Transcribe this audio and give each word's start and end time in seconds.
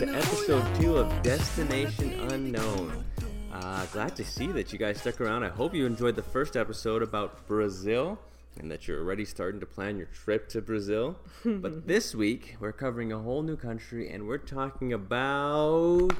to 0.00 0.08
episode 0.14 0.64
two 0.80 0.96
of 0.96 1.22
Destination 1.22 2.14
Unknown. 2.30 3.04
Uh, 3.52 3.84
glad 3.92 4.16
to 4.16 4.24
see 4.24 4.46
that 4.46 4.72
you 4.72 4.78
guys 4.78 4.98
stuck 4.98 5.20
around. 5.20 5.44
I 5.44 5.50
hope 5.50 5.74
you 5.74 5.84
enjoyed 5.84 6.16
the 6.16 6.22
first 6.22 6.56
episode 6.56 7.02
about 7.02 7.46
Brazil 7.46 8.18
and 8.58 8.70
that 8.70 8.88
you're 8.88 8.98
already 9.00 9.26
starting 9.26 9.60
to 9.60 9.66
plan 9.66 9.98
your 9.98 10.06
trip 10.06 10.48
to 10.50 10.62
Brazil. 10.62 11.18
but 11.44 11.86
this 11.86 12.14
week, 12.14 12.56
we're 12.60 12.72
covering 12.72 13.12
a 13.12 13.18
whole 13.18 13.42
new 13.42 13.58
country 13.58 14.10
and 14.10 14.26
we're 14.26 14.38
talking 14.38 14.94
about 14.94 16.14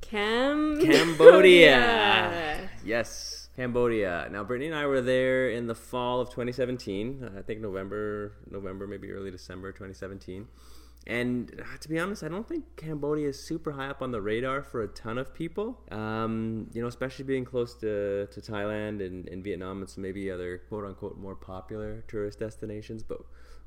Cam- 0.00 0.80
Cambodia. 0.82 2.70
yes, 2.82 3.50
Cambodia. 3.54 4.30
Now, 4.32 4.44
Brittany 4.44 4.68
and 4.68 4.76
I 4.76 4.86
were 4.86 5.02
there 5.02 5.50
in 5.50 5.66
the 5.66 5.74
fall 5.74 6.22
of 6.22 6.30
2017. 6.30 7.32
I 7.36 7.42
think 7.42 7.60
November, 7.60 8.32
November, 8.50 8.86
maybe 8.86 9.12
early 9.12 9.30
December 9.30 9.72
2017. 9.72 10.48
And 11.06 11.60
uh, 11.60 11.76
to 11.80 11.88
be 11.88 11.98
honest, 11.98 12.22
I 12.22 12.28
don't 12.28 12.48
think 12.48 12.64
Cambodia 12.76 13.28
is 13.28 13.38
super 13.38 13.72
high 13.72 13.88
up 13.88 14.00
on 14.00 14.10
the 14.10 14.22
radar 14.22 14.62
for 14.62 14.82
a 14.82 14.88
ton 14.88 15.18
of 15.18 15.34
people. 15.34 15.78
Um, 15.90 16.70
you 16.72 16.80
know, 16.80 16.88
especially 16.88 17.26
being 17.26 17.44
close 17.44 17.74
to, 17.76 18.26
to 18.26 18.40
Thailand 18.40 19.04
and, 19.04 19.28
and 19.28 19.44
Vietnam 19.44 19.80
and 19.80 19.90
some 19.90 20.02
maybe 20.02 20.30
other 20.30 20.62
quote 20.68 20.84
unquote 20.84 21.18
more 21.18 21.34
popular 21.34 22.04
tourist 22.08 22.38
destinations. 22.38 23.02
But 23.02 23.20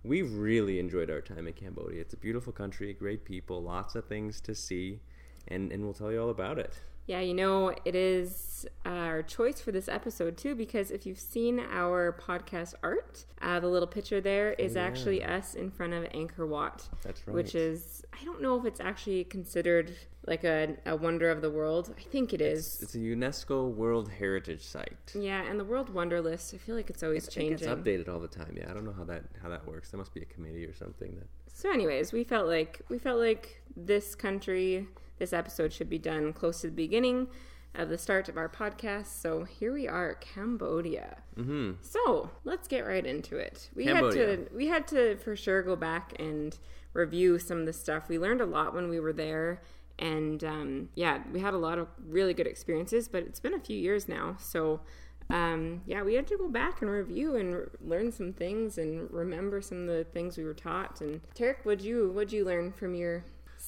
we've 0.03 0.33
really 0.33 0.79
enjoyed 0.79 1.11
our 1.11 1.21
time 1.21 1.47
in 1.47 1.53
Cambodia. 1.53 2.01
It's 2.01 2.13
a 2.13 2.17
beautiful 2.17 2.53
country, 2.53 2.91
great 2.93 3.23
people, 3.23 3.61
lots 3.61 3.93
of 3.95 4.05
things 4.05 4.41
to 4.41 4.55
see, 4.55 5.01
and, 5.47 5.71
and 5.71 5.83
we'll 5.83 5.93
tell 5.93 6.11
you 6.11 6.21
all 6.21 6.29
about 6.29 6.57
it. 6.57 6.81
Yeah, 7.07 7.21
you 7.21 7.33
know, 7.33 7.73
it 7.85 7.95
is 7.95 8.65
our 8.85 9.23
choice 9.23 9.61
for 9.61 9.71
this 9.71 9.87
episode 9.87 10.35
too, 10.35 10.55
because 10.55 10.91
if 10.91 11.05
you've 11.05 11.19
seen 11.19 11.59
our 11.71 12.11
podcast 12.19 12.73
art, 12.83 13.23
uh, 13.41 13.59
the 13.61 13.67
little 13.67 13.87
picture 13.87 14.19
there 14.19 14.51
is 14.53 14.75
Yeah. 14.75 14.83
actually 14.83 15.23
us 15.23 15.53
in 15.55 15.71
front 15.71 15.93
of 15.93 16.03
Angkor 16.11 16.45
Wat. 16.47 16.87
That's 17.03 17.25
Which 17.25 17.55
is, 17.55 18.03
I 18.19 18.25
don't 18.25 18.41
know 18.41 18.59
if 18.59 18.65
it's 18.65 18.81
actually 18.81 19.23
considered 19.23 19.93
like 20.25 20.43
a, 20.43 20.75
a 20.85 20.97
wonder 20.97 21.29
of 21.29 21.41
the 21.41 21.49
world. 21.49 21.93
I 21.97 22.01
think 22.01 22.33
it 22.33 22.41
is. 22.41 22.81
It's 22.81 22.95
a 22.95 22.97
UNESCO 22.97 23.73
World 23.73 24.09
Heritage 24.11 24.63
Site. 24.65 25.13
yeah, 25.15 25.43
and 25.49 25.57
the 25.57 25.63
World 25.63 25.89
Wonder 25.89 26.19
List, 26.19 26.53
I 26.53 26.57
feel 26.57 26.75
like 26.75 26.89
it's 26.89 27.03
always 27.03 27.25
think 27.27 27.53
it's 27.53 27.61
changing. 27.63 27.83
updated 27.83 28.09
all 28.09 28.19
the 28.19 28.27
time. 28.27 28.53
Yeah, 28.57 28.69
I 28.69 28.73
don't 28.73 28.83
know 28.83 28.91
how 28.91 29.05
that 29.05 29.23
how 29.41 29.47
that 29.47 29.65
works. 29.65 29.91
There 29.91 29.97
must 29.97 30.13
be 30.13 30.21
a 30.21 30.25
committee 30.25 30.65
or 30.65 30.73
something 30.73 31.15
that. 31.15 31.27
So, 31.53 31.71
anyways, 31.71 32.11
we 32.11 32.25
felt 32.25 32.47
like 32.47 32.81
we 32.89 32.99
felt 32.99 33.19
like 33.19 33.61
this 33.77 34.13
country, 34.15 34.87
this 35.17 35.33
episode 35.33 35.73
should 35.73 35.89
be 35.89 35.99
done 35.99 36.33
close 36.33 36.61
to 36.61 36.67
the 36.67 36.73
beginning 36.73 37.27
of 37.75 37.89
the 37.89 37.97
start 37.97 38.27
of 38.27 38.37
our 38.37 38.49
podcast. 38.49 39.07
So 39.21 39.43
here 39.43 39.73
we 39.73 39.87
are, 39.87 40.15
Cambodia. 40.15 41.17
Mm-hmm. 41.37 41.73
So 41.81 42.31
let's 42.43 42.67
get 42.67 42.85
right 42.85 43.05
into 43.05 43.37
it. 43.37 43.69
We 43.75 43.85
Cambodia. 43.85 44.27
had 44.29 44.49
to 44.49 44.55
we 44.55 44.67
had 44.67 44.87
to 44.89 45.17
for 45.17 45.35
sure 45.35 45.61
go 45.61 45.75
back 45.75 46.13
and 46.19 46.57
review 46.93 47.39
some 47.39 47.59
of 47.59 47.65
the 47.65 47.73
stuff. 47.73 48.09
We 48.09 48.17
learned 48.17 48.41
a 48.41 48.45
lot 48.45 48.73
when 48.73 48.89
we 48.89 48.99
were 48.99 49.13
there. 49.13 49.61
And 49.99 50.43
um, 50.43 50.89
yeah, 50.95 51.23
we 51.33 51.39
had 51.39 51.53
a 51.53 51.57
lot 51.57 51.79
of 51.79 51.87
really 52.07 52.33
good 52.33 52.47
experiences, 52.47 53.07
but 53.07 53.23
it's 53.23 53.39
been 53.39 53.53
a 53.53 53.59
few 53.59 53.77
years 53.77 54.07
now. 54.07 54.35
So 54.39 54.81
um, 55.29 55.81
yeah, 55.85 56.03
we 56.03 56.13
had 56.13 56.27
to 56.27 56.37
go 56.37 56.47
back 56.47 56.81
and 56.81 56.89
review 56.89 57.35
and 57.35 57.53
r- 57.53 57.71
learn 57.81 58.11
some 58.11 58.31
things 58.31 58.77
and 58.77 59.11
remember 59.11 59.61
some 59.61 59.81
of 59.81 59.87
the 59.87 60.03
things 60.03 60.37
we 60.37 60.43
were 60.43 60.53
taught. 60.53 61.01
And 61.01 61.21
Tarek, 61.35 61.57
what'd 61.63 61.83
you 61.83 62.11
what'd 62.11 62.31
you 62.31 62.45
learn 62.45 62.71
from 62.71 62.95
your 62.95 63.25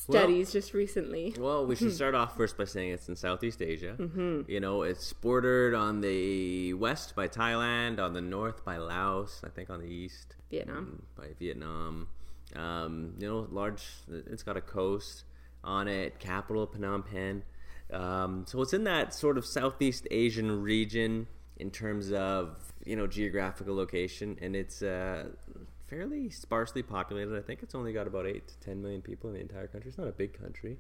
studies 0.09 0.51
just 0.51 0.73
recently? 0.73 1.33
Well, 1.37 1.65
we 1.65 1.75
should 1.75 1.93
start 1.99 2.15
off 2.15 2.35
first 2.35 2.57
by 2.57 2.65
saying 2.65 2.91
it's 2.91 3.09
in 3.09 3.15
Southeast 3.15 3.61
Asia. 3.61 3.95
Mm-hmm. 3.97 4.41
You 4.47 4.59
know, 4.59 4.83
it's 4.83 5.13
bordered 5.13 5.73
on 5.73 6.01
the 6.01 6.73
west 6.73 7.15
by 7.15 7.27
Thailand, 7.27 7.99
on 7.99 8.13
the 8.13 8.21
north 8.21 8.63
by 8.65 8.77
Laos, 8.77 9.41
I 9.45 9.49
think 9.49 9.69
on 9.69 9.79
the 9.79 9.87
east 9.87 10.35
Vietnam. 10.49 11.03
by 11.15 11.27
Vietnam. 11.39 12.07
Um, 12.55 13.13
you 13.19 13.27
know, 13.27 13.47
large. 13.51 13.83
It's 14.09 14.43
got 14.43 14.57
a 14.57 14.61
coast 14.61 15.23
on 15.63 15.87
it. 15.87 16.19
Capital 16.19 16.67
Phnom 16.67 17.05
Penh. 17.05 17.43
Um, 17.91 18.45
so 18.47 18.61
it's 18.61 18.73
in 18.73 18.83
that 18.83 19.13
sort 19.13 19.37
of 19.37 19.45
Southeast 19.45 20.07
Asian 20.11 20.61
region 20.61 21.27
in 21.57 21.71
terms 21.71 22.11
of 22.11 22.57
you 22.85 22.95
know 22.95 23.07
geographical 23.07 23.75
location, 23.75 24.37
and 24.41 24.55
it's 24.55 24.81
uh, 24.81 25.25
fairly 25.89 26.29
sparsely 26.29 26.83
populated. 26.83 27.35
I 27.37 27.41
think 27.41 27.63
it's 27.63 27.75
only 27.75 27.93
got 27.93 28.07
about 28.07 28.25
eight 28.25 28.47
to 28.47 28.59
ten 28.59 28.81
million 28.81 29.01
people 29.01 29.29
in 29.29 29.35
the 29.35 29.41
entire 29.41 29.67
country. 29.67 29.89
It's 29.89 29.97
not 29.97 30.07
a 30.07 30.11
big 30.11 30.33
country. 30.39 30.77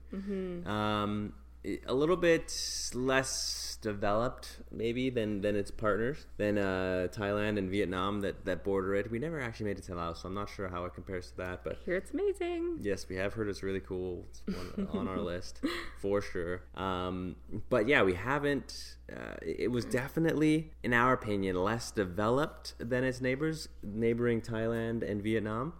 Um, 0.67 1.33
i- 1.33 1.48
a 1.65 1.93
little 1.93 2.15
bit 2.17 2.53
less 2.93 3.77
developed, 3.81 4.57
maybe 4.71 5.09
than 5.09 5.41
than 5.41 5.55
its 5.55 5.71
partners, 5.71 6.25
than 6.37 6.57
uh, 6.57 7.07
Thailand 7.11 7.57
and 7.57 7.69
Vietnam 7.69 8.21
that 8.21 8.45
that 8.45 8.63
border 8.63 8.95
it. 8.95 9.09
We 9.11 9.19
never 9.19 9.39
actually 9.39 9.67
made 9.67 9.77
it 9.79 9.83
to 9.85 9.95
Laos, 9.95 10.21
so 10.21 10.27
I'm 10.27 10.33
not 10.33 10.49
sure 10.49 10.67
how 10.69 10.85
it 10.85 10.93
compares 10.93 11.31
to 11.31 11.37
that. 11.37 11.63
But 11.63 11.79
Here 11.85 11.95
it's 11.95 12.11
amazing. 12.11 12.77
yes, 12.81 13.07
we 13.09 13.15
have 13.17 13.33
heard 13.33 13.49
it's 13.49 13.63
really 13.63 13.79
cool. 13.79 14.25
It's 14.29 14.41
one 14.47 14.87
on 14.91 15.07
our 15.07 15.19
list 15.19 15.61
for 16.01 16.21
sure. 16.21 16.61
Um, 16.75 17.35
but 17.69 17.87
yeah, 17.87 18.03
we 18.03 18.13
haven't. 18.13 18.95
Uh, 19.11 19.35
it 19.41 19.71
was 19.71 19.85
definitely, 19.85 20.71
in 20.83 20.93
our 20.93 21.13
opinion, 21.13 21.55
less 21.55 21.89
developed 21.91 22.75
than 22.77 23.03
its 23.03 23.21
neighbors, 23.21 23.69
neighboring 23.81 24.41
Thailand 24.41 25.09
and 25.09 25.21
Vietnam. 25.23 25.73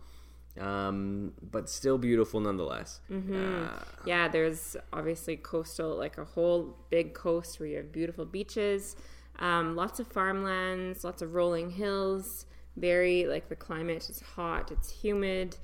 Um, 0.60 1.34
but 1.52 1.70
still 1.70 1.98
beautiful 1.98 2.40
nonetheless. 2.42 3.00
Uh, 3.10 3.70
Yeah, 4.06 4.28
there's 4.28 4.76
obviously 4.92 5.38
coastal, 5.38 5.96
like 5.96 6.18
a 6.18 6.26
whole 6.26 6.76
big 6.90 7.14
coast 7.14 7.60
where 7.60 7.70
you 7.70 7.78
have 7.78 7.92
beautiful 7.92 8.26
beaches, 8.26 8.96
um, 9.40 9.76
lots 9.76 10.00
of 10.00 10.08
farmlands, 10.08 11.04
lots 11.04 11.22
of 11.22 11.34
rolling 11.34 11.70
hills. 11.72 12.46
Very 12.76 13.26
like 13.26 13.50
the 13.50 13.56
climate 13.56 14.10
is 14.10 14.22
hot, 14.36 14.72
it's 14.72 14.90
humid. 14.90 15.58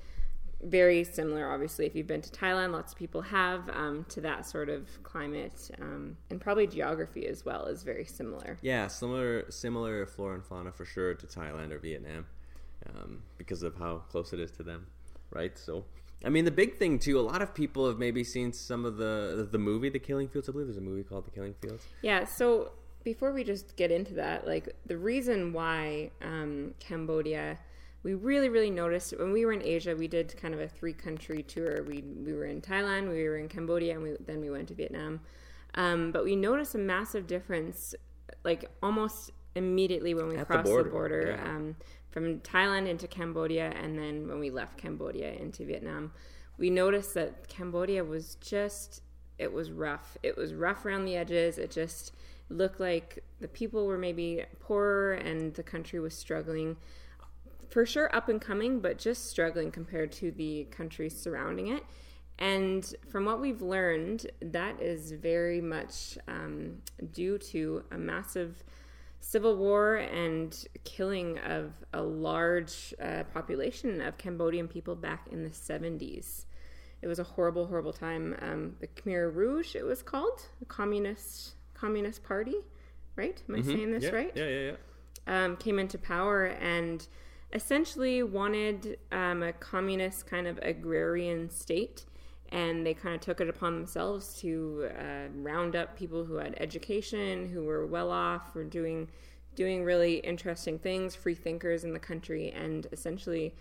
Very 0.61 1.03
similar, 1.03 1.51
obviously, 1.51 1.85
if 1.85 1.93
you've 1.95 2.07
been 2.07 2.21
to 2.21 2.29
Thailand, 2.31 2.71
lots 2.71 2.93
of 2.93 2.97
people 2.97 3.21
have 3.21 3.69
um, 3.69 4.05
to 4.09 4.21
that 4.21 4.45
sort 4.47 4.69
of 4.69 4.87
climate, 5.03 5.69
um, 5.81 6.17
and 6.29 6.39
probably 6.41 6.65
geography 6.65 7.27
as 7.27 7.43
well 7.45 7.65
is 7.65 7.83
very 7.83 8.05
similar. 8.05 8.57
Yeah, 8.61 8.87
similar 8.87 9.51
similar 9.51 10.05
flora 10.05 10.35
and 10.35 10.45
fauna 10.45 10.71
for 10.71 10.85
sure 10.85 11.13
to 11.13 11.27
Thailand 11.27 11.71
or 11.71 11.79
Vietnam, 11.79 12.25
um, 12.89 13.21
because 13.37 13.63
of 13.63 13.75
how 13.75 14.03
close 14.09 14.33
it 14.33 14.39
is 14.39 14.51
to 14.51 14.63
them, 14.63 14.87
right? 15.31 15.57
So, 15.57 15.85
I 16.23 16.29
mean, 16.29 16.45
the 16.45 16.51
big 16.51 16.77
thing 16.77 16.99
too. 16.99 17.19
A 17.19 17.21
lot 17.21 17.41
of 17.41 17.53
people 17.53 17.87
have 17.87 17.97
maybe 17.97 18.23
seen 18.23 18.53
some 18.53 18.85
of 18.85 18.97
the 18.97 19.47
the 19.51 19.57
movie 19.57 19.89
The 19.89 19.99
Killing 19.99 20.27
Fields. 20.27 20.49
I 20.49 20.51
believe 20.51 20.67
there's 20.67 20.77
a 20.77 20.81
movie 20.81 21.03
called 21.03 21.25
The 21.25 21.31
Killing 21.31 21.55
Fields. 21.61 21.85
Yeah, 22.01 22.25
so 22.25 22.71
before 23.03 23.31
we 23.31 23.43
just 23.43 23.75
get 23.77 23.91
into 23.91 24.15
that, 24.15 24.45
like 24.47 24.75
the 24.85 24.97
reason 24.97 25.53
why 25.53 26.09
um, 26.21 26.73
Cambodia, 26.79 27.57
we 28.03 28.15
really, 28.15 28.49
really 28.49 28.71
noticed 28.71 29.17
when 29.17 29.31
we 29.31 29.45
were 29.45 29.53
in 29.53 29.61
Asia, 29.61 29.95
we 29.95 30.07
did 30.07 30.35
kind 30.41 30.53
of 30.53 30.59
a 30.59 30.67
three 30.67 30.93
country 30.93 31.43
tour. 31.43 31.83
We, 31.83 32.01
we 32.01 32.33
were 32.33 32.45
in 32.45 32.61
Thailand, 32.61 33.09
we 33.09 33.23
were 33.23 33.37
in 33.37 33.47
Cambodia, 33.47 33.93
and 33.93 34.03
we, 34.03 34.15
then 34.25 34.41
we 34.41 34.49
went 34.49 34.67
to 34.69 34.73
Vietnam. 34.73 35.21
Um, 35.75 36.11
but 36.11 36.23
we 36.23 36.35
noticed 36.35 36.73
a 36.73 36.79
massive 36.79 37.27
difference, 37.27 37.93
like 38.43 38.65
almost 38.81 39.31
immediately 39.55 40.13
when 40.13 40.27
we 40.27 40.37
At 40.37 40.47
crossed 40.47 40.65
the 40.65 40.71
border, 40.71 40.89
border, 40.89 41.37
yeah. 41.37 41.49
um, 41.49 41.75
from 42.15 42.39
Thailand 42.39 42.87
into 42.87 43.09
Cambodia, 43.09 43.73
and 43.75 43.99
then 43.99 44.25
when 44.25 44.39
we 44.39 44.49
left 44.49 44.77
Cambodia 44.77 45.33
into 45.33 45.65
Vietnam, 45.65 46.13
we 46.57 46.69
noticed 46.69 47.13
that 47.15 47.49
Cambodia 47.49 48.05
was 48.05 48.35
just 48.35 49.01
it 49.37 49.51
was 49.51 49.69
rough. 49.69 50.17
It 50.23 50.37
was 50.37 50.53
rough 50.53 50.85
around 50.85 51.03
the 51.03 51.17
edges. 51.17 51.57
It 51.57 51.71
just 51.71 52.15
looked 52.47 52.79
like 52.79 53.21
the 53.41 53.49
people 53.49 53.85
were 53.85 53.97
maybe 53.97 54.45
poorer 54.61 55.15
and 55.15 55.53
the 55.55 55.63
country 55.63 55.99
was 55.99 56.13
struggling. 56.13 56.77
For 57.69 57.85
sure, 57.85 58.15
up 58.15 58.29
and 58.29 58.39
coming, 58.39 58.79
but 58.79 58.97
just 58.97 59.29
struggling 59.29 59.69
compared 59.69 60.13
to 60.13 60.31
the 60.31 60.69
countries 60.71 61.19
surrounding 61.19 61.67
it. 61.67 61.83
And 62.39 62.95
from 63.09 63.25
what 63.25 63.41
we've 63.41 63.61
learned, 63.61 64.27
that 64.41 64.81
is 64.81 65.11
very 65.11 65.59
much 65.59 66.17
um, 66.29 66.77
due 67.11 67.37
to 67.39 67.83
a 67.91 67.97
massive 67.97 68.63
civil 69.25 69.55
war 69.55 69.95
and 69.95 70.67
killing 70.83 71.39
of 71.39 71.73
a 71.93 72.01
large 72.01 72.93
uh, 73.01 73.23
population 73.33 73.99
of 73.99 74.15
Cambodian 74.19 74.67
people 74.67 74.95
back 74.95 75.27
in 75.31 75.43
the 75.43 75.49
70s. 75.49 76.45
It 77.01 77.07
was 77.07 77.17
a 77.17 77.23
horrible, 77.23 77.65
horrible 77.65 77.91
time. 77.91 78.35
Um, 78.39 78.75
the 78.79 78.87
Khmer 78.87 79.33
Rouge, 79.33 79.75
it 79.75 79.83
was 79.83 80.03
called, 80.03 80.43
the 80.59 80.65
Communist 80.65 81.55
Communist 81.73 82.23
Party, 82.23 82.57
right? 83.15 83.41
Am 83.49 83.55
I 83.55 83.61
saying 83.63 83.91
this 83.91 84.03
Mm-hmm. 84.03 84.15
yeah, 84.15 84.21
right? 84.21 84.31
Yeah, 84.35 84.47
yeah, 84.47 84.71
yeah. 85.27 85.45
um, 85.45 85.57
came 85.57 85.79
into 85.79 85.97
power 85.97 86.45
and 86.45 87.07
essentially 87.51 88.21
wanted 88.21 88.99
um, 89.11 89.41
a 89.41 89.53
communist 89.53 90.27
kind 90.27 90.45
of 90.45 90.59
agrarian 90.61 91.49
state. 91.49 92.05
And 92.49 92.85
they 92.85 92.93
kind 92.93 93.15
of 93.15 93.21
took 93.21 93.41
it 93.41 93.49
upon 93.49 93.75
themselves 93.75 94.39
to 94.41 94.89
uh, 94.97 95.27
round 95.35 95.75
up 95.75 95.97
people 95.97 96.23
who 96.23 96.35
had 96.35 96.55
education, 96.59 97.49
who 97.49 97.63
were 97.63 97.85
well 97.85 98.11
off, 98.11 98.53
were 98.53 98.63
doing 98.63 99.09
doing 99.55 99.83
really 99.83 100.15
interesting 100.17 100.77
things, 100.77 101.15
free 101.15 101.33
thinkers 101.33 101.83
in 101.83 101.93
the 101.93 101.99
country, 101.99 102.51
and 102.51 102.87
essentially 102.91 103.55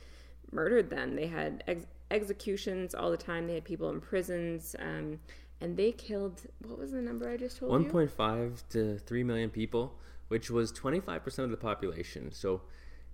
murdered 0.51 0.91
them. 0.91 1.15
They 1.15 1.29
had 1.29 1.63
ex- 1.67 1.87
executions 2.11 2.95
all 2.95 3.11
the 3.11 3.17
time. 3.17 3.47
They 3.47 3.55
had 3.55 3.65
people 3.65 3.91
in 3.91 4.01
prisons, 4.01 4.75
um, 4.81 5.21
and 5.61 5.77
they 5.77 5.93
killed. 5.93 6.43
What 6.67 6.79
was 6.79 6.93
the 6.93 7.01
number 7.01 7.31
I 7.31 7.37
just 7.37 7.59
told 7.59 7.85
you? 7.85 7.91
1.5 7.91 8.63
to 8.71 8.99
3 8.99 9.25
million 9.25 9.51
people, 9.51 9.95
which 10.29 10.51
was 10.51 10.73
25% 10.73 11.39
of 11.39 11.51
the 11.51 11.57
population. 11.57 12.33
So 12.33 12.63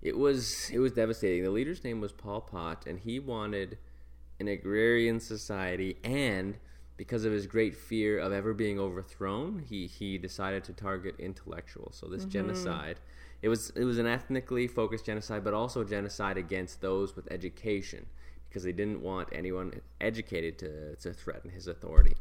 it 0.01 0.17
was 0.17 0.69
it 0.71 0.79
was 0.79 0.91
devastating. 0.93 1.43
The 1.43 1.51
leader's 1.51 1.83
name 1.83 2.01
was 2.01 2.11
Pol 2.11 2.41
Pot, 2.41 2.85
and 2.87 2.99
he 2.99 3.19
wanted 3.19 3.77
an 4.41 4.49
agrarian 4.49 5.19
society 5.19 5.97
and 6.03 6.57
because 6.97 7.25
of 7.25 7.31
his 7.31 7.47
great 7.47 7.75
fear 7.75 8.19
of 8.19 8.31
ever 8.31 8.53
being 8.53 8.79
overthrown, 8.79 9.57
he, 9.67 9.87
he 9.87 10.19
decided 10.19 10.63
to 10.65 10.73
target 10.73 11.15
intellectuals. 11.17 11.95
So 11.99 12.07
this 12.07 12.21
mm-hmm. 12.21 12.29
genocide, 12.29 12.99
it 13.41 13.49
was 13.49 13.71
it 13.71 13.85
was 13.85 13.97
an 13.97 14.05
ethnically 14.05 14.67
focused 14.67 15.05
genocide, 15.05 15.43
but 15.43 15.55
also 15.55 15.81
a 15.81 15.85
genocide 15.85 16.37
against 16.37 16.79
those 16.81 17.15
with 17.15 17.31
education 17.31 18.05
because 18.47 18.61
they 18.61 18.71
didn't 18.71 19.01
want 19.01 19.29
anyone 19.31 19.81
educated 19.99 20.59
to, 20.59 20.95
to 20.97 21.13
threaten 21.13 21.49
his 21.49 21.67
authority. 21.67 22.15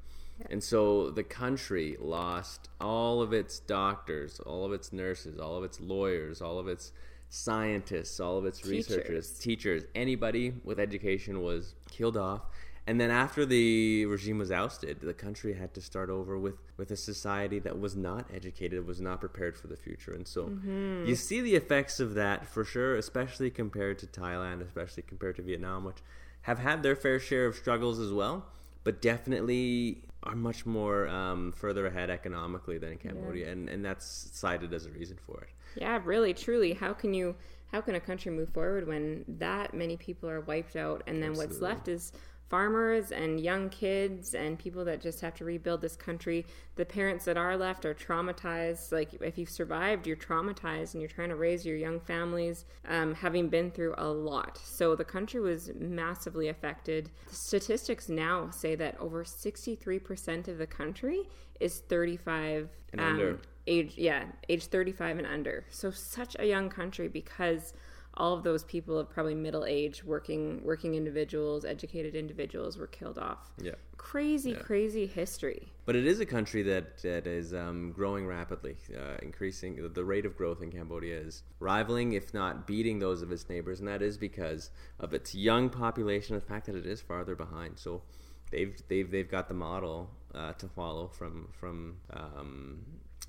And 0.48 0.62
so 0.62 1.10
the 1.10 1.24
country 1.24 1.96
lost 2.00 2.70
all 2.80 3.20
of 3.20 3.34
its 3.34 3.58
doctors, 3.58 4.40
all 4.40 4.64
of 4.64 4.72
its 4.72 4.92
nurses, 4.92 5.38
all 5.38 5.58
of 5.58 5.64
its 5.64 5.78
lawyers, 5.78 6.40
all 6.40 6.58
of 6.58 6.68
its 6.68 6.92
scientists, 7.30 8.20
all 8.20 8.36
of 8.36 8.44
its 8.44 8.58
teachers. 8.58 8.70
researchers, 8.70 9.30
teachers, 9.38 9.84
anybody 9.94 10.52
with 10.64 10.78
education 10.78 11.42
was 11.42 11.74
killed 11.90 12.16
off 12.16 12.42
and 12.90 13.00
then 13.00 13.12
after 13.12 13.46
the 13.46 14.06
regime 14.06 14.38
was 14.38 14.50
ousted, 14.50 15.00
the 15.00 15.14
country 15.14 15.54
had 15.54 15.74
to 15.74 15.80
start 15.80 16.10
over 16.10 16.36
with, 16.36 16.56
with 16.76 16.90
a 16.90 16.96
society 16.96 17.60
that 17.60 17.78
was 17.78 17.94
not 17.94 18.26
educated, 18.34 18.84
was 18.84 19.00
not 19.00 19.20
prepared 19.20 19.56
for 19.56 19.68
the 19.68 19.76
future. 19.76 20.12
And 20.12 20.26
so 20.26 20.46
mm-hmm. 20.46 21.04
you 21.06 21.14
see 21.14 21.40
the 21.40 21.54
effects 21.54 22.00
of 22.00 22.14
that 22.14 22.48
for 22.48 22.64
sure, 22.64 22.96
especially 22.96 23.48
compared 23.48 24.00
to 24.00 24.06
Thailand, 24.06 24.60
especially 24.62 25.04
compared 25.04 25.36
to 25.36 25.42
Vietnam, 25.42 25.84
which 25.84 25.98
have 26.42 26.58
had 26.58 26.82
their 26.82 26.96
fair 26.96 27.20
share 27.20 27.46
of 27.46 27.54
struggles 27.54 28.00
as 28.00 28.12
well, 28.12 28.46
but 28.82 29.00
definitely 29.00 30.02
are 30.22 30.36
much 30.36 30.66
more 30.66 31.08
um, 31.08 31.52
further 31.52 31.86
ahead 31.86 32.10
economically 32.10 32.78
than 32.78 32.96
Cambodia. 32.98 33.46
Yeah. 33.46 33.52
And, 33.52 33.68
and 33.68 33.84
that's 33.84 34.30
cited 34.32 34.72
as 34.74 34.86
a 34.86 34.90
reason 34.90 35.18
for 35.26 35.40
it. 35.42 35.48
Yeah, 35.80 36.00
really, 36.04 36.34
truly. 36.34 36.72
How 36.74 36.92
can 36.92 37.14
you 37.14 37.36
how 37.72 37.80
can 37.80 37.94
a 37.94 38.00
country 38.00 38.32
move 38.32 38.48
forward 38.48 38.86
when 38.88 39.24
that 39.28 39.74
many 39.74 39.96
people 39.96 40.28
are 40.28 40.40
wiped 40.40 40.74
out 40.74 41.04
and 41.06 41.22
then 41.22 41.30
Absolutely. 41.30 41.54
what's 41.54 41.62
left 41.62 41.88
is 41.88 42.12
farmers 42.50 43.12
and 43.12 43.40
young 43.40 43.70
kids 43.70 44.34
and 44.34 44.58
people 44.58 44.84
that 44.84 45.00
just 45.00 45.20
have 45.20 45.34
to 45.36 45.44
rebuild 45.44 45.80
this 45.80 45.94
country. 45.94 46.44
The 46.74 46.84
parents 46.84 47.24
that 47.24 47.36
are 47.36 47.56
left 47.56 47.86
are 47.86 47.94
traumatized. 47.94 48.90
Like, 48.90 49.14
if 49.22 49.38
you've 49.38 49.48
survived, 49.48 50.06
you're 50.06 50.16
traumatized 50.16 50.92
and 50.92 51.00
you're 51.00 51.08
trying 51.08 51.28
to 51.28 51.36
raise 51.36 51.64
your 51.64 51.76
young 51.76 52.00
families, 52.00 52.66
um, 52.88 53.14
having 53.14 53.48
been 53.48 53.70
through 53.70 53.94
a 53.96 54.08
lot. 54.08 54.60
So, 54.64 54.96
the 54.96 55.04
country 55.04 55.40
was 55.40 55.70
massively 55.78 56.48
affected. 56.48 57.10
statistics 57.30 58.08
now 58.08 58.50
say 58.50 58.74
that 58.74 58.98
over 58.98 59.22
63% 59.24 60.48
of 60.48 60.58
the 60.58 60.66
country 60.66 61.28
is 61.60 61.80
35 61.88 62.68
and 62.92 63.00
um, 63.00 63.06
under. 63.06 63.38
age, 63.68 63.94
yeah, 63.96 64.24
age 64.48 64.66
35 64.66 65.18
and 65.18 65.26
under. 65.26 65.64
So, 65.70 65.92
such 65.92 66.34
a 66.40 66.46
young 66.46 66.68
country 66.68 67.06
because 67.06 67.74
all 68.20 68.34
of 68.34 68.44
those 68.44 68.64
people 68.64 68.98
of 68.98 69.08
probably 69.08 69.34
middle 69.34 69.64
age 69.64 70.04
working 70.04 70.60
working 70.62 70.94
individuals 70.94 71.64
educated 71.64 72.14
individuals 72.14 72.76
were 72.76 72.86
killed 72.86 73.18
off. 73.18 73.50
Yeah. 73.60 73.72
Crazy 73.96 74.50
yeah. 74.50 74.58
crazy 74.58 75.06
history. 75.06 75.72
But 75.86 75.96
it 75.96 76.06
is 76.06 76.20
a 76.20 76.26
country 76.26 76.62
that 76.64 76.98
that 76.98 77.26
is 77.26 77.54
um, 77.54 77.92
growing 77.92 78.26
rapidly 78.26 78.76
uh, 78.94 79.16
increasing 79.22 79.90
the 79.94 80.04
rate 80.04 80.26
of 80.26 80.36
growth 80.36 80.62
in 80.62 80.70
cambodia 80.70 81.18
is 81.18 81.42
rivaling 81.60 82.12
if 82.12 82.34
not 82.34 82.66
beating 82.66 82.98
those 82.98 83.22
of 83.22 83.32
its 83.32 83.48
neighbors 83.48 83.80
and 83.80 83.88
that 83.88 84.02
is 84.02 84.18
because 84.18 84.70
of 84.98 85.14
its 85.14 85.34
young 85.34 85.70
population 85.70 86.34
the 86.34 86.42
fact 86.42 86.66
that 86.66 86.74
it 86.74 86.84
is 86.84 87.00
farther 87.00 87.34
behind. 87.34 87.78
So 87.78 88.02
they've 88.50 88.76
they've 88.88 89.10
they've 89.10 89.30
got 89.30 89.48
the 89.48 89.54
model 89.54 90.10
uh, 90.34 90.52
to 90.52 90.68
follow 90.68 91.08
from 91.08 91.48
from 91.58 91.96
um, 92.12 92.80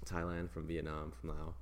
Thailand, 0.05 0.51
from 0.51 0.67
Vietnam, 0.67 1.13
from 1.19 1.29
Laos, 1.29 1.55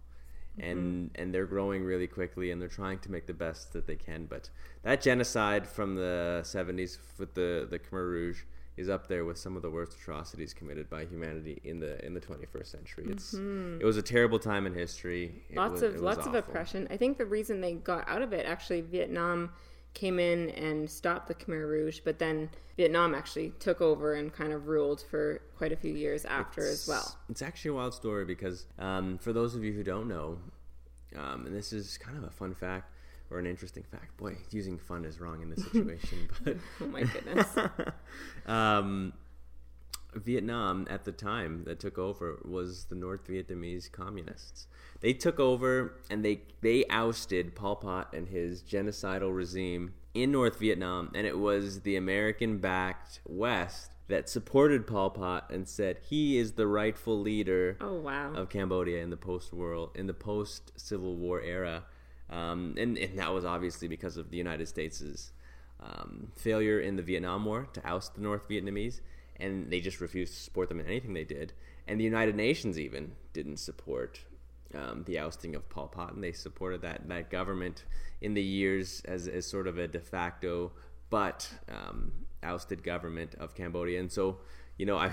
and 0.61 1.11
mm-hmm. 1.11 1.21
and 1.21 1.33
they're 1.33 1.45
growing 1.45 1.83
really 1.83 2.07
quickly 2.07 2.51
and 2.51 2.61
they're 2.61 2.67
trying 2.67 2.99
to 2.99 3.11
make 3.11 3.27
the 3.27 3.33
best 3.33 3.73
that 3.73 3.87
they 3.87 3.95
can. 3.95 4.25
But 4.25 4.49
that 4.83 5.01
genocide 5.01 5.67
from 5.67 5.95
the 5.95 6.41
70s 6.43 6.97
with 7.17 7.33
the 7.33 7.67
the 7.69 7.79
Khmer 7.79 8.09
Rouge 8.09 8.41
is 8.79 8.87
up 8.87 9.07
there 9.07 9.25
with 9.25 9.37
some 9.37 9.57
of 9.57 9.61
the 9.61 9.69
worst 9.69 9.93
atrocities 9.93 10.53
committed 10.53 10.89
by 10.89 11.03
humanity 11.03 11.59
in 11.65 11.79
the 11.79 12.03
in 12.05 12.13
the 12.13 12.21
21st 12.21 12.67
century. 12.67 13.07
It's 13.09 13.33
mm-hmm. 13.33 13.81
it 13.81 13.85
was 13.85 13.97
a 13.97 14.01
terrible 14.01 14.39
time 14.39 14.65
in 14.65 14.73
history. 14.73 15.43
It 15.49 15.57
lots 15.57 15.81
was, 15.81 15.95
of 15.95 16.01
lots 16.01 16.19
awful. 16.19 16.35
of 16.35 16.35
oppression. 16.35 16.87
I 16.89 16.95
think 16.95 17.17
the 17.17 17.25
reason 17.25 17.59
they 17.59 17.73
got 17.73 18.07
out 18.07 18.21
of 18.21 18.31
it 18.31 18.45
actually 18.45 18.81
Vietnam 18.81 19.51
came 19.93 20.19
in 20.19 20.49
and 20.51 20.89
stopped 20.89 21.27
the 21.27 21.35
Khmer 21.35 21.67
Rouge, 21.67 21.99
but 22.03 22.19
then 22.19 22.49
Vietnam 22.77 23.13
actually 23.13 23.51
took 23.59 23.81
over 23.81 24.13
and 24.13 24.31
kind 24.31 24.53
of 24.53 24.67
ruled 24.67 25.01
for 25.01 25.41
quite 25.57 25.71
a 25.71 25.75
few 25.75 25.93
years 25.93 26.25
after 26.25 26.61
it's, 26.61 26.83
as 26.83 26.87
well. 26.87 27.17
It's 27.29 27.41
actually 27.41 27.71
a 27.71 27.73
wild 27.73 27.93
story 27.93 28.25
because 28.25 28.65
um, 28.77 29.17
for 29.17 29.33
those 29.33 29.55
of 29.55 29.63
you 29.63 29.73
who 29.73 29.83
don't 29.83 30.07
know, 30.07 30.37
um, 31.17 31.45
and 31.45 31.55
this 31.55 31.73
is 31.73 31.97
kind 31.97 32.17
of 32.17 32.23
a 32.23 32.29
fun 32.29 32.53
fact 32.53 32.93
or 33.31 33.39
an 33.39 33.45
interesting 33.45 33.83
fact. 33.83 34.15
Boy, 34.17 34.37
using 34.51 34.77
fun 34.77 35.05
is 35.05 35.19
wrong 35.19 35.41
in 35.41 35.49
this 35.49 35.63
situation, 35.71 36.29
but 36.43 36.57
oh 36.81 36.87
my 36.87 37.03
goodness. 37.03 37.47
um, 38.45 39.13
Vietnam 40.15 40.87
at 40.89 41.05
the 41.05 41.11
time 41.11 41.63
that 41.65 41.79
took 41.79 41.97
over 41.97 42.39
was 42.43 42.85
the 42.85 42.95
North 42.95 43.27
Vietnamese 43.27 43.91
communists. 43.91 44.67
They 45.01 45.13
took 45.13 45.39
over 45.39 45.93
and 46.09 46.23
they 46.23 46.41
they 46.61 46.85
ousted 46.89 47.55
Pol 47.55 47.77
Pot 47.77 48.13
and 48.13 48.27
his 48.27 48.61
genocidal 48.61 49.33
regime 49.33 49.93
in 50.13 50.31
North 50.31 50.59
Vietnam, 50.59 51.11
and 51.15 51.25
it 51.25 51.37
was 51.37 51.81
the 51.81 51.95
American-backed 51.95 53.21
West 53.25 53.91
that 54.07 54.27
supported 54.27 54.87
Pol 54.87 55.11
Pot 55.11 55.49
and 55.51 55.67
said 55.67 55.99
he 56.09 56.37
is 56.37 56.53
the 56.53 56.67
rightful 56.67 57.19
leader 57.19 57.77
oh, 57.79 57.93
wow. 57.93 58.33
of 58.33 58.49
Cambodia 58.49 59.01
in 59.01 59.11
the 59.11 59.17
post 59.17 59.53
world 59.53 59.91
in 59.95 60.07
the 60.07 60.13
post 60.13 60.71
Civil 60.75 61.15
War 61.15 61.41
era, 61.41 61.83
um, 62.29 62.75
and 62.77 62.97
and 62.97 63.17
that 63.19 63.31
was 63.31 63.45
obviously 63.45 63.87
because 63.87 64.17
of 64.17 64.31
the 64.31 64.37
United 64.37 64.67
States' 64.67 65.31
um, 65.79 66.31
failure 66.35 66.79
in 66.79 66.97
the 66.97 67.03
Vietnam 67.03 67.45
War 67.45 67.69
to 67.73 67.87
oust 67.87 68.15
the 68.15 68.21
North 68.21 68.49
Vietnamese, 68.49 68.99
and 69.37 69.69
they 69.71 69.79
just 69.79 70.01
refused 70.01 70.33
to 70.33 70.39
support 70.39 70.67
them 70.67 70.79
in 70.81 70.87
anything 70.87 71.13
they 71.13 71.23
did, 71.23 71.53
and 71.87 71.99
the 71.99 72.03
United 72.03 72.35
Nations 72.35 72.77
even 72.77 73.13
didn't 73.31 73.57
support 73.57 74.21
um, 74.75 75.03
the 75.05 75.19
ousting 75.19 75.55
of 75.55 75.67
Pol 75.69 75.87
Pot, 75.87 76.13
and 76.13 76.23
they 76.23 76.31
supported 76.31 76.81
that 76.81 77.07
that 77.07 77.29
government 77.29 77.85
in 78.21 78.33
the 78.33 78.43
years 78.43 79.01
as 79.05 79.27
as 79.27 79.45
sort 79.45 79.67
of 79.67 79.77
a 79.77 79.87
de 79.87 79.99
facto 79.99 80.71
but 81.09 81.51
um, 81.69 82.11
ousted 82.43 82.83
government 82.83 83.35
of 83.39 83.55
Cambodia. 83.55 83.99
And 83.99 84.11
so, 84.11 84.37
you 84.77 84.85
know, 84.85 84.97
I 84.97 85.11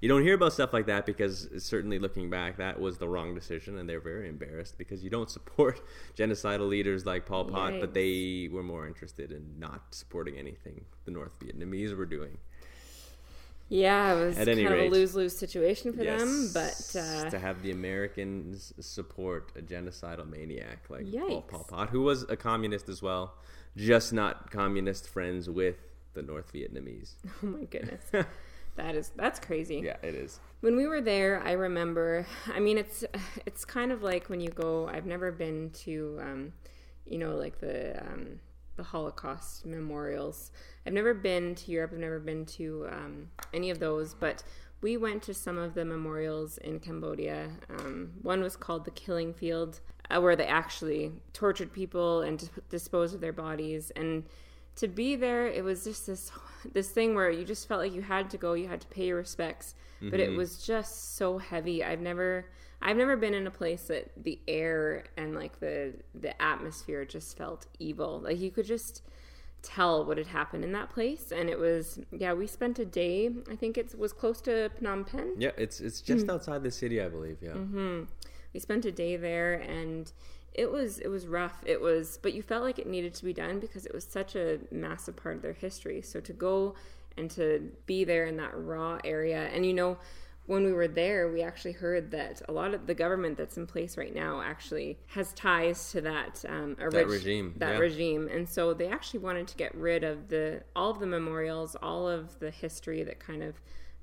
you 0.00 0.08
don't 0.08 0.22
hear 0.22 0.34
about 0.34 0.52
stuff 0.52 0.72
like 0.72 0.86
that 0.86 1.06
because 1.06 1.48
certainly 1.58 1.98
looking 1.98 2.30
back, 2.30 2.58
that 2.58 2.78
was 2.80 2.98
the 2.98 3.08
wrong 3.08 3.34
decision, 3.34 3.78
and 3.78 3.88
they're 3.88 4.00
very 4.00 4.28
embarrassed 4.28 4.78
because 4.78 5.02
you 5.02 5.10
don't 5.10 5.30
support 5.38 5.80
genocidal 6.16 6.68
leaders 6.68 7.06
like 7.06 7.26
Pol 7.26 7.46
Pot, 7.46 7.74
but 7.80 7.94
they 7.94 8.48
were 8.52 8.62
more 8.62 8.86
interested 8.86 9.32
in 9.32 9.58
not 9.58 9.94
supporting 9.94 10.36
anything 10.38 10.84
the 11.04 11.10
North 11.10 11.38
Vietnamese 11.40 11.96
were 11.96 12.06
doing. 12.06 12.38
Yeah, 13.68 14.14
it 14.14 14.26
was 14.26 14.38
At 14.38 14.46
kind 14.46 14.58
rate, 14.58 14.86
of 14.86 14.92
a 14.92 14.94
lose 14.94 15.14
lose 15.14 15.36
situation 15.36 15.92
for 15.92 16.04
yes, 16.04 16.20
them. 16.20 16.50
But 16.54 17.00
uh, 17.00 17.30
to 17.30 17.38
have 17.38 17.62
the 17.62 17.72
Americans 17.72 18.72
support 18.78 19.50
a 19.56 19.60
genocidal 19.60 20.28
maniac 20.28 20.88
like 20.88 21.12
Pol, 21.12 21.42
Pol 21.42 21.64
Pot, 21.64 21.90
who 21.90 22.02
was 22.02 22.22
a 22.28 22.36
communist 22.36 22.88
as 22.88 23.02
well, 23.02 23.34
just 23.76 24.12
not 24.12 24.50
communist 24.52 25.08
friends 25.08 25.50
with 25.50 25.76
the 26.14 26.22
North 26.22 26.52
Vietnamese. 26.52 27.14
Oh 27.42 27.46
my 27.46 27.64
goodness. 27.64 28.02
that 28.76 28.94
is 28.94 29.10
that's 29.16 29.40
crazy. 29.40 29.82
Yeah, 29.84 29.96
it 30.02 30.14
is. 30.14 30.38
When 30.60 30.76
we 30.76 30.86
were 30.86 31.00
there, 31.00 31.42
I 31.44 31.52
remember. 31.52 32.24
I 32.54 32.60
mean, 32.60 32.78
it's 32.78 33.04
it's 33.46 33.64
kind 33.64 33.90
of 33.90 34.02
like 34.02 34.28
when 34.28 34.40
you 34.40 34.50
go. 34.50 34.88
I've 34.88 35.06
never 35.06 35.32
been 35.32 35.70
to, 35.84 36.20
um, 36.22 36.52
you 37.04 37.18
know, 37.18 37.34
like 37.36 37.58
the 37.58 38.00
um, 38.00 38.40
the 38.76 38.82
Holocaust 38.82 39.66
memorials. 39.66 40.50
I've 40.86 40.92
never 40.92 41.14
been 41.14 41.54
to 41.56 41.70
Europe. 41.70 41.92
I've 41.92 41.98
never 41.98 42.18
been 42.18 42.46
to 42.46 42.88
um, 42.90 43.30
any 43.52 43.70
of 43.70 43.78
those, 43.78 44.14
but 44.14 44.42
we 44.82 44.96
went 44.96 45.22
to 45.24 45.34
some 45.34 45.58
of 45.58 45.74
the 45.74 45.84
memorials 45.84 46.58
in 46.58 46.80
Cambodia. 46.80 47.50
Um, 47.70 48.12
one 48.22 48.42
was 48.42 48.56
called 48.56 48.84
the 48.84 48.90
Killing 48.90 49.32
Field, 49.32 49.80
uh, 50.10 50.20
where 50.20 50.36
they 50.36 50.46
actually 50.46 51.12
tortured 51.32 51.72
people 51.72 52.20
and 52.20 52.48
disposed 52.68 53.14
of 53.14 53.20
their 53.20 53.32
bodies. 53.32 53.90
And 53.96 54.24
to 54.76 54.88
be 54.88 55.16
there, 55.16 55.46
it 55.46 55.64
was 55.64 55.84
just 55.84 56.06
this 56.06 56.30
this 56.72 56.90
thing 56.90 57.14
where 57.14 57.30
you 57.30 57.44
just 57.44 57.68
felt 57.68 57.80
like 57.80 57.94
you 57.94 58.02
had 58.02 58.30
to 58.30 58.38
go, 58.38 58.54
you 58.54 58.68
had 58.68 58.80
to 58.80 58.86
pay 58.88 59.06
your 59.06 59.16
respects, 59.16 59.74
mm-hmm. 59.96 60.10
but 60.10 60.20
it 60.20 60.30
mm-hmm. 60.30 60.38
was 60.38 60.64
just 60.64 61.16
so 61.16 61.38
heavy. 61.38 61.82
I've 61.82 62.00
never 62.00 62.46
I've 62.82 62.96
never 62.96 63.16
been 63.16 63.34
in 63.34 63.46
a 63.46 63.50
place 63.50 63.84
that 63.84 64.10
the 64.22 64.38
air 64.46 65.04
and 65.16 65.34
like 65.34 65.60
the 65.60 65.94
the 66.14 66.40
atmosphere 66.40 67.04
just 67.04 67.36
felt 67.36 67.66
evil. 67.78 68.20
Like 68.20 68.38
you 68.38 68.50
could 68.50 68.66
just 68.66 69.02
tell 69.62 70.04
what 70.04 70.16
had 70.16 70.28
happened 70.28 70.62
in 70.62 70.70
that 70.72 70.90
place 70.90 71.32
and 71.32 71.50
it 71.50 71.58
was 71.58 71.98
yeah 72.12 72.32
we 72.32 72.46
spent 72.46 72.78
a 72.78 72.84
day 72.84 73.30
i 73.50 73.56
think 73.56 73.76
it 73.76 73.98
was 73.98 74.12
close 74.12 74.40
to 74.40 74.70
phnom 74.80 75.04
penh 75.04 75.34
yeah 75.38 75.50
it's 75.56 75.80
it's 75.80 76.00
just 76.00 76.26
mm. 76.26 76.32
outside 76.32 76.62
the 76.62 76.70
city 76.70 77.02
i 77.02 77.08
believe 77.08 77.36
yeah 77.40 77.50
mm-hmm. 77.50 78.02
we 78.54 78.60
spent 78.60 78.84
a 78.84 78.92
day 78.92 79.16
there 79.16 79.54
and 79.54 80.12
it 80.56 80.70
was 80.70 80.98
it 80.98 81.08
was 81.08 81.26
rough 81.26 81.62
it 81.64 81.80
was 81.80 82.18
but 82.22 82.32
you 82.32 82.42
felt 82.42 82.62
like 82.62 82.78
it 82.78 82.86
needed 82.86 83.14
to 83.14 83.24
be 83.24 83.32
done 83.32 83.60
because 83.60 83.86
it 83.86 83.94
was 83.94 84.04
such 84.04 84.34
a 84.34 84.58
massive 84.70 85.14
part 85.14 85.36
of 85.36 85.42
their 85.42 85.52
history 85.52 86.00
so 86.00 86.18
to 86.20 86.32
go 86.32 86.74
and 87.16 87.30
to 87.30 87.70
be 87.86 88.04
there 88.04 88.26
in 88.26 88.36
that 88.36 88.50
raw 88.54 88.98
area 89.04 89.48
and 89.52 89.64
you 89.64 89.74
know 89.74 89.98
when 90.46 90.64
we 90.64 90.72
were 90.72 90.88
there, 90.88 91.30
we 91.30 91.42
actually 91.42 91.72
heard 91.72 92.12
that 92.12 92.40
a 92.48 92.52
lot 92.52 92.72
of 92.72 92.86
the 92.86 92.94
government 92.94 93.36
that's 93.36 93.56
in 93.56 93.66
place 93.66 93.96
right 93.96 94.14
now 94.14 94.40
actually 94.40 94.98
has 95.08 95.32
ties 95.32 95.90
to 95.90 96.00
that 96.02 96.44
um, 96.48 96.76
That 96.78 97.08
regime, 97.08 97.54
That 97.56 97.74
yeah. 97.74 97.78
regime, 97.78 98.28
and 98.32 98.48
so 98.48 98.72
they 98.72 98.86
actually 98.86 99.20
wanted 99.20 99.48
to 99.48 99.56
get 99.56 99.74
rid 99.74 100.04
of 100.04 100.28
the 100.28 100.62
all 100.74 100.90
of 100.90 101.00
the 101.00 101.06
memorials, 101.06 101.76
all 101.82 102.08
of 102.08 102.38
the 102.38 102.50
history 102.50 103.02
that 103.02 103.18
kind 103.18 103.42
of 103.42 103.60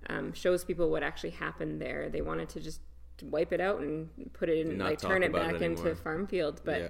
um, 0.10 0.34
shows 0.34 0.66
people 0.66 0.90
what 0.90 1.02
actually 1.02 1.30
happened 1.32 1.82
there. 1.82 2.10
They 2.10 2.22
wanted 2.22 2.50
to 2.50 2.60
just 2.60 2.82
wipe 3.22 3.54
it 3.54 3.62
out 3.62 3.80
and 3.80 4.10
put 4.34 4.50
it 4.50 4.66
in, 4.66 4.78
Not 4.78 4.90
like 4.90 5.00
turn 5.00 5.24
it 5.24 5.32
back 5.32 5.56
it 5.56 5.62
into 5.62 5.96
farm 5.96 6.28
field, 6.28 6.62
but. 6.64 6.80
Yeah. 6.80 6.88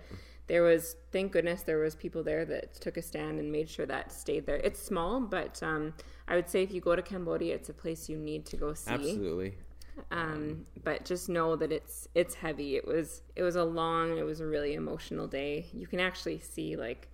There 0.48 0.62
was, 0.62 0.98
thank 1.14 1.32
goodness, 1.32 1.62
there 1.62 1.78
was 1.78 1.96
people 1.96 2.22
there 2.22 2.44
that 2.44 2.74
took 2.74 2.98
a 2.98 3.02
stand 3.02 3.40
and 3.40 3.50
made 3.50 3.70
sure 3.70 3.86
that 3.86 4.12
stayed 4.12 4.46
there. 4.46 4.58
It's 4.58 4.82
small, 4.82 5.22
but 5.22 5.64
um, 5.64 5.94
I 6.28 6.36
would 6.36 6.50
say 6.50 6.62
if 6.62 6.74
you 6.74 6.82
go 6.82 6.98
to 6.98 7.02
Cambodia, 7.02 7.56
it's 7.56 7.70
a 7.70 7.74
place 7.74 8.10
you 8.10 8.18
need 8.18 8.46
to 8.48 8.58
go 8.58 8.74
see 8.74 8.92
Absolutely. 8.92 9.54
um, 10.12 10.66
but 10.84 11.06
just 11.06 11.30
know 11.30 11.56
that 11.56 11.72
it's 11.72 12.10
it's 12.14 12.36
heavy. 12.36 12.76
It 12.76 12.86
was 12.86 13.22
it 13.38 13.44
was 13.44 13.56
a 13.56 13.64
long, 13.64 14.18
it 14.18 14.24
was 14.24 14.42
a 14.42 14.46
really 14.46 14.74
emotional 14.74 15.28
day. 15.28 15.68
You 15.72 15.88
can 15.88 16.02
actually 16.02 16.40
see 16.40 16.76
like, 16.76 17.08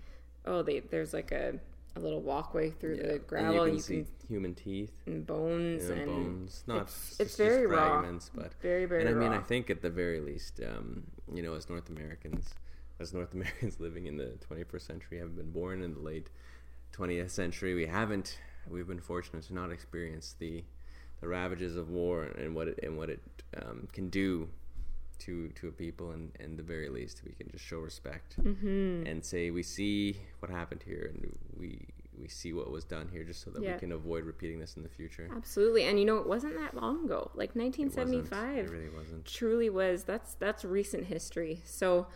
oh, 0.45 0.63
they 0.63 0.79
there's 0.79 1.13
like 1.13 1.31
a, 1.31 1.59
a 1.99 2.03
little 2.03 2.21
walkway 2.21 2.69
through 2.71 2.95
Yeah. 2.95 3.03
the 3.03 3.13
And 3.15 3.27
gravel. 3.27 3.53
you 3.53 3.59
can 3.65 3.73
You 3.75 3.79
see 3.81 3.95
can 4.03 4.07
human 4.27 4.55
teeth, 4.55 4.91
and 5.05 5.25
bones 5.27 5.83
you 5.89 5.95
know, 5.95 6.01
and 6.01 6.11
bones. 6.11 6.63
Not 6.67 6.81
it's- 6.83 7.15
it's 7.19 7.35
very 7.37 7.65
raw. 7.67 7.99
fragments, 8.01 8.31
but 8.33 8.53
very 8.61 8.85
very 8.85 9.01
and 9.05 9.09
I 9.09 9.13
mean, 9.13 9.31
raw. 9.31 9.37
I 9.37 9.41
think 9.41 9.69
at 9.69 9.81
the 9.81 9.89
very 9.89 10.19
least, 10.19 10.61
um, 10.61 11.03
you 11.33 11.41
know, 11.41 11.53
as 11.55 11.69
North 11.69 11.89
Americans, 11.89 12.53
as 12.99 13.13
North 13.13 13.33
Americans 13.39 13.79
living 13.79 14.05
in 14.07 14.17
the 14.17 14.37
21st 14.47 14.85
century, 14.85 15.17
have 15.19 15.35
been 15.35 15.51
born 15.51 15.81
in 15.81 15.93
the 15.93 15.99
late 16.01 16.29
20th 16.93 17.29
century, 17.31 17.73
we 17.75 17.85
haven't. 17.85 18.39
We've 18.67 18.87
been 18.87 18.99
fortunate 18.99 19.43
to 19.45 19.53
not 19.53 19.71
experience 19.71 20.33
the 20.37 20.63
the 21.21 21.27
ravages 21.27 21.75
of 21.75 21.89
war 21.89 22.23
and 22.23 22.55
what 22.55 22.69
it 22.69 22.79
and 22.81 22.97
what 22.97 23.09
it 23.09 23.19
um, 23.61 23.87
can 23.91 24.09
do 24.09 24.47
to 25.19 25.49
to 25.49 25.67
a 25.67 25.71
people, 25.71 26.11
and 26.11 26.31
and 26.39 26.57
the 26.57 26.63
very 26.63 26.89
least, 26.89 27.21
we 27.25 27.31
can 27.33 27.49
just 27.51 27.63
show 27.65 27.79
respect 27.79 28.35
Mm-hmm. 28.41 29.05
and 29.07 29.23
say 29.23 29.51
we 29.51 29.63
see 29.63 30.17
what 30.39 30.49
happened 30.51 30.83
here, 30.85 31.09
and 31.13 31.35
we 31.59 31.87
we 32.21 32.27
see 32.27 32.51
what 32.51 32.69
was 32.69 32.83
done 32.83 33.07
here, 33.09 33.23
just 33.23 33.41
so 33.43 33.49
that 33.51 33.61
Yeah. 33.63 33.73
we 33.75 33.79
can 33.79 33.91
avoid 33.93 34.25
repeating 34.25 34.59
this 34.59 34.75
in 34.75 34.83
the 34.83 34.89
future. 34.89 35.29
Absolutely, 35.33 35.83
and 35.85 35.97
you 35.99 36.05
know 36.05 36.17
it 36.17 36.27
wasn't 36.27 36.55
that 36.55 36.75
long 36.75 37.05
ago, 37.05 37.31
like 37.33 37.51
It 37.51 37.55
wasn't. 37.55 37.77
1975. 37.95 38.57
It 38.65 38.69
really 38.69 38.89
wasn't. 38.89 39.25
truly 39.25 39.69
was 39.69 40.03
that's 40.03 40.33
that's 40.35 40.65
recent 40.65 41.05
history 41.05 41.61
so 41.65 42.07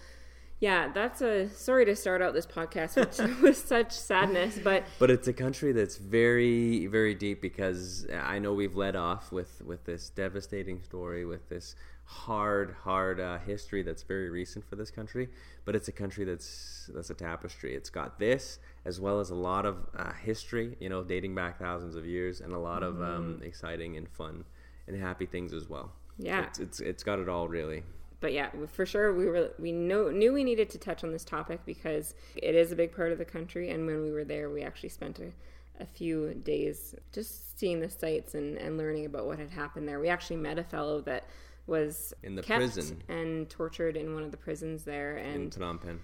yeah 0.63 0.91
that's 0.93 1.21
a 1.21 1.49
sorry 1.49 1.85
to 1.85 1.95
start 1.95 2.21
out 2.21 2.33
this 2.33 2.47
podcast 2.47 2.95
with, 2.95 3.41
with 3.41 3.57
such 3.57 3.91
sadness 3.91 4.57
but 4.63 4.83
But 4.99 5.11
it's 5.11 5.27
a 5.27 5.33
country 5.33 5.71
that's 5.73 5.97
very, 5.97 6.87
very 6.87 7.13
deep 7.13 7.41
because 7.41 8.07
I 8.13 8.39
know 8.39 8.53
we've 8.53 8.75
led 8.75 8.95
off 8.95 9.31
with 9.31 9.61
with 9.65 9.83
this 9.85 10.09
devastating 10.09 10.81
story, 10.81 11.25
with 11.25 11.49
this 11.49 11.75
hard, 12.05 12.75
hard 12.83 13.19
uh, 13.19 13.39
history 13.39 13.83
that's 13.83 14.03
very 14.03 14.29
recent 14.29 14.67
for 14.69 14.75
this 14.75 14.91
country. 14.91 15.29
But 15.65 15.75
it's 15.75 15.87
a 15.87 15.91
country 15.91 16.25
that's 16.25 16.89
that's 16.93 17.09
a 17.09 17.13
tapestry. 17.13 17.75
It's 17.75 17.89
got 17.89 18.19
this 18.19 18.59
as 18.85 18.99
well 18.99 19.19
as 19.19 19.29
a 19.29 19.35
lot 19.35 19.65
of 19.65 19.77
uh, 19.97 20.13
history, 20.13 20.77
you 20.79 20.89
know, 20.89 21.03
dating 21.03 21.35
back 21.35 21.59
thousands 21.59 21.95
of 21.95 22.05
years, 22.05 22.41
and 22.41 22.53
a 22.53 22.59
lot 22.59 22.83
of 22.83 23.01
um, 23.01 23.41
exciting 23.43 23.97
and 23.97 24.07
fun 24.09 24.45
and 24.87 25.01
happy 25.01 25.25
things 25.25 25.53
as 25.53 25.67
well. 25.67 25.91
Yeah. 26.17 26.45
it's 26.45 26.59
it's, 26.59 26.79
it's 26.79 27.03
got 27.03 27.19
it 27.19 27.27
all 27.27 27.47
really. 27.47 27.83
But 28.23 28.31
yeah 28.31 28.49
for 28.71 28.85
sure 28.85 29.13
we 29.13 29.25
were 29.25 29.51
we 29.59 29.73
know 29.73 30.09
knew 30.09 30.31
we 30.31 30.45
needed 30.45 30.69
to 30.69 30.77
touch 30.77 31.03
on 31.03 31.11
this 31.11 31.25
topic 31.25 31.59
because 31.65 32.15
it 32.37 32.55
is 32.55 32.71
a 32.71 32.75
big 32.75 32.95
part 32.95 33.11
of 33.11 33.17
the 33.17 33.25
country 33.25 33.69
and 33.69 33.85
when 33.85 34.01
we 34.01 34.11
were 34.11 34.23
there 34.23 34.49
we 34.49 34.61
actually 34.63 34.87
spent 34.87 35.19
a, 35.19 35.83
a 35.83 35.85
few 35.85 36.33
days 36.33 36.95
just 37.11 37.59
seeing 37.59 37.81
the 37.81 37.89
sights 37.89 38.33
and, 38.33 38.57
and 38.57 38.77
learning 38.77 39.05
about 39.05 39.25
what 39.25 39.37
had 39.37 39.49
happened 39.51 39.85
there 39.89 39.99
we 39.99 40.07
actually 40.07 40.37
met 40.37 40.57
a 40.57 40.63
fellow 40.63 41.01
that 41.01 41.25
was 41.67 42.13
In 42.23 42.35
the 42.35 42.43
prison. 42.43 43.03
and 43.09 43.49
tortured 43.49 43.97
in 43.97 44.13
one 44.13 44.23
of 44.23 44.31
the 44.31 44.37
prisons 44.37 44.85
there 44.85 45.17
In 45.17 45.41
and 45.41 45.51
Phnom 45.51 45.81
Penh. 45.81 45.99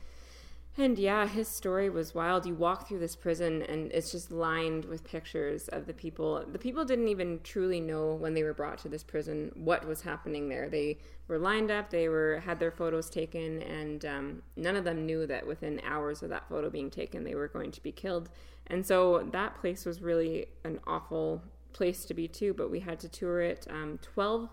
And 0.80 0.98
yeah, 0.98 1.28
his 1.28 1.50
story 1.50 1.90
was 1.90 2.16
wild. 2.16 2.46
You 2.46 2.56
walk 2.56 2.88
through 2.88 3.00
this 3.00 3.16
prison 3.16 3.64
and 3.64 3.92
it's 3.92 4.14
just 4.14 4.32
lined 4.32 4.86
with 4.86 5.04
pictures 5.04 5.68
of 5.68 5.86
the 5.86 5.94
people. 5.94 6.42
The 6.50 6.58
people 6.58 6.86
didn't 6.86 7.10
even 7.10 7.42
truly 7.44 7.82
know 7.82 8.14
when 8.14 8.34
they 8.34 8.44
were 8.44 8.54
brought 8.54 8.78
to 8.80 8.90
this 8.90 9.04
prison 9.04 9.52
what 9.56 9.86
was 9.86 10.02
happening 10.02 10.48
there. 10.48 10.70
They 10.70 11.00
were 11.28 11.38
lined 11.38 11.70
up, 11.70 11.90
they 11.90 12.08
were 12.08 12.42
had 12.46 12.62
their 12.62 12.72
photos 12.72 13.10
taken, 13.10 13.62
and 13.64 14.06
um, 14.06 14.42
none 14.56 14.78
of 14.78 14.86
them 14.86 15.06
knew 15.06 15.28
that 15.28 15.46
within 15.46 15.82
hours 15.84 16.24
of 16.24 16.30
that 16.30 16.48
photo 16.48 16.70
being 16.70 16.90
taken, 16.90 17.26
they 17.26 17.36
were 17.36 17.50
going 17.50 17.72
to 17.72 17.84
be 17.84 17.92
killed. 17.92 18.30
And 18.68 18.86
so 18.86 19.28
that 19.34 19.60
place 19.60 19.86
was 19.86 20.02
really 20.02 20.46
an 20.64 20.80
awful 20.88 21.44
place 21.74 22.06
to 22.06 22.14
be 22.14 22.30
too. 22.30 22.54
But 22.54 22.72
we 22.72 22.80
had 22.80 23.02
to 23.02 23.10
tour 23.10 23.42
it. 23.42 23.68
Um, 23.70 24.00
Twelve 24.02 24.50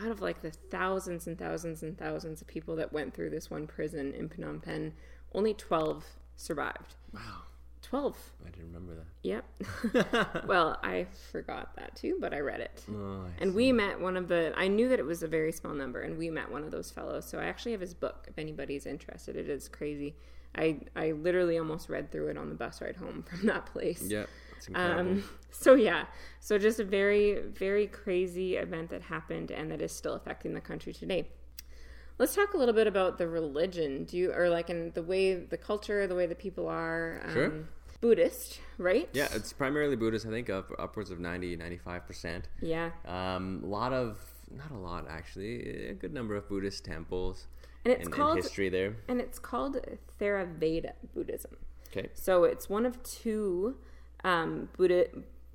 out 0.00 0.10
of 0.10 0.20
like 0.20 0.42
the 0.42 0.50
thousands 0.50 1.26
and 1.26 1.38
thousands 1.38 1.82
and 1.82 1.96
thousands 1.96 2.40
of 2.40 2.46
people 2.46 2.76
that 2.76 2.92
went 2.92 3.14
through 3.14 3.30
this 3.30 3.50
one 3.50 3.66
prison 3.66 4.12
in 4.14 4.28
Phnom 4.28 4.62
Penh, 4.62 4.92
only 5.34 5.54
12 5.54 6.04
survived. 6.36 6.94
Wow, 7.12 7.42
12. 7.82 8.16
I 8.46 8.50
didn't 8.50 8.66
remember 8.72 8.94
that. 8.94 9.06
Yep. 9.22 10.46
well, 10.46 10.78
I 10.82 11.06
forgot 11.32 11.76
that 11.76 11.94
too, 11.96 12.18
but 12.20 12.32
I 12.32 12.40
read 12.40 12.60
it. 12.60 12.82
Oh, 12.90 13.24
I 13.26 13.42
And 13.42 13.54
we 13.54 13.72
met 13.72 14.00
one 14.00 14.16
of 14.16 14.28
the, 14.28 14.52
I 14.56 14.68
knew 14.68 14.88
that 14.88 14.98
it 14.98 15.04
was 15.04 15.22
a 15.22 15.28
very 15.28 15.52
small 15.52 15.74
number, 15.74 16.02
and 16.02 16.16
we 16.18 16.30
met 16.30 16.50
one 16.50 16.64
of 16.64 16.70
those 16.70 16.90
fellows. 16.90 17.24
So 17.24 17.38
I 17.38 17.44
actually 17.44 17.72
have 17.72 17.80
his 17.80 17.94
book 17.94 18.26
if 18.28 18.38
anybody's 18.38 18.86
interested. 18.86 19.36
It 19.36 19.48
is 19.48 19.68
crazy. 19.68 20.14
I, 20.56 20.78
I 20.94 21.12
literally 21.12 21.58
almost 21.58 21.88
read 21.88 22.12
through 22.12 22.28
it 22.28 22.38
on 22.38 22.48
the 22.48 22.54
bus 22.54 22.80
ride 22.80 22.96
home 22.96 23.22
from 23.28 23.46
that 23.46 23.66
place. 23.66 24.02
Incredible. 24.68 25.12
Um, 25.12 25.24
so 25.50 25.74
yeah, 25.74 26.06
so 26.40 26.58
just 26.58 26.80
a 26.80 26.84
very, 26.84 27.40
very 27.40 27.86
crazy 27.86 28.56
event 28.56 28.90
that 28.90 29.02
happened 29.02 29.50
and 29.50 29.70
that 29.70 29.82
is 29.82 29.92
still 29.92 30.14
affecting 30.14 30.54
the 30.54 30.60
country 30.60 30.92
today. 30.92 31.28
Let's 32.18 32.34
talk 32.34 32.54
a 32.54 32.56
little 32.56 32.74
bit 32.74 32.86
about 32.86 33.18
the 33.18 33.26
religion. 33.26 34.04
Do 34.04 34.16
you, 34.16 34.32
or 34.32 34.48
like 34.48 34.70
in 34.70 34.92
the 34.94 35.02
way, 35.02 35.34
the 35.34 35.56
culture, 35.56 36.06
the 36.06 36.14
way 36.14 36.26
the 36.26 36.34
people 36.34 36.68
are. 36.68 37.20
Um, 37.24 37.32
Sure. 37.32 37.52
Buddhist, 38.00 38.60
right? 38.76 39.08
Yeah, 39.14 39.28
it's 39.32 39.52
primarily 39.54 39.96
Buddhist. 39.96 40.26
I 40.26 40.30
think 40.30 40.50
up, 40.50 40.70
upwards 40.78 41.10
of 41.10 41.18
90, 41.20 41.56
95%. 41.56 42.42
Yeah. 42.60 42.90
Um, 43.06 43.62
a 43.64 43.66
lot 43.66 43.94
of, 43.94 44.18
not 44.54 44.70
a 44.72 44.76
lot 44.78 45.06
actually, 45.08 45.88
a 45.88 45.94
good 45.94 46.12
number 46.12 46.36
of 46.36 46.46
Buddhist 46.46 46.84
temples 46.84 47.46
And 47.84 47.92
it's 47.92 48.00
and, 48.04 48.08
and 48.08 48.14
called, 48.14 48.36
history 48.36 48.68
there. 48.68 48.96
and 49.08 49.20
it's 49.22 49.38
called 49.38 49.78
Theravada 50.20 50.92
Buddhism. 51.14 51.56
Okay. 51.96 52.10
So 52.14 52.44
it's 52.44 52.68
one 52.68 52.84
of 52.84 53.02
two 53.04 53.76
um, 54.22 54.68
Buddha 54.76 55.06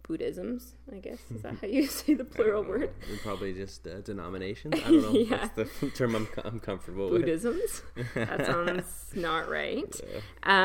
Buddhisms. 0.09 0.73
I 0.91 0.97
guess 0.97 1.19
is 1.33 1.43
that 1.43 1.57
how 1.61 1.67
you 1.67 1.85
say 1.99 2.15
the 2.15 2.25
plural 2.25 2.63
word? 2.63 2.89
Probably 3.21 3.53
just 3.53 3.87
uh, 3.87 4.01
denominations. 4.01 4.73
I 4.73 4.89
don't 4.89 5.01
know. 5.13 5.19
Yeah. 5.19 5.47
That's 5.55 5.79
the 5.79 5.89
term 5.91 6.15
I'm, 6.15 6.27
I'm 6.43 6.59
comfortable 6.59 7.11
with. 7.11 7.21
Buddhisms. 7.21 7.83
that 8.15 8.45
sounds 8.47 9.11
not 9.13 9.47
right. 9.47 9.95
Yeah. 10.11 10.19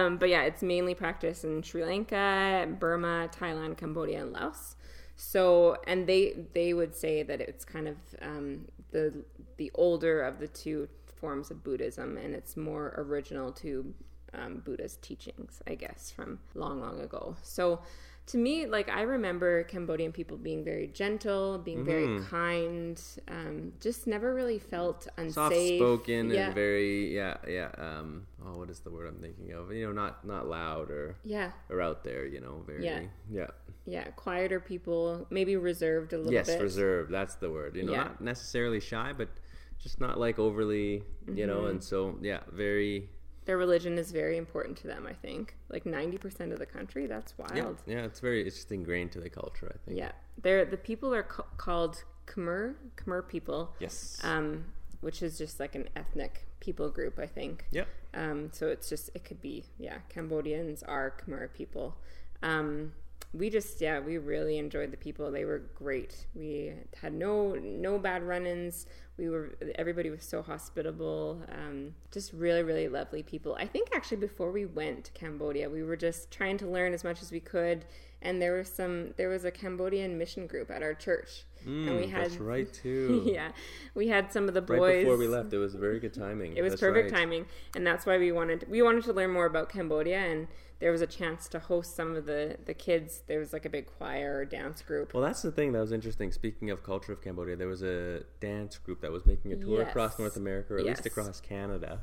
Um, 0.06 0.16
but 0.16 0.30
yeah, 0.30 0.44
it's 0.44 0.62
mainly 0.62 0.94
practiced 0.94 1.44
in 1.44 1.62
Sri 1.62 1.84
Lanka, 1.84 2.66
Burma, 2.80 3.28
Thailand, 3.38 3.76
Cambodia, 3.76 4.22
and 4.22 4.32
Laos. 4.32 4.76
So, 5.16 5.76
and 5.86 6.06
they 6.06 6.34
they 6.54 6.72
would 6.72 6.94
say 6.96 7.22
that 7.22 7.40
it's 7.40 7.66
kind 7.66 7.86
of 7.86 7.96
um, 8.22 8.64
the 8.92 9.12
the 9.58 9.70
older 9.74 10.22
of 10.22 10.38
the 10.38 10.48
two 10.48 10.88
forms 11.20 11.50
of 11.50 11.62
Buddhism, 11.62 12.16
and 12.16 12.34
it's 12.34 12.56
more 12.56 12.94
original 12.96 13.52
to 13.52 13.92
um, 14.32 14.62
Buddha's 14.64 14.96
teachings, 14.96 15.62
I 15.66 15.74
guess, 15.74 16.10
from 16.10 16.38
long, 16.54 16.80
long 16.80 17.00
ago. 17.00 17.36
So, 17.42 17.80
to 18.26 18.38
me, 18.38 18.66
like 18.66 18.88
I 18.88 19.02
remember 19.02 19.64
Cambodian 19.64 20.10
people 20.12 20.36
being 20.38 20.64
very 20.64 20.86
gentle, 20.86 21.58
being 21.58 21.84
very 21.84 22.20
kind, 22.24 23.00
um, 23.28 23.72
just 23.80 24.06
never 24.06 24.32
really 24.34 24.58
felt 24.58 25.06
unsafe. 25.18 25.34
Soft 25.34 25.54
spoken 25.54 26.30
yeah. 26.30 26.46
and 26.46 26.54
very, 26.54 27.14
yeah, 27.14 27.36
yeah. 27.46 27.70
Um, 27.76 28.26
oh, 28.44 28.56
what 28.58 28.70
is 28.70 28.80
the 28.80 28.90
word 28.90 29.08
I'm 29.08 29.20
thinking 29.20 29.52
of? 29.52 29.70
You 29.72 29.86
know, 29.86 29.92
not 29.92 30.24
not 30.26 30.48
loud 30.48 30.90
or 30.90 31.16
yeah, 31.22 31.50
or 31.68 31.82
out 31.82 32.02
there. 32.02 32.24
You 32.26 32.40
know, 32.40 32.62
very, 32.66 32.84
Yeah. 32.84 33.00
yeah. 33.30 33.46
yeah, 33.84 34.04
quieter 34.16 34.58
people, 34.60 35.26
maybe 35.28 35.56
reserved 35.56 36.14
a 36.14 36.16
little 36.16 36.32
Yes, 36.32 36.46
bit. 36.46 36.62
reserved. 36.62 37.12
That's 37.12 37.34
the 37.34 37.50
word. 37.50 37.76
You 37.76 37.82
know, 37.82 37.92
Yeah. 37.92 38.04
not 38.04 38.20
necessarily 38.22 38.80
shy, 38.80 39.12
but 39.12 39.28
just 39.78 40.00
not 40.00 40.18
like 40.18 40.38
overly, 40.38 40.92
you 40.92 41.04
Mm-hmm. 41.26 41.46
know. 41.46 41.66
And 41.66 41.84
so, 41.84 42.18
yeah, 42.22 42.40
very. 42.50 43.10
Their 43.46 43.58
religion 43.58 43.98
is 43.98 44.10
very 44.10 44.36
important 44.38 44.76
to 44.78 44.86
them. 44.86 45.06
I 45.06 45.12
think, 45.12 45.56
like 45.68 45.84
ninety 45.86 46.16
percent 46.18 46.52
of 46.52 46.58
the 46.58 46.66
country. 46.66 47.06
That's 47.06 47.36
wild. 47.36 47.82
Yeah, 47.86 47.96
yeah, 47.98 48.04
it's 48.04 48.20
very. 48.20 48.46
It's 48.46 48.56
just 48.56 48.72
ingrained 48.72 49.12
to 49.12 49.20
the 49.20 49.28
culture. 49.30 49.70
I 49.74 49.78
think. 49.84 49.98
Yeah, 49.98 50.12
they're 50.42 50.64
the 50.64 50.76
people 50.78 51.12
are 51.14 51.22
ca- 51.24 51.44
called 51.56 52.04
Khmer 52.26 52.74
Khmer 52.96 53.26
people, 53.28 53.74
Yes. 53.80 54.18
um, 54.24 54.64
which 55.02 55.22
is 55.22 55.36
just 55.36 55.60
like 55.60 55.74
an 55.74 55.88
ethnic 55.94 56.46
people 56.60 56.88
group. 56.90 57.18
I 57.18 57.26
think. 57.26 57.66
Yeah. 57.70 57.84
Um, 58.14 58.48
so 58.52 58.68
it's 58.68 58.88
just 58.88 59.10
it 59.14 59.24
could 59.24 59.40
be 59.42 59.64
yeah 59.78 59.98
Cambodians 60.08 60.82
are 60.82 61.14
Khmer 61.26 61.52
people. 61.52 61.96
Um, 62.42 62.92
we 63.34 63.50
just 63.50 63.80
yeah 63.80 63.98
we 63.98 64.16
really 64.18 64.58
enjoyed 64.58 64.92
the 64.92 64.96
people. 64.96 65.30
They 65.30 65.44
were 65.44 65.62
great. 65.74 66.26
We 66.34 66.72
had 67.00 67.12
no 67.12 67.54
no 67.54 67.98
bad 67.98 68.22
run-ins. 68.22 68.86
We 69.16 69.28
were 69.28 69.56
everybody 69.74 70.10
was 70.10 70.24
so 70.24 70.42
hospitable, 70.42 71.42
um, 71.50 71.94
just 72.10 72.32
really 72.32 72.62
really 72.62 72.88
lovely 72.88 73.22
people. 73.22 73.56
I 73.58 73.66
think 73.66 73.88
actually 73.94 74.18
before 74.18 74.50
we 74.50 74.64
went 74.64 75.04
to 75.04 75.12
Cambodia, 75.12 75.68
we 75.68 75.82
were 75.82 75.96
just 75.96 76.30
trying 76.30 76.58
to 76.58 76.66
learn 76.66 76.94
as 76.94 77.04
much 77.04 77.22
as 77.22 77.32
we 77.32 77.40
could, 77.40 77.84
and 78.24 78.40
there 78.42 78.54
was 78.54 78.68
some 78.68 79.14
there 79.16 79.28
was 79.28 79.44
a 79.44 79.50
Cambodian 79.50 80.18
mission 80.18 80.46
group 80.46 80.70
at 80.70 80.82
our 80.82 80.94
church, 80.94 81.44
Mm, 81.66 81.88
and 81.88 81.96
we 81.96 82.08
had 82.08 82.24
that's 82.26 82.36
right 82.36 82.70
too. 82.82 83.22
yeah, 83.24 83.52
we 83.94 84.08
had 84.08 84.30
some 84.32 84.48
of 84.48 84.54
the 84.54 84.60
boys 84.60 84.78
Right 84.80 84.98
before 85.00 85.16
we 85.16 85.26
left, 85.28 85.52
it 85.52 85.58
was 85.58 85.74
very 85.74 85.98
good 85.98 86.12
timing. 86.12 86.56
it 86.56 86.62
was 86.62 86.72
That's 86.72 86.80
perfect 86.80 87.10
right. 87.12 87.20
timing, 87.20 87.46
and 87.74 87.86
that's 87.86 88.04
why 88.04 88.18
we 88.18 88.32
wanted 88.32 88.66
we 88.68 88.82
wanted 88.82 89.04
to 89.04 89.12
learn 89.14 89.30
more 89.30 89.46
about 89.46 89.68
Cambodia, 89.70 90.18
and 90.18 90.48
there 90.80 90.90
was 90.92 91.00
a 91.00 91.06
chance 91.06 91.48
to 91.48 91.58
host 91.58 91.96
some 91.96 92.16
of 92.16 92.26
the 92.26 92.58
the 92.66 92.74
kids. 92.74 93.22
There 93.28 93.38
was 93.38 93.52
like 93.54 93.64
a 93.64 93.70
big 93.70 93.86
choir 93.86 94.38
or 94.40 94.44
dance 94.44 94.82
group. 94.82 95.14
Well, 95.14 95.22
that's 95.22 95.40
the 95.40 95.52
thing 95.52 95.72
that 95.72 95.80
was 95.80 95.92
interesting. 95.92 96.32
Speaking 96.32 96.68
of 96.70 96.82
culture 96.82 97.12
of 97.12 97.22
Cambodia, 97.22 97.56
there 97.56 97.68
was 97.68 97.82
a 97.82 98.24
dance 98.40 98.76
group 98.76 99.00
that 99.00 99.10
was 99.12 99.24
making 99.24 99.52
a 99.52 99.56
tour 99.56 99.82
across 99.82 100.18
North 100.18 100.36
America, 100.36 100.74
or 100.74 100.78
at 100.80 100.84
least 100.84 101.06
across 101.06 101.40
Canada, 101.40 102.02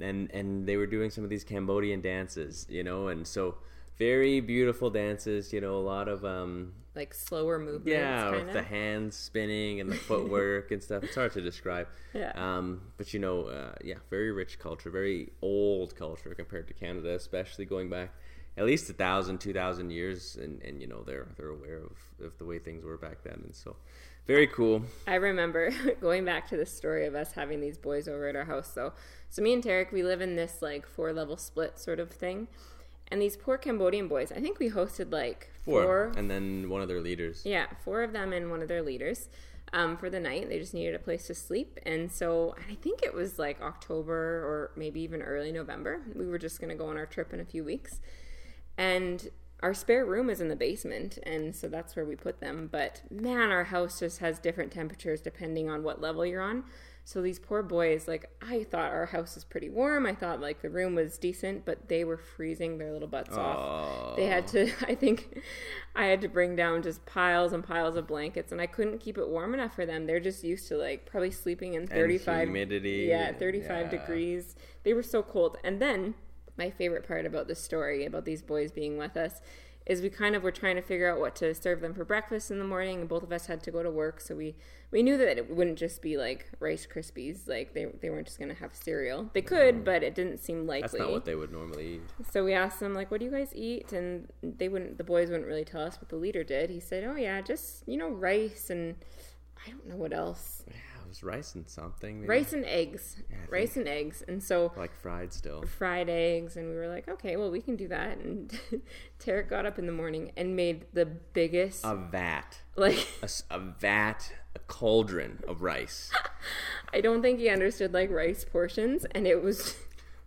and 0.00 0.30
and 0.32 0.66
they 0.66 0.76
were 0.78 0.86
doing 0.86 1.10
some 1.10 1.24
of 1.24 1.30
these 1.30 1.44
Cambodian 1.44 2.00
dances, 2.00 2.66
you 2.70 2.82
know, 2.84 3.08
and 3.08 3.26
so 3.26 3.56
very 3.98 4.40
beautiful 4.40 4.90
dances, 4.90 5.52
you 5.52 5.60
know, 5.60 5.76
a 5.76 5.82
lot 5.82 6.08
of 6.08 6.24
um, 6.24 6.72
like 6.94 7.14
slower 7.14 7.58
movements. 7.58 7.86
yeah, 7.86 8.30
with 8.30 8.38
kinda. 8.40 8.52
the 8.52 8.62
hands 8.62 9.16
spinning 9.16 9.80
and 9.80 9.90
the 9.90 9.94
footwork 10.08 10.70
and 10.70 10.82
stuff. 10.82 11.04
It's 11.04 11.14
hard 11.14 11.32
to 11.32 11.40
describe. 11.40 11.88
Yeah. 12.14 12.32
Um, 12.34 12.80
but 12.96 13.12
you 13.12 13.20
know, 13.20 13.46
uh, 13.46 13.74
yeah, 13.84 13.96
very 14.10 14.32
rich 14.32 14.58
culture, 14.58 14.90
very 14.90 15.32
old 15.42 15.96
culture 15.96 16.34
compared 16.34 16.68
to 16.68 16.74
Canada, 16.74 17.14
especially 17.14 17.64
going 17.64 17.90
back 17.90 18.14
at 18.56 18.66
least 18.66 18.90
a 18.90 18.92
thousand, 18.92 19.38
two 19.38 19.52
thousand 19.52 19.90
years, 19.90 20.36
and, 20.36 20.60
and 20.62 20.80
you 20.80 20.88
know 20.88 21.02
they're 21.02 21.28
they're 21.36 21.50
aware 21.50 21.78
of, 21.78 22.26
of 22.26 22.36
the 22.38 22.44
way 22.44 22.58
things 22.58 22.84
were 22.84 22.98
back 22.98 23.22
then, 23.22 23.40
and 23.44 23.54
so 23.54 23.76
very 24.26 24.48
cool. 24.48 24.82
I 25.06 25.14
remember 25.14 25.70
going 26.00 26.24
back 26.24 26.48
to 26.48 26.56
the 26.56 26.66
story 26.66 27.06
of 27.06 27.14
us 27.14 27.32
having 27.32 27.60
these 27.60 27.78
boys 27.78 28.08
over 28.08 28.28
at 28.28 28.36
our 28.36 28.44
house. 28.44 28.70
So, 28.72 28.92
so 29.30 29.40
me 29.40 29.54
and 29.54 29.62
Tarek, 29.62 29.90
we 29.92 30.02
live 30.02 30.20
in 30.20 30.36
this 30.36 30.60
like 30.60 30.86
four 30.86 31.12
level 31.12 31.36
split 31.36 31.78
sort 31.78 32.00
of 32.00 32.10
thing, 32.10 32.48
and 33.10 33.20
these 33.20 33.36
poor 33.36 33.58
Cambodian 33.58 34.08
boys. 34.08 34.32
I 34.32 34.40
think 34.40 34.58
we 34.58 34.70
hosted 34.70 35.12
like 35.12 35.50
Four, 35.64 35.82
four 35.82 36.12
and 36.16 36.30
then 36.30 36.68
one 36.68 36.82
of 36.82 36.88
their 36.88 37.00
leaders. 37.00 37.42
Yeah, 37.44 37.66
four 37.84 38.02
of 38.02 38.12
them 38.12 38.32
and 38.32 38.50
one 38.50 38.62
of 38.62 38.68
their 38.68 38.82
leaders 38.82 39.28
um, 39.72 39.96
for 39.96 40.10
the 40.10 40.20
night. 40.20 40.48
They 40.48 40.58
just 40.58 40.74
needed 40.74 40.94
a 40.94 40.98
place 40.98 41.26
to 41.26 41.34
sleep. 41.34 41.78
And 41.84 42.10
so 42.10 42.54
I 42.70 42.74
think 42.74 43.02
it 43.02 43.14
was 43.14 43.38
like 43.38 43.60
October 43.60 44.14
or 44.14 44.70
maybe 44.76 45.00
even 45.00 45.22
early 45.22 45.52
November. 45.52 46.02
We 46.14 46.26
were 46.26 46.38
just 46.38 46.60
going 46.60 46.70
to 46.70 46.74
go 46.74 46.88
on 46.88 46.96
our 46.96 47.06
trip 47.06 47.32
in 47.32 47.40
a 47.40 47.44
few 47.44 47.64
weeks. 47.64 48.00
And 48.76 49.28
our 49.60 49.74
spare 49.74 50.04
room 50.04 50.30
is 50.30 50.40
in 50.40 50.48
the 50.48 50.56
basement. 50.56 51.18
And 51.24 51.54
so 51.54 51.68
that's 51.68 51.96
where 51.96 52.04
we 52.04 52.16
put 52.16 52.40
them. 52.40 52.68
But 52.70 53.02
man, 53.10 53.50
our 53.50 53.64
house 53.64 53.98
just 53.98 54.20
has 54.20 54.38
different 54.38 54.72
temperatures 54.72 55.20
depending 55.20 55.68
on 55.68 55.82
what 55.82 56.00
level 56.00 56.24
you're 56.24 56.42
on. 56.42 56.64
So 57.08 57.22
these 57.22 57.38
poor 57.38 57.62
boys, 57.62 58.06
like 58.06 58.28
I 58.46 58.64
thought 58.64 58.92
our 58.92 59.06
house 59.06 59.34
was 59.34 59.42
pretty 59.42 59.70
warm. 59.70 60.04
I 60.04 60.14
thought 60.14 60.42
like 60.42 60.60
the 60.60 60.68
room 60.68 60.94
was 60.94 61.16
decent, 61.16 61.64
but 61.64 61.88
they 61.88 62.04
were 62.04 62.18
freezing 62.18 62.76
their 62.76 62.92
little 62.92 63.08
butts 63.08 63.34
off. 63.34 64.14
They 64.16 64.26
had 64.26 64.46
to, 64.48 64.70
I 64.86 64.94
think, 64.94 65.40
I 65.96 66.04
had 66.04 66.20
to 66.20 66.28
bring 66.28 66.54
down 66.54 66.82
just 66.82 67.06
piles 67.06 67.54
and 67.54 67.64
piles 67.64 67.96
of 67.96 68.06
blankets, 68.06 68.52
and 68.52 68.60
I 68.60 68.66
couldn't 68.66 68.98
keep 68.98 69.16
it 69.16 69.26
warm 69.26 69.54
enough 69.54 69.74
for 69.74 69.86
them. 69.86 70.04
They're 70.04 70.20
just 70.20 70.44
used 70.44 70.68
to 70.68 70.76
like 70.76 71.06
probably 71.06 71.30
sleeping 71.30 71.72
in 71.72 71.86
35 71.86 72.48
humidity, 72.48 73.06
Yeah, 73.08 73.32
35 73.32 73.70
yeah. 73.70 73.88
degrees. 73.88 74.54
They 74.82 74.92
were 74.92 75.02
so 75.02 75.22
cold. 75.22 75.56
And 75.64 75.80
then 75.80 76.14
my 76.58 76.68
favorite 76.68 77.08
part 77.08 77.24
about 77.24 77.48
the 77.48 77.54
story 77.54 78.04
about 78.04 78.26
these 78.26 78.42
boys 78.42 78.70
being 78.70 78.98
with 78.98 79.16
us 79.16 79.40
is 79.88 80.02
we 80.02 80.10
kind 80.10 80.36
of 80.36 80.42
were 80.42 80.52
trying 80.52 80.76
to 80.76 80.82
figure 80.82 81.10
out 81.10 81.18
what 81.18 81.34
to 81.34 81.54
serve 81.54 81.80
them 81.80 81.94
for 81.94 82.04
breakfast 82.04 82.50
in 82.50 82.58
the 82.58 82.64
morning 82.64 83.00
and 83.00 83.08
both 83.08 83.22
of 83.22 83.32
us 83.32 83.46
had 83.46 83.62
to 83.62 83.70
go 83.70 83.82
to 83.82 83.90
work 83.90 84.20
so 84.20 84.34
we 84.36 84.54
we 84.90 85.02
knew 85.02 85.16
that 85.16 85.36
it 85.38 85.50
wouldn't 85.50 85.78
just 85.78 86.00
be 86.02 86.16
like 86.16 86.50
rice 86.60 86.86
krispies 86.86 87.48
like 87.48 87.74
they, 87.74 87.86
they 88.00 88.10
weren't 88.10 88.26
just 88.26 88.38
going 88.38 88.48
to 88.50 88.54
have 88.54 88.74
cereal 88.74 89.30
they 89.32 89.42
could 89.42 89.84
but 89.84 90.02
it 90.02 90.14
didn't 90.14 90.38
seem 90.38 90.66
likely 90.66 90.82
That's 90.82 90.98
not 90.98 91.10
what 91.10 91.24
they 91.24 91.34
would 91.34 91.50
normally 91.50 91.94
eat. 91.96 92.02
so 92.30 92.44
we 92.44 92.52
asked 92.52 92.80
them 92.80 92.94
like, 92.94 93.10
"What 93.10 93.20
do 93.20 93.26
you 93.26 93.32
guys 93.32 93.52
eat?" 93.54 93.92
And 93.92 94.28
they 94.42 94.68
wouldn't. 94.68 94.98
The 94.98 95.04
boys 95.04 95.30
wouldn't 95.30 95.46
really 95.46 95.64
tell 95.64 95.82
us 95.82 95.96
what 96.00 96.08
the 96.08 96.16
leader 96.16 96.44
did. 96.44 96.70
He 96.70 96.80
said, 96.80 97.04
"Oh 97.04 97.16
yeah, 97.16 97.40
just 97.40 97.82
you 97.86 97.96
know 97.96 98.10
rice 98.10 98.70
and 98.70 98.96
I 99.66 99.70
don't 99.70 99.86
know 99.88 99.96
what 99.96 100.12
else. 100.12 100.64
Yeah, 101.08 101.10
was 101.10 101.22
rice 101.22 101.54
and 101.54 101.68
something. 101.68 102.26
Rice 102.26 102.52
and 102.52 102.64
eggs. 102.64 103.16
Think- 103.28 103.50
rice 103.50 103.76
and 103.76 103.88
eggs." 103.88 104.22
And 104.28 104.42
so 104.42 104.72
like 104.76 104.94
fried 104.94 105.32
still. 105.32 105.62
fried 105.62 106.08
eggs, 106.08 106.56
and 106.56 106.68
we 106.68 106.76
were 106.76 106.88
like, 106.88 107.08
"Okay, 107.08 107.36
well 107.36 107.50
we 107.50 107.60
can 107.60 107.76
do 107.76 107.88
that." 107.88 108.18
And 108.18 108.58
Tarek 109.20 109.48
got 109.48 109.66
up 109.66 109.78
in 109.78 109.86
the 109.86 109.92
morning 109.92 110.32
and 110.36 110.54
made 110.54 110.86
the 110.92 111.06
biggest 111.06 111.84
A 111.84 111.94
vat, 111.96 112.58
like 112.76 113.06
a 113.50 113.58
vat, 113.58 114.32
a 114.54 114.58
cauldron 114.60 115.42
of 115.48 115.62
rice. 115.62 116.10
I 116.92 117.00
don't 117.00 117.22
think 117.22 117.38
he 117.38 117.48
understood 117.48 117.92
like 117.94 118.10
rice 118.10 118.44
portions, 118.44 119.04
and 119.12 119.26
it 119.26 119.42
was 119.42 119.76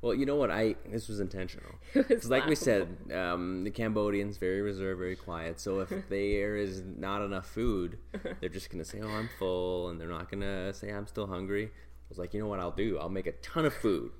Well, 0.01 0.15
you 0.15 0.25
know 0.25 0.35
what? 0.35 0.49
I 0.49 0.75
this 0.89 1.07
was 1.07 1.19
intentional. 1.19 1.73
it 1.93 2.09
was 2.09 2.29
like 2.29 2.47
we 2.47 2.55
said, 2.55 2.97
um, 3.13 3.63
the 3.63 3.69
Cambodians 3.71 4.37
very 4.37 4.61
reserved, 4.61 4.99
very 4.99 5.15
quiet. 5.15 5.59
So 5.59 5.79
if 5.81 5.91
there 6.09 6.55
is 6.55 6.81
not 6.81 7.21
enough 7.21 7.47
food, 7.47 7.99
they're 8.39 8.49
just 8.49 8.69
gonna 8.71 8.85
say, 8.85 8.99
"Oh, 9.01 9.09
I'm 9.09 9.29
full," 9.37 9.89
and 9.89 10.01
they're 10.01 10.09
not 10.09 10.29
gonna 10.31 10.73
say, 10.73 10.89
"I'm 10.91 11.05
still 11.05 11.27
hungry." 11.27 11.65
I 11.65 12.05
was 12.09 12.17
like, 12.17 12.33
you 12.33 12.41
know 12.41 12.47
what? 12.47 12.59
I'll 12.59 12.71
do. 12.71 12.97
I'll 12.99 13.09
make 13.09 13.27
a 13.27 13.31
ton 13.31 13.63
of 13.63 13.73
food, 13.73 14.11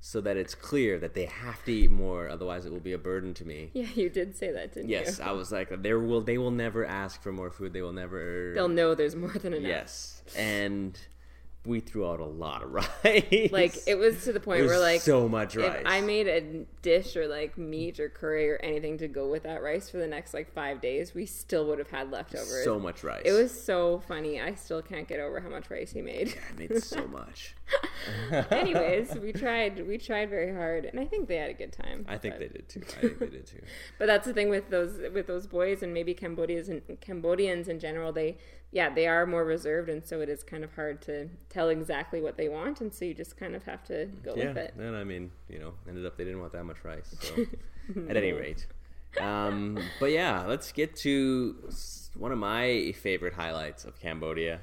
so 0.00 0.20
that 0.20 0.36
it's 0.36 0.54
clear 0.54 0.98
that 0.98 1.14
they 1.14 1.24
have 1.24 1.64
to 1.64 1.72
eat 1.72 1.90
more. 1.90 2.28
Otherwise, 2.28 2.66
it 2.66 2.72
will 2.72 2.80
be 2.80 2.92
a 2.92 2.98
burden 2.98 3.32
to 3.34 3.44
me. 3.46 3.70
Yeah, 3.72 3.86
you 3.94 4.10
did 4.10 4.36
say 4.36 4.52
that, 4.52 4.74
didn't 4.74 4.90
Yes, 4.90 5.18
you? 5.18 5.24
I 5.24 5.32
was 5.32 5.52
like, 5.52 5.82
there 5.82 6.00
will 6.00 6.20
they 6.20 6.36
will 6.36 6.50
never 6.50 6.84
ask 6.84 7.22
for 7.22 7.32
more 7.32 7.50
food. 7.50 7.72
They 7.72 7.80
will 7.82 7.92
never. 7.92 8.52
They'll 8.54 8.68
know 8.68 8.94
there's 8.96 9.14
more 9.14 9.30
than 9.30 9.54
enough. 9.54 9.68
Yes, 9.68 10.22
and 10.36 10.98
we 11.66 11.80
threw 11.80 12.08
out 12.08 12.20
a 12.20 12.24
lot 12.24 12.62
of 12.62 12.72
rice. 13.04 13.52
Like 13.52 13.76
it 13.86 13.98
was 13.98 14.24
to 14.24 14.32
the 14.32 14.40
point 14.40 14.64
where 14.66 14.78
like 14.78 15.00
so 15.00 15.28
much 15.28 15.56
if 15.56 15.62
rice. 15.62 15.82
I 15.84 16.00
made 16.00 16.26
a 16.26 16.64
dish 16.82 17.16
or 17.16 17.28
like 17.28 17.58
meat 17.58 18.00
or 18.00 18.08
curry 18.08 18.50
or 18.50 18.56
anything 18.62 18.98
to 18.98 19.08
go 19.08 19.28
with 19.28 19.42
that 19.42 19.62
rice 19.62 19.90
for 19.90 19.98
the 19.98 20.06
next 20.06 20.32
like 20.32 20.52
five 20.52 20.80
days, 20.80 21.14
we 21.14 21.26
still 21.26 21.66
would 21.66 21.78
have 21.78 21.90
had 21.90 22.10
leftovers. 22.10 22.64
so 22.64 22.78
much 22.78 23.04
rice. 23.04 23.22
it 23.24 23.32
was 23.32 23.52
so 23.52 24.02
funny. 24.08 24.40
I 24.40 24.54
still 24.54 24.82
can't 24.82 25.06
get 25.06 25.20
over 25.20 25.40
how 25.40 25.48
much 25.48 25.70
rice 25.70 25.92
he 25.92 26.00
made. 26.00 26.28
Yeah, 26.28 26.40
I 26.50 26.58
made 26.58 26.82
so 26.82 27.06
much. 27.08 27.54
Anyways, 28.50 29.14
we 29.16 29.32
tried. 29.44 29.86
We 29.86 29.98
tried 29.98 30.30
very 30.30 30.52
hard, 30.52 30.86
and 30.86 30.98
I 30.98 31.04
think 31.04 31.28
they 31.28 31.36
had 31.36 31.50
a 31.50 31.54
good 31.54 31.72
time. 31.72 32.06
I 32.08 32.16
think 32.16 32.34
but, 32.34 32.40
they 32.40 32.48
did 32.48 32.68
too. 32.68 32.82
I 32.86 33.00
think 33.00 33.18
they 33.18 33.26
did 33.26 33.46
too. 33.46 33.60
But 33.98 34.06
that's 34.06 34.26
the 34.26 34.32
thing 34.32 34.48
with 34.48 34.70
those 34.70 34.98
with 35.12 35.26
those 35.26 35.46
boys 35.46 35.82
and 35.82 35.92
maybe 35.92 36.14
Cambodians 36.14 36.68
and 36.68 36.82
Cambodians 37.00 37.68
in 37.68 37.78
general. 37.78 38.12
They 38.12 38.38
yeah 38.72 38.88
they 38.92 39.06
are 39.06 39.26
more 39.26 39.44
reserved, 39.44 39.88
and 39.88 40.04
so 40.04 40.20
it 40.20 40.28
is 40.28 40.42
kind 40.42 40.64
of 40.64 40.74
hard 40.74 41.00
to 41.02 41.28
tell 41.48 41.68
exactly 41.68 42.20
what 42.20 42.36
they 42.36 42.48
want, 42.48 42.80
and 42.80 42.92
so 42.92 43.04
you 43.04 43.14
just 43.14 43.36
kind 43.36 43.54
of 43.54 43.64
have 43.64 43.82
to 43.84 44.06
go 44.22 44.34
yeah, 44.36 44.48
with 44.48 44.56
it. 44.58 44.74
and 44.78 44.96
I 44.96 45.04
mean, 45.04 45.30
you 45.48 45.58
know, 45.58 45.72
ended 45.88 46.04
up 46.06 46.16
they 46.16 46.24
didn't 46.24 46.40
want 46.40 46.52
that 46.52 46.64
much 46.64 46.84
rice. 46.84 47.14
So, 47.20 47.46
at 48.08 48.16
any 48.16 48.32
rate, 48.32 48.66
um, 49.20 49.78
but 50.00 50.10
yeah, 50.12 50.44
let's 50.46 50.72
get 50.72 50.94
to 50.96 51.56
one 52.16 52.32
of 52.32 52.38
my 52.38 52.92
favorite 53.00 53.34
highlights 53.34 53.84
of 53.84 53.98
Cambodia, 54.00 54.60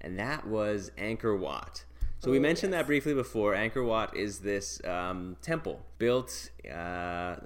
and 0.00 0.18
that 0.18 0.46
was 0.46 0.90
Angkor 0.98 1.38
Wat. 1.38 1.84
So 2.18 2.30
we 2.30 2.38
Oh, 2.38 2.40
mentioned 2.40 2.72
yes. 2.72 2.80
that 2.80 2.86
briefly 2.86 3.12
before. 3.14 3.54
Angkor 3.54 3.86
Wat 3.86 4.16
is 4.16 4.38
this 4.40 4.82
um, 4.84 5.36
temple 5.42 5.80
built 5.98 6.50
uh, 6.68 7.36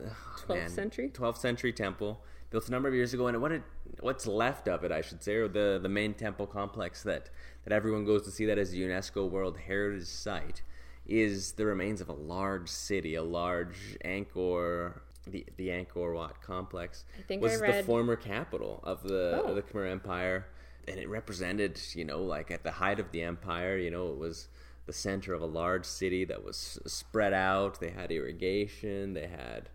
12th 0.46 0.70
century? 0.70 1.10
12th 1.12 1.36
century 1.38 1.72
temple 1.72 2.22
built 2.50 2.68
a 2.68 2.70
number 2.70 2.88
of 2.88 2.94
years 2.94 3.12
ago, 3.12 3.26
and 3.26 3.40
what 3.42 3.52
it, 3.52 3.62
what's 4.00 4.26
left 4.26 4.68
of 4.68 4.84
it, 4.84 4.92
I 4.92 5.00
should 5.00 5.22
say, 5.22 5.34
or 5.34 5.48
the 5.48 5.78
the 5.82 5.88
main 5.88 6.14
temple 6.14 6.46
complex 6.46 7.02
that 7.02 7.30
that 7.64 7.72
everyone 7.72 8.04
goes 8.04 8.22
to 8.24 8.30
see 8.30 8.46
that 8.46 8.58
is 8.58 8.72
a 8.72 8.76
UNESCO 8.76 9.28
World 9.28 9.58
Heritage 9.58 10.06
Site, 10.06 10.62
is 11.06 11.52
the 11.52 11.66
remains 11.66 12.00
of 12.00 12.08
a 12.08 12.12
large 12.14 12.68
city, 12.68 13.14
a 13.16 13.22
large 13.22 13.96
Angkor. 14.04 15.00
The, 15.26 15.44
the 15.58 15.68
Angkor 15.68 16.14
Wat 16.14 16.40
complex 16.40 17.04
I 17.18 17.22
think 17.22 17.42
was 17.42 17.60
I 17.60 17.72
the 17.72 17.82
former 17.82 18.16
capital 18.16 18.80
of 18.82 19.02
the 19.02 19.42
Oh. 19.44 19.48
of 19.50 19.54
the 19.54 19.62
Khmer 19.62 19.88
Empire, 19.90 20.46
and 20.88 20.98
it 20.98 21.08
represented, 21.08 21.78
you 21.94 22.06
know, 22.06 22.22
like 22.22 22.50
at 22.50 22.64
the 22.64 22.70
height 22.72 22.98
of 22.98 23.12
the 23.12 23.22
empire, 23.22 23.76
you 23.76 23.90
know, 23.90 24.08
it 24.10 24.16
was 24.18 24.48
the 24.86 24.94
center 24.94 25.34
of 25.34 25.42
a 25.42 25.46
large 25.46 25.84
city 25.84 26.24
that 26.24 26.42
was 26.42 26.78
spread 26.86 27.34
out. 27.34 27.78
They 27.80 27.90
had 27.90 28.10
irrigation. 28.10 29.12
They 29.12 29.26
had 29.28 29.68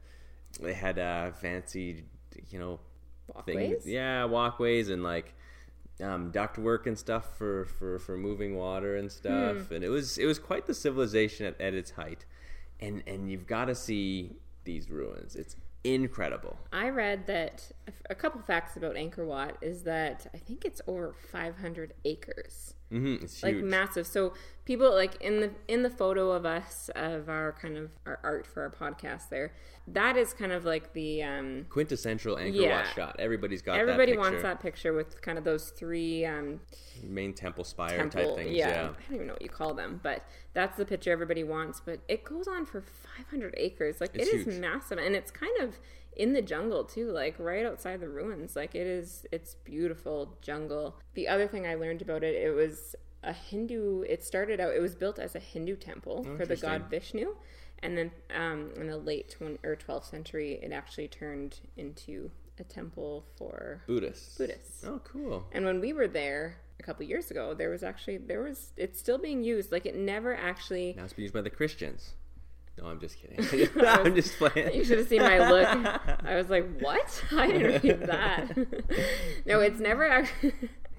they 0.59 0.73
had 0.73 0.97
uh, 0.97 1.31
fancy, 1.31 2.05
you 2.49 2.57
know, 2.59 2.79
Walkways? 3.33 3.69
things. 3.83 3.87
Yeah, 3.87 4.25
walkways 4.25 4.89
and 4.89 5.03
like 5.03 5.33
um, 6.01 6.31
duct 6.31 6.57
work 6.57 6.87
and 6.87 6.97
stuff 6.97 7.37
for, 7.37 7.65
for, 7.65 7.99
for 7.99 8.17
moving 8.17 8.55
water 8.55 8.97
and 8.97 9.11
stuff. 9.11 9.71
And 9.71 9.83
it 9.83 9.89
was 9.89 10.17
it 10.17 10.25
was 10.25 10.39
quite 10.39 10.65
the 10.65 10.73
civilization 10.73 11.45
at, 11.45 11.59
at 11.61 11.73
its 11.73 11.91
height. 11.91 12.25
And 12.79 13.01
and 13.07 13.29
you've 13.31 13.47
got 13.47 13.65
to 13.65 13.75
see 13.75 14.35
these 14.65 14.89
ruins. 14.89 15.35
It's 15.35 15.55
incredible. 15.83 16.57
I 16.73 16.89
read 16.89 17.27
that 17.27 17.71
a- 17.87 18.11
a 18.11 18.15
couple 18.15 18.41
facts 18.41 18.75
about 18.75 18.95
Angkor 18.95 19.25
Wat 19.25 19.57
is 19.61 19.83
that 19.83 20.27
I 20.33 20.37
think 20.37 20.65
it's 20.65 20.81
over 20.87 21.13
500 21.13 21.93
acres. 22.03 22.73
Hmm 22.89 23.15
It's 23.21 23.41
like 23.43 23.55
huge. 23.55 23.65
massive. 23.65 24.05
So 24.07 24.33
people 24.65 24.93
like 24.93 25.21
in 25.21 25.39
the 25.41 25.51
in 25.67 25.83
the 25.83 25.89
photo 25.89 26.31
of 26.31 26.45
us 26.45 26.89
of 26.95 27.29
our 27.29 27.51
kind 27.53 27.77
of 27.77 27.91
our 28.05 28.19
art 28.23 28.45
for 28.47 28.61
our 28.63 28.69
podcast 28.69 29.29
there, 29.29 29.53
that 29.87 30.17
is 30.17 30.33
kind 30.33 30.51
of 30.51 30.65
like 30.65 30.93
the 30.93 31.23
um 31.23 31.65
Quintessential 31.69 32.35
Angkor 32.35 32.53
Yeah. 32.53 32.83
Wat 32.83 32.93
shot. 32.95 33.15
Everybody's 33.19 33.61
got 33.61 33.79
everybody 33.79 34.11
that 34.13 34.19
wants 34.19 34.41
that 34.43 34.59
picture 34.61 34.93
with 34.93 35.21
kind 35.21 35.37
of 35.37 35.43
those 35.43 35.69
three 35.71 36.25
um 36.25 36.59
main 37.03 37.33
temple 37.33 37.63
spire 37.63 37.97
temple 37.97 38.23
type 38.23 38.35
things. 38.35 38.55
yeah, 38.55 38.69
Yeah. 38.69 38.81
I 38.89 39.01
don't 39.07 39.15
even 39.15 39.27
know 39.27 39.33
what 39.33 39.41
you 39.41 39.49
call 39.49 39.73
them, 39.73 39.99
but 40.03 40.23
that's 40.53 40.77
the 40.77 40.85
picture 40.85 41.11
everybody 41.11 41.43
wants. 41.43 41.81
But 41.83 41.99
it 42.07 42.23
goes 42.23 42.47
on 42.47 42.65
for 42.65 42.81
500 42.81 43.53
acres. 43.57 43.99
Like 43.99 44.11
It's 44.13 44.27
it 44.29 44.47
is 44.47 44.59
massive, 44.59 44.97
and 44.99 45.15
it's 45.15 45.31
kind 45.31 45.57
of 45.61 45.79
in 46.15 46.33
the 46.33 46.41
jungle 46.41 46.83
too, 46.83 47.11
like 47.11 47.35
right 47.37 47.65
outside 47.65 47.99
the 47.99 48.09
ruins. 48.09 48.55
Like 48.55 48.75
it 48.75 48.87
is, 48.87 49.25
it's 49.31 49.55
beautiful 49.55 50.37
jungle. 50.41 50.99
The 51.13 51.27
other 51.27 51.47
thing 51.47 51.67
I 51.67 51.75
learned 51.75 52.01
about 52.01 52.23
it, 52.23 52.35
it 52.35 52.51
was 52.51 52.95
a 53.23 53.33
Hindu. 53.33 54.03
It 54.03 54.23
started 54.23 54.59
out. 54.59 54.73
It 54.73 54.81
was 54.81 54.95
built 54.95 55.19
as 55.19 55.35
a 55.35 55.39
Hindu 55.39 55.75
temple 55.75 56.25
for 56.37 56.45
the 56.45 56.55
god 56.55 56.89
Vishnu, 56.89 57.35
and 57.79 57.97
then 57.97 58.11
um, 58.35 58.71
in 58.77 58.87
the 58.87 58.97
late 58.97 59.29
20, 59.37 59.59
or 59.63 59.75
12th 59.75 60.09
century, 60.09 60.59
it 60.61 60.71
actually 60.71 61.07
turned 61.07 61.59
into 61.75 62.31
a 62.59 62.63
temple 62.63 63.25
for 63.37 63.81
Buddhists. 63.87 64.37
Buddhists. 64.37 64.83
Oh, 64.85 65.01
cool. 65.03 65.45
and 65.51 65.65
when 65.65 65.81
we 65.81 65.91
were 65.93 66.07
there 66.07 66.57
a 66.79 66.83
couple 66.83 67.05
years 67.05 67.31
ago, 67.31 67.53
there 67.53 67.69
was 67.69 67.83
actually 67.83 68.17
there 68.17 68.41
was 68.41 68.71
it's 68.77 68.99
still 68.99 69.17
being 69.17 69.43
used. 69.43 69.71
Like 69.71 69.85
it 69.85 69.95
never 69.95 70.35
actually. 70.35 70.93
Now 70.95 71.03
it's 71.03 71.13
being 71.13 71.25
used 71.25 71.33
by 71.33 71.41
the 71.41 71.49
Christians. 71.49 72.13
No, 72.77 72.87
I'm 72.87 72.99
just 72.99 73.17
kidding. 73.21 73.69
I'm 73.85 74.15
just 74.15 74.37
playing. 74.37 74.73
You 74.75 74.83
should 74.83 74.97
have 74.99 75.07
seen 75.07 75.21
my 75.21 75.49
look. 75.49 75.67
I 76.25 76.35
was 76.35 76.49
like, 76.49 76.79
"What? 76.79 77.23
I 77.31 77.47
didn't 77.51 77.83
read 77.83 78.01
that." 78.07 78.57
no, 79.45 79.59
it's 79.61 79.79
never 79.79 80.07
actually. 80.07 80.53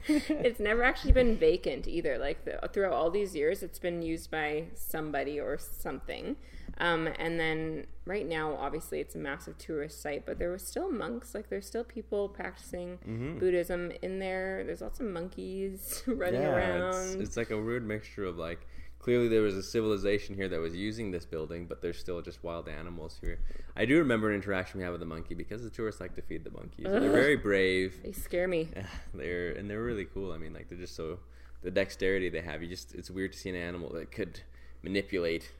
it's 0.08 0.60
never 0.60 0.84
actually 0.84 1.12
been 1.12 1.36
vacant 1.36 1.88
either. 1.88 2.16
Like 2.16 2.44
the, 2.44 2.60
throughout 2.72 2.92
all 2.92 3.10
these 3.10 3.34
years, 3.34 3.62
it's 3.62 3.78
been 3.78 4.02
used 4.02 4.30
by 4.30 4.66
somebody 4.74 5.38
or 5.40 5.58
something. 5.58 6.36
Um, 6.78 7.08
and 7.18 7.40
then 7.40 7.86
right 8.04 8.26
now, 8.26 8.54
obviously, 8.54 9.00
it's 9.00 9.14
a 9.14 9.18
massive 9.18 9.56
tourist 9.58 10.00
site, 10.00 10.24
but 10.26 10.38
there 10.38 10.50
was 10.52 10.62
still 10.66 10.90
monks. 10.90 11.34
Like 11.34 11.48
there's 11.48 11.66
still 11.66 11.84
people 11.84 12.28
practicing 12.28 12.98
Mm-hmm. 13.06 13.38
Buddhism 13.38 13.92
in 14.02 14.18
there. 14.18 14.62
There's 14.64 14.80
lots 14.80 15.00
of 15.00 15.06
monkeys 15.06 16.02
running 16.06 16.42
yeah, 16.42 16.54
around. 16.54 16.94
it's, 16.94 17.14
it's 17.14 17.36
like 17.36 17.50
a 17.50 17.60
weird 17.60 17.86
mixture 17.86 18.24
of 18.24 18.36
like 18.38 18.66
clearly 19.06 19.28
there 19.28 19.42
was 19.42 19.54
a 19.54 19.62
civilization 19.62 20.34
here 20.34 20.48
that 20.48 20.58
was 20.58 20.74
using 20.74 21.12
this 21.12 21.24
building, 21.24 21.64
but 21.64 21.80
there's 21.80 21.96
still 21.96 22.20
just 22.20 22.42
wild 22.42 22.68
animals 22.68 23.16
here. 23.20 23.38
I 23.76 23.84
do 23.84 23.98
remember 23.98 24.30
an 24.30 24.34
interaction 24.34 24.78
we 24.78 24.82
had 24.82 24.90
with 24.90 24.98
the 24.98 25.06
monkey 25.06 25.32
because 25.32 25.62
the 25.62 25.70
tourists 25.70 26.00
like 26.00 26.16
to 26.16 26.22
feed 26.22 26.42
the 26.42 26.50
monkeys. 26.50 26.86
They're 26.86 27.12
very 27.12 27.36
brave. 27.36 28.02
they 28.02 28.10
scare 28.10 28.48
me. 28.48 28.68
They're 29.14 29.52
and 29.52 29.70
they're 29.70 29.84
really 29.84 30.06
cool. 30.06 30.32
I 30.32 30.38
mean, 30.38 30.52
like 30.52 30.68
they're 30.68 30.76
just 30.76 30.96
so 30.96 31.20
the 31.62 31.70
dexterity 31.70 32.30
they 32.30 32.40
have. 32.40 32.64
You 32.64 32.68
just 32.68 32.96
it's 32.96 33.08
weird 33.08 33.32
to 33.34 33.38
see 33.38 33.48
an 33.48 33.54
animal 33.54 33.92
that 33.92 34.10
could 34.10 34.40
manipulate 34.82 35.52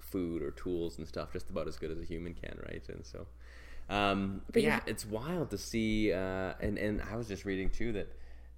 food 0.00 0.40
or 0.40 0.50
tools 0.52 0.96
and 0.96 1.06
stuff 1.06 1.30
just 1.34 1.50
about 1.50 1.68
as 1.68 1.76
good 1.76 1.90
as 1.90 2.00
a 2.00 2.04
human 2.04 2.32
can, 2.32 2.58
right? 2.66 2.82
And 2.88 3.04
so, 3.04 3.26
um, 3.90 4.40
but 4.46 4.54
But 4.54 4.62
yeah, 4.62 4.80
it's 4.86 5.04
wild 5.04 5.50
to 5.50 5.58
see. 5.58 6.10
Uh, 6.10 6.54
and 6.58 6.78
and 6.78 7.02
I 7.02 7.16
was 7.16 7.28
just 7.28 7.44
reading 7.44 7.68
too 7.68 7.92
that 7.92 8.08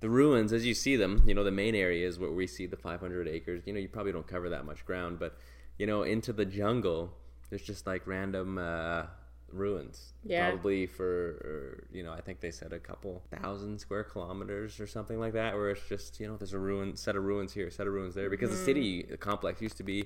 the 0.01 0.09
ruins, 0.09 0.53
as 0.53 0.67
you 0.67 0.75
see 0.75 0.97
them, 0.97 1.23
you 1.27 1.35
know, 1.35 1.45
the 1.45 1.51
main 1.51 1.75
area 1.75 2.07
is 2.07 2.19
where 2.19 2.31
we 2.31 2.47
see 2.47 2.67
the 2.67 2.77
500 2.77 3.29
acres. 3.29 3.63
You 3.67 3.73
know, 3.73 3.81
you 3.81 3.89
probably 3.89 4.13
don't 4.13 4.27
cover 4.27 4.51
that 4.51 4.65
much 4.65 4.85
ground, 4.85 5.19
but 5.19 5.39
you 5.79 5.87
know, 5.87 6.03
into 6.03 6.33
the 6.33 6.45
jungle, 6.45 7.13
there's 7.51 7.63
just 7.63 7.87
like 7.87 8.07
random. 8.07 8.59
Uh, 8.59 9.07
ruins 9.53 10.13
Yeah. 10.25 10.51
probably 10.51 10.87
for 10.87 11.87
you 11.93 12.03
know 12.03 12.13
i 12.13 12.21
think 12.21 12.41
they 12.41 12.51
said 12.51 12.73
a 12.73 12.79
couple 12.79 13.23
thousand 13.31 13.79
square 13.79 14.05
kilometers 14.05 14.81
or 14.81 14.87
something 14.87 15.19
like 15.19 15.33
that 15.35 15.55
where 15.55 15.71
it's 15.71 15.89
just 15.89 16.19
you 16.21 16.27
know 16.27 16.37
there's 16.37 16.53
a 16.53 16.59
ruin 16.59 16.97
set 16.97 17.17
of 17.17 17.25
ruins 17.25 17.53
here 17.53 17.71
set 17.71 17.87
of 17.87 17.93
ruins 17.93 18.15
there 18.15 18.29
because 18.29 18.51
the 18.51 18.57
city 18.57 19.05
the 19.09 19.17
complex 19.17 19.61
used 19.61 19.77
to 19.77 19.83
be 19.83 20.05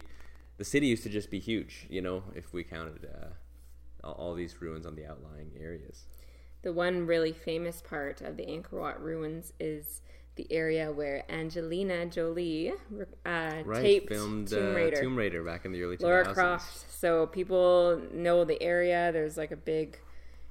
the 0.58 0.64
city 0.64 0.86
used 0.86 1.02
to 1.02 1.08
just 1.08 1.30
be 1.30 1.38
huge 1.38 1.86
you 1.88 2.02
know 2.02 2.22
if 2.34 2.52
we 2.52 2.62
counted 2.62 3.06
uh, 3.06 4.10
all 4.10 4.34
these 4.34 4.60
ruins 4.60 4.86
on 4.86 4.94
the 4.94 5.06
outlying 5.06 5.50
areas 5.58 6.06
The 6.62 6.72
one 6.72 7.06
really 7.06 7.32
famous 7.32 7.80
part 7.80 8.20
of 8.20 8.36
the 8.36 8.44
Angkor 8.44 8.72
Wat 8.80 9.02
ruins 9.02 9.52
is 9.58 10.02
the 10.36 10.46
area 10.50 10.92
where 10.92 11.24
Angelina 11.30 12.06
Jolie 12.06 12.72
uh, 13.26 13.62
right 13.64 13.82
taped 13.82 14.08
filmed 14.08 14.48
Tomb 14.48 14.72
uh, 14.72 14.76
Raider. 14.76 15.00
tomb 15.00 15.16
raider 15.16 15.42
back 15.42 15.64
in 15.64 15.72
the 15.72 15.82
early 15.82 15.96
2000s 15.96 16.02
Laura 16.02 16.34
Croft. 16.34 16.90
So 16.90 17.26
people 17.26 18.00
know 18.12 18.44
the 18.44 18.62
area. 18.62 19.10
There's 19.12 19.36
like 19.36 19.50
a 19.50 19.56
big 19.56 19.98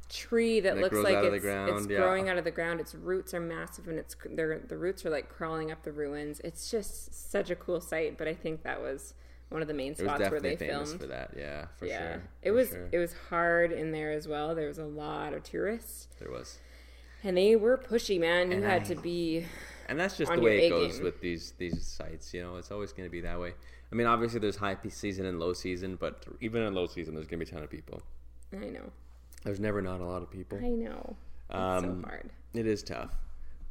tree 0.10 0.60
that 0.60 0.76
That 0.76 0.82
looks 0.82 0.98
like 0.98 1.24
it's, 1.24 1.43
ground, 1.43 1.78
it's 1.78 1.88
yeah. 1.88 1.98
growing 1.98 2.30
out 2.30 2.38
of 2.38 2.43
the 2.43 2.52
ground. 2.52 2.80
Its 2.80 2.93
roots 2.95 3.34
are 3.34 3.39
massive, 3.39 3.88
and 3.88 3.98
it's 3.98 4.15
the 4.26 4.78
roots 4.78 5.06
are 5.06 5.10
like 5.10 5.30
crawling 5.30 5.72
up 5.72 5.84
the 5.84 5.91
ruins. 5.91 6.41
It's 6.43 6.69
just 6.69 7.32
such 7.32 7.50
a 7.50 7.56
cool 7.56 7.80
sight. 7.80 8.17
But 8.17 8.28
I 8.28 8.34
think 8.34 8.63
that 8.63 8.82
was 8.82 9.13
one 9.49 9.62
of 9.62 9.67
the 9.67 9.73
main 9.73 9.91
it 9.93 9.99
was 10.01 10.07
spots 10.07 10.29
where 10.31 10.39
they 10.39 10.55
filmed. 10.55 10.99
for 11.01 11.07
that 11.07 11.31
yeah 11.38 11.65
for 11.77 11.85
yeah, 11.88 11.99
sure 12.13 12.21
it 12.43 12.49
for 12.49 12.53
was 12.53 12.69
sure. 12.69 12.89
it 12.91 12.97
was 12.99 13.13
hard 13.29 13.71
in 13.71 13.91
there 13.91 14.12
as 14.12 14.27
well. 14.27 14.53
There 14.55 14.67
was 14.67 14.77
a 14.77 14.85
lot 14.85 15.33
of 15.33 15.43
tourists, 15.43 16.07
there 16.19 16.31
was 16.31 16.57
and 17.23 17.35
they 17.35 17.55
were 17.57 17.77
pushy, 17.77 18.17
man. 18.19 18.49
You 18.51 18.57
And 18.57 18.65
had 18.65 18.81
I- 18.83 18.85
to 18.85 18.95
be 18.95 19.45
and 19.88 19.99
that's 19.99 20.17
just 20.17 20.31
the 20.31 20.39
way 20.39 20.67
it 20.67 20.69
goes 20.69 20.95
game. 20.95 21.03
with 21.03 21.19
these 21.19 21.53
these 21.57 21.83
sites 21.85 22.31
you 22.33 22.41
know 22.43 22.57
it's 22.57 22.69
always 22.71 22.93
going 22.93 23.07
to 23.07 23.12
be 23.12 23.21
that 23.21 23.39
way 23.39 23.53
i 23.91 23.95
mean 23.95 24.05
obviously 24.05 24.39
there's 24.39 24.55
high 24.57 24.77
season 24.88 25.25
and 25.25 25.39
low 25.39 25.51
season 25.51 25.95
but 25.99 26.23
even 26.41 26.62
in 26.62 26.75
low 26.75 26.85
season 26.85 27.15
there's 27.15 27.25
going 27.25 27.39
to 27.39 27.45
be 27.45 27.49
a 27.49 27.53
ton 27.53 27.63
of 27.63 27.71
people 27.71 27.99
I 28.53 28.65
know, 28.69 28.91
there's 29.43 29.59
never 29.59 29.81
not 29.81 29.99
a 29.99 30.05
lot 30.05 30.21
of 30.21 30.29
people 30.29 30.59
I 30.63 30.69
know. 30.69 31.15
It's 31.49 31.55
Um, 31.57 32.01
so 32.03 32.07
hard. 32.07 32.29
It 32.53 32.67
is 32.67 32.81
tough. 32.83 33.15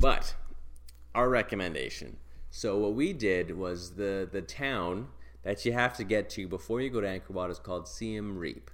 But 0.01 0.35
our 1.15 1.29
recommendation. 1.29 2.17
So 2.51 2.79
what 2.79 2.95
we 2.95 3.13
did 3.13 3.57
was 3.57 3.93
the 3.95 4.29
the 4.31 4.43
town 4.43 5.09
that 5.49 5.65
you 5.65 5.73
have 5.73 5.97
to 5.97 6.05
get 6.05 6.29
to 6.29 6.47
before 6.47 6.83
you 6.83 6.91
go 6.91 7.01
to 7.01 7.07
Angkor 7.07 7.31
Wat 7.31 7.49
is 7.49 7.59
called 7.59 7.89
Siem 7.89 8.37
Reap. 8.37 8.71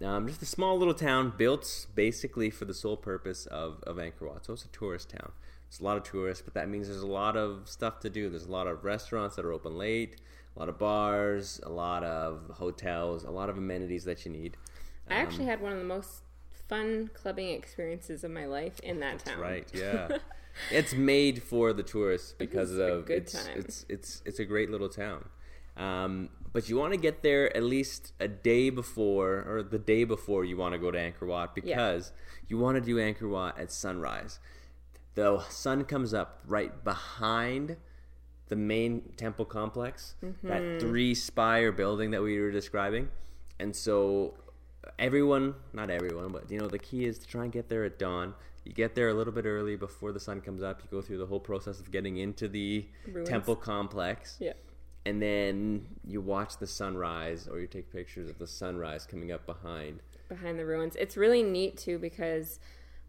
Um, 0.00 0.28
just 0.28 0.40
a 0.42 0.46
small 0.46 0.78
little 0.78 0.94
town 0.94 1.32
built 1.36 1.86
basically 1.96 2.50
for 2.50 2.66
the 2.66 2.72
sole 2.72 2.96
purpose 2.96 3.46
of, 3.46 3.82
of 3.82 3.96
Angkor 3.96 4.28
Wat. 4.28 4.46
So 4.46 4.52
it's 4.52 4.64
a 4.64 4.68
tourist 4.68 5.10
town. 5.10 5.32
There's 5.68 5.80
a 5.80 5.82
lot 5.82 5.96
of 5.96 6.04
tourists, 6.04 6.40
but 6.44 6.54
that 6.54 6.68
means 6.68 6.86
there's 6.86 7.02
a 7.02 7.06
lot 7.08 7.36
of 7.36 7.68
stuff 7.68 7.98
to 7.98 8.10
do. 8.10 8.30
There's 8.30 8.44
a 8.44 8.50
lot 8.52 8.68
of 8.68 8.84
restaurants 8.84 9.34
that 9.34 9.44
are 9.44 9.52
open 9.52 9.76
late, 9.76 10.20
a 10.54 10.60
lot 10.60 10.68
of 10.68 10.78
bars, 10.78 11.58
a 11.64 11.68
lot 11.68 12.04
of 12.04 12.48
hotels, 12.58 13.24
a 13.24 13.32
lot 13.32 13.48
of 13.48 13.58
amenities 13.58 14.04
that 14.04 14.24
you 14.24 14.30
need. 14.30 14.56
I 15.10 15.14
actually 15.14 15.46
had 15.46 15.60
one 15.60 15.72
of 15.72 15.78
the 15.78 15.84
most 15.84 16.22
fun 16.68 17.10
clubbing 17.12 17.48
experiences 17.48 18.22
of 18.22 18.30
my 18.30 18.46
life 18.46 18.78
in 18.84 19.00
that 19.00 19.24
town. 19.24 19.40
Right. 19.40 19.66
Yeah. 19.74 20.18
it's 20.70 20.94
made 20.94 21.42
for 21.42 21.72
the 21.72 21.82
tourists 21.82 22.36
because 22.38 22.78
a 22.78 22.82
of 22.84 23.06
good 23.06 23.16
it's, 23.16 23.48
it's 23.56 23.86
it's 23.88 24.22
it's 24.24 24.38
a 24.38 24.44
great 24.44 24.70
little 24.70 24.88
town. 24.88 25.24
Um, 25.76 26.28
but 26.52 26.68
you 26.68 26.76
want 26.76 26.92
to 26.92 26.98
get 26.98 27.22
there 27.22 27.54
at 27.56 27.64
least 27.64 28.12
a 28.20 28.28
day 28.28 28.70
before 28.70 29.44
or 29.48 29.62
the 29.62 29.78
day 29.78 30.04
before 30.04 30.44
you 30.44 30.56
want 30.56 30.72
to 30.72 30.78
go 30.78 30.90
to 30.90 30.98
Angkor 30.98 31.26
Wat 31.26 31.54
because 31.54 32.12
you 32.48 32.58
want 32.58 32.76
to 32.76 32.80
do 32.80 32.96
Angkor 32.96 33.28
Wat 33.28 33.58
at 33.58 33.72
sunrise. 33.72 34.38
The 35.14 35.40
sun 35.48 35.84
comes 35.84 36.14
up 36.14 36.40
right 36.46 36.82
behind 36.84 37.76
the 38.48 38.56
main 38.56 39.12
temple 39.16 39.44
complex, 39.44 40.14
Mm-hmm. 40.24 40.48
that 40.48 40.80
three 40.80 41.14
spire 41.14 41.72
building 41.72 42.10
that 42.12 42.22
we 42.22 42.38
were 42.40 42.50
describing. 42.52 43.08
And 43.58 43.74
so 43.74 44.34
everyone, 44.98 45.54
not 45.72 45.90
everyone, 45.90 46.30
but 46.32 46.50
you 46.50 46.58
know, 46.58 46.68
the 46.68 46.78
key 46.78 47.04
is 47.04 47.18
to 47.20 47.26
try 47.26 47.44
and 47.44 47.52
get 47.52 47.68
there 47.68 47.84
at 47.84 47.98
dawn. 47.98 48.34
You 48.64 48.72
get 48.72 48.94
there 48.94 49.08
a 49.08 49.14
little 49.14 49.32
bit 49.32 49.44
early 49.44 49.76
before 49.76 50.12
the 50.12 50.20
sun 50.20 50.40
comes 50.40 50.62
up. 50.62 50.80
You 50.82 50.88
go 50.90 51.02
through 51.02 51.18
the 51.18 51.26
whole 51.26 51.40
process 51.40 51.80
of 51.80 51.90
getting 51.90 52.16
into 52.18 52.48
the 52.48 52.86
Ruins. 53.12 53.28
temple 53.28 53.56
complex. 53.56 54.36
Yeah. 54.40 54.52
And 55.06 55.20
then 55.20 55.86
you 56.06 56.20
watch 56.20 56.56
the 56.58 56.66
sunrise 56.66 57.46
or 57.46 57.60
you 57.60 57.66
take 57.66 57.92
pictures 57.92 58.30
of 58.30 58.38
the 58.38 58.46
sunrise 58.46 59.04
coming 59.06 59.32
up 59.32 59.44
behind. 59.46 60.00
behind 60.28 60.58
the 60.58 60.64
ruins. 60.64 60.96
It's 60.96 61.16
really 61.16 61.42
neat 61.42 61.76
too 61.76 61.98
because 61.98 62.58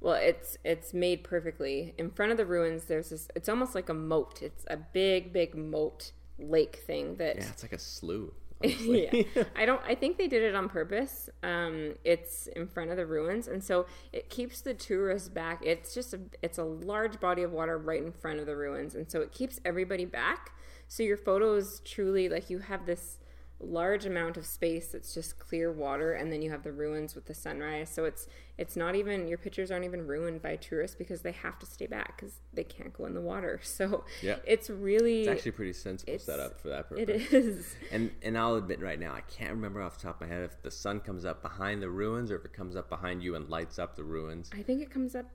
well, 0.01 0.15
it's 0.15 0.57
it's 0.63 0.93
made 0.93 1.23
perfectly. 1.23 1.93
In 1.97 2.11
front 2.11 2.31
of 2.31 2.37
the 2.37 2.45
ruins 2.45 2.85
there's 2.85 3.09
this 3.09 3.27
it's 3.35 3.47
almost 3.47 3.75
like 3.75 3.89
a 3.89 3.93
moat. 3.93 4.41
It's 4.41 4.65
a 4.69 4.77
big 4.77 5.31
big 5.31 5.55
moat 5.55 6.11
lake 6.37 6.83
thing 6.85 7.15
that 7.15 7.37
Yeah, 7.37 7.47
it's 7.49 7.63
like 7.63 7.73
a 7.73 7.79
slough. 7.79 8.31
yeah. 8.61 9.23
I 9.55 9.65
don't 9.65 9.81
I 9.87 9.95
think 9.95 10.17
they 10.17 10.27
did 10.27 10.43
it 10.43 10.53
on 10.53 10.67
purpose. 10.67 11.29
Um 11.43 11.93
it's 12.03 12.47
in 12.47 12.67
front 12.67 12.91
of 12.91 12.97
the 12.97 13.05
ruins 13.05 13.47
and 13.47 13.63
so 13.63 13.85
it 14.11 14.29
keeps 14.29 14.59
the 14.61 14.73
tourists 14.73 15.29
back. 15.29 15.61
It's 15.65 15.93
just 15.93 16.13
a 16.13 16.19
it's 16.41 16.57
a 16.57 16.63
large 16.63 17.19
body 17.21 17.43
of 17.43 17.51
water 17.53 17.77
right 17.77 18.03
in 18.03 18.11
front 18.11 18.39
of 18.39 18.45
the 18.45 18.55
ruins 18.55 18.95
and 18.95 19.09
so 19.09 19.21
it 19.21 19.31
keeps 19.31 19.61
everybody 19.63 20.05
back. 20.05 20.51
So 20.87 21.03
your 21.03 21.17
photos 21.17 21.81
truly 21.83 22.29
like 22.29 22.49
you 22.49 22.59
have 22.59 22.85
this 22.85 23.19
large 23.61 24.05
amount 24.05 24.35
of 24.35 24.45
space 24.45 24.89
that's 24.89 25.13
just 25.13 25.39
clear 25.39 25.71
water 25.71 26.11
and 26.11 26.29
then 26.31 26.41
you 26.41 26.51
have 26.51 26.61
the 26.63 26.71
ruins 26.73 27.15
with 27.15 27.25
the 27.25 27.33
sunrise 27.33 27.89
so 27.89 28.03
it's 28.03 28.27
it's 28.57 28.75
not 28.75 28.95
even 28.95 29.29
your 29.29 29.37
pictures 29.37 29.71
aren't 29.71 29.85
even 29.85 30.05
ruined 30.05 30.41
by 30.41 30.57
tourists 30.57 30.95
because 30.95 31.21
they 31.21 31.31
have 31.31 31.57
to 31.57 31.65
stay 31.65 31.87
back 31.87 32.17
because 32.17 32.41
they 32.53 32.65
can't 32.65 32.91
go 32.93 33.05
in 33.05 33.13
the 33.13 33.21
water 33.21 33.57
so 33.63 34.03
Yeah. 34.21 34.35
it's 34.45 34.69
really 34.69 35.21
It's 35.21 35.29
actually 35.29 35.51
pretty 35.53 35.71
sensible 35.71 36.19
setup 36.19 36.59
for 36.59 36.67
that 36.67 36.89
purpose. 36.89 37.03
it 37.09 37.33
is 37.33 37.75
And 37.93 38.11
and 38.21 38.37
I'll 38.37 38.55
admit 38.55 38.81
right 38.81 38.99
now, 38.99 39.13
I 39.13 39.21
can't 39.21 39.51
remember 39.51 39.81
off 39.81 39.97
the 39.97 40.03
top 40.03 40.21
of 40.21 40.27
my 40.27 40.33
head 40.35 40.43
if 40.43 40.61
the 40.61 40.69
sun 40.69 40.99
comes 40.99 41.23
up 41.23 41.41
behind 41.41 41.81
the 41.81 41.89
ruins 41.89 42.31
or 42.31 42.35
if 42.35 42.43
it 42.43 42.51
comes 42.51 42.75
up 42.75 42.89
behind 42.89 43.23
you 43.23 43.35
and 43.35 43.47
lights 43.49 43.79
up 43.79 43.95
the 43.95 44.03
ruins. 44.03 44.51
i 44.53 44.61
think 44.61 44.81
it 44.81 44.91
comes 44.91 45.15
up 45.15 45.27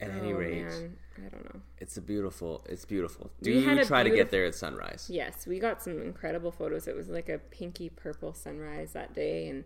At 0.00 0.10
any 0.10 0.32
Oh, 0.32 0.36
rate, 0.36 0.64
man. 0.64 0.96
I 1.16 1.28
don't 1.28 1.44
know. 1.54 1.60
it's 1.78 1.96
a 1.96 2.00
beautiful. 2.02 2.64
It's 2.68 2.84
beautiful. 2.84 3.30
Do 3.42 3.58
a 3.70 3.84
try 3.84 4.02
to 4.02 4.10
get 4.10 4.30
there 4.30 4.44
at 4.44 4.54
sunrise. 4.54 5.08
Yes, 5.10 5.46
we 5.46 5.58
got 5.60 5.82
some 5.82 6.00
incredible 6.02 6.50
photos. 6.50 6.88
It 6.88 6.96
was 6.96 7.08
like 7.08 7.28
a 7.28 7.38
pinky 7.38 7.88
purple 7.88 8.34
sunrise 8.34 8.92
that 8.92 9.14
day 9.14 9.48
and 9.48 9.64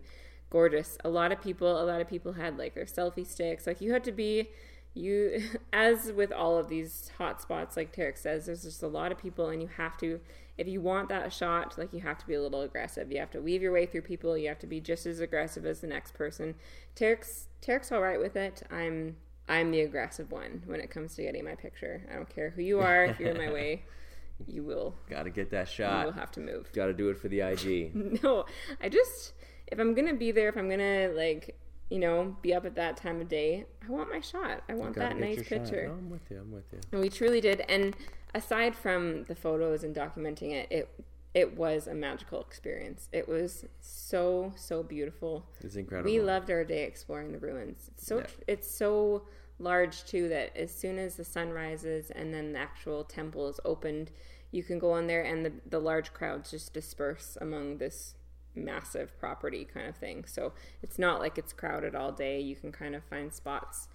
gorgeous. 0.51 0.97
A 1.03 1.09
lot 1.09 1.31
of 1.31 1.41
people, 1.41 1.81
a 1.81 1.85
lot 1.85 1.99
of 2.01 2.07
people 2.07 2.33
had 2.33 2.57
like 2.57 2.75
their 2.75 2.85
selfie 2.85 3.25
sticks. 3.25 3.65
Like 3.65 3.81
you 3.81 3.91
had 3.91 4.03
to 4.03 4.11
be 4.11 4.49
you 4.93 5.41
as 5.73 6.11
with 6.11 6.31
all 6.31 6.57
of 6.57 6.69
these 6.69 7.11
hot 7.17 7.41
spots 7.41 7.75
like 7.75 7.95
Tarek 7.95 8.17
says, 8.17 8.45
there's 8.45 8.63
just 8.63 8.83
a 8.83 8.87
lot 8.87 9.11
of 9.11 9.17
people 9.17 9.49
and 9.49 9.61
you 9.61 9.67
have 9.77 9.97
to 9.97 10.19
if 10.57 10.67
you 10.67 10.81
want 10.81 11.07
that 11.07 11.31
shot, 11.31 11.77
like 11.77 11.93
you 11.93 12.01
have 12.01 12.17
to 12.17 12.27
be 12.27 12.33
a 12.33 12.41
little 12.41 12.61
aggressive. 12.61 13.09
You 13.11 13.19
have 13.19 13.31
to 13.31 13.39
weave 13.41 13.61
your 13.61 13.71
way 13.71 13.85
through 13.85 14.01
people. 14.01 14.37
You 14.37 14.49
have 14.49 14.59
to 14.59 14.67
be 14.67 14.81
just 14.81 15.05
as 15.05 15.21
aggressive 15.21 15.65
as 15.65 15.79
the 15.79 15.87
next 15.87 16.13
person. 16.13 16.53
Tarek's 16.95 17.47
Tarek's 17.61 17.91
all 17.93 18.01
right 18.01 18.19
with 18.19 18.35
it. 18.35 18.61
I'm 18.69 19.15
I'm 19.49 19.71
the 19.71 19.81
aggressive 19.81 20.31
one 20.31 20.63
when 20.67 20.79
it 20.79 20.89
comes 20.91 21.15
to 21.15 21.23
getting 21.23 21.43
my 21.43 21.55
picture. 21.55 22.01
I 22.11 22.15
don't 22.15 22.29
care 22.29 22.51
who 22.51 22.61
you 22.61 22.79
are. 22.79 23.05
If 23.05 23.19
you're 23.19 23.31
in 23.31 23.37
my 23.37 23.51
way, 23.51 23.83
you 24.47 24.63
will 24.63 24.95
Got 25.09 25.23
to 25.23 25.29
get 25.31 25.49
that 25.51 25.67
shot. 25.67 25.99
you 26.01 26.05
will 26.05 26.13
have 26.13 26.31
to 26.33 26.39
move. 26.39 26.71
Got 26.73 26.85
to 26.85 26.93
do 26.93 27.09
it 27.09 27.17
for 27.17 27.27
the 27.27 27.41
IG. 27.41 28.21
No, 28.23 28.45
I 28.81 28.87
just 28.89 29.33
if 29.67 29.79
I'm 29.79 29.93
gonna 29.93 30.13
be 30.13 30.31
there, 30.31 30.49
if 30.49 30.57
I'm 30.57 30.69
gonna 30.69 31.09
like 31.15 31.57
you 31.89 31.99
know 31.99 32.37
be 32.41 32.53
up 32.53 32.65
at 32.65 32.75
that 32.75 32.95
time 32.97 33.19
of 33.21 33.27
day, 33.27 33.65
I 33.87 33.91
want 33.91 34.09
my 34.09 34.21
shot. 34.21 34.63
I 34.69 34.75
want 34.75 34.95
that 34.95 35.17
nice 35.17 35.41
picture. 35.47 35.87
No, 35.87 35.93
I'm 35.93 36.09
with 36.09 36.29
you. 36.29 36.37
I'm 36.39 36.51
with 36.51 36.71
you. 36.71 36.79
And 36.91 37.01
we 37.01 37.09
truly 37.09 37.41
did. 37.41 37.61
And 37.67 37.95
aside 38.35 38.75
from 38.75 39.23
the 39.23 39.35
photos 39.35 39.83
and 39.83 39.95
documenting 39.95 40.51
it, 40.51 40.67
it 40.71 40.89
it 41.33 41.55
was 41.57 41.87
a 41.87 41.93
magical 41.93 42.41
experience. 42.41 43.07
It 43.11 43.27
was 43.27 43.65
so 43.79 44.53
so 44.55 44.83
beautiful. 44.83 45.45
It's 45.61 45.75
incredible. 45.75 46.11
We 46.11 46.19
loved 46.21 46.49
our 46.49 46.63
day 46.63 46.83
exploring 46.83 47.31
the 47.31 47.39
ruins. 47.39 47.89
It's 47.93 48.05
so 48.07 48.19
Yeah. 48.19 48.27
it's 48.47 48.69
so 48.69 49.27
large 49.59 50.05
too 50.05 50.29
that 50.29 50.55
as 50.55 50.73
soon 50.73 50.97
as 50.97 51.15
the 51.15 51.23
sun 51.25 51.49
rises 51.51 52.11
and 52.11 52.33
then 52.33 52.53
the 52.53 52.59
actual 52.59 53.03
temple 53.03 53.47
is 53.49 53.59
opened, 53.65 54.09
you 54.51 54.63
can 54.63 54.79
go 54.79 54.91
on 54.91 55.07
there 55.07 55.21
and 55.23 55.45
the 55.45 55.53
the 55.65 55.79
large 55.79 56.13
crowds 56.13 56.51
just 56.51 56.73
disperse 56.73 57.37
among 57.41 57.77
this 57.77 58.15
massive 58.55 59.17
property 59.19 59.65
kind 59.65 59.87
of 59.87 59.95
thing. 59.95 60.25
So 60.25 60.53
it's 60.81 60.97
not 60.97 61.19
like 61.19 61.37
it's 61.37 61.53
crowded 61.53 61.93
all 61.93 62.11
day. 62.11 62.39
You 62.39 62.55
can 62.55 62.71
kind 62.71 62.95
of 62.95 63.03
find 63.03 63.31
spots 63.31 63.87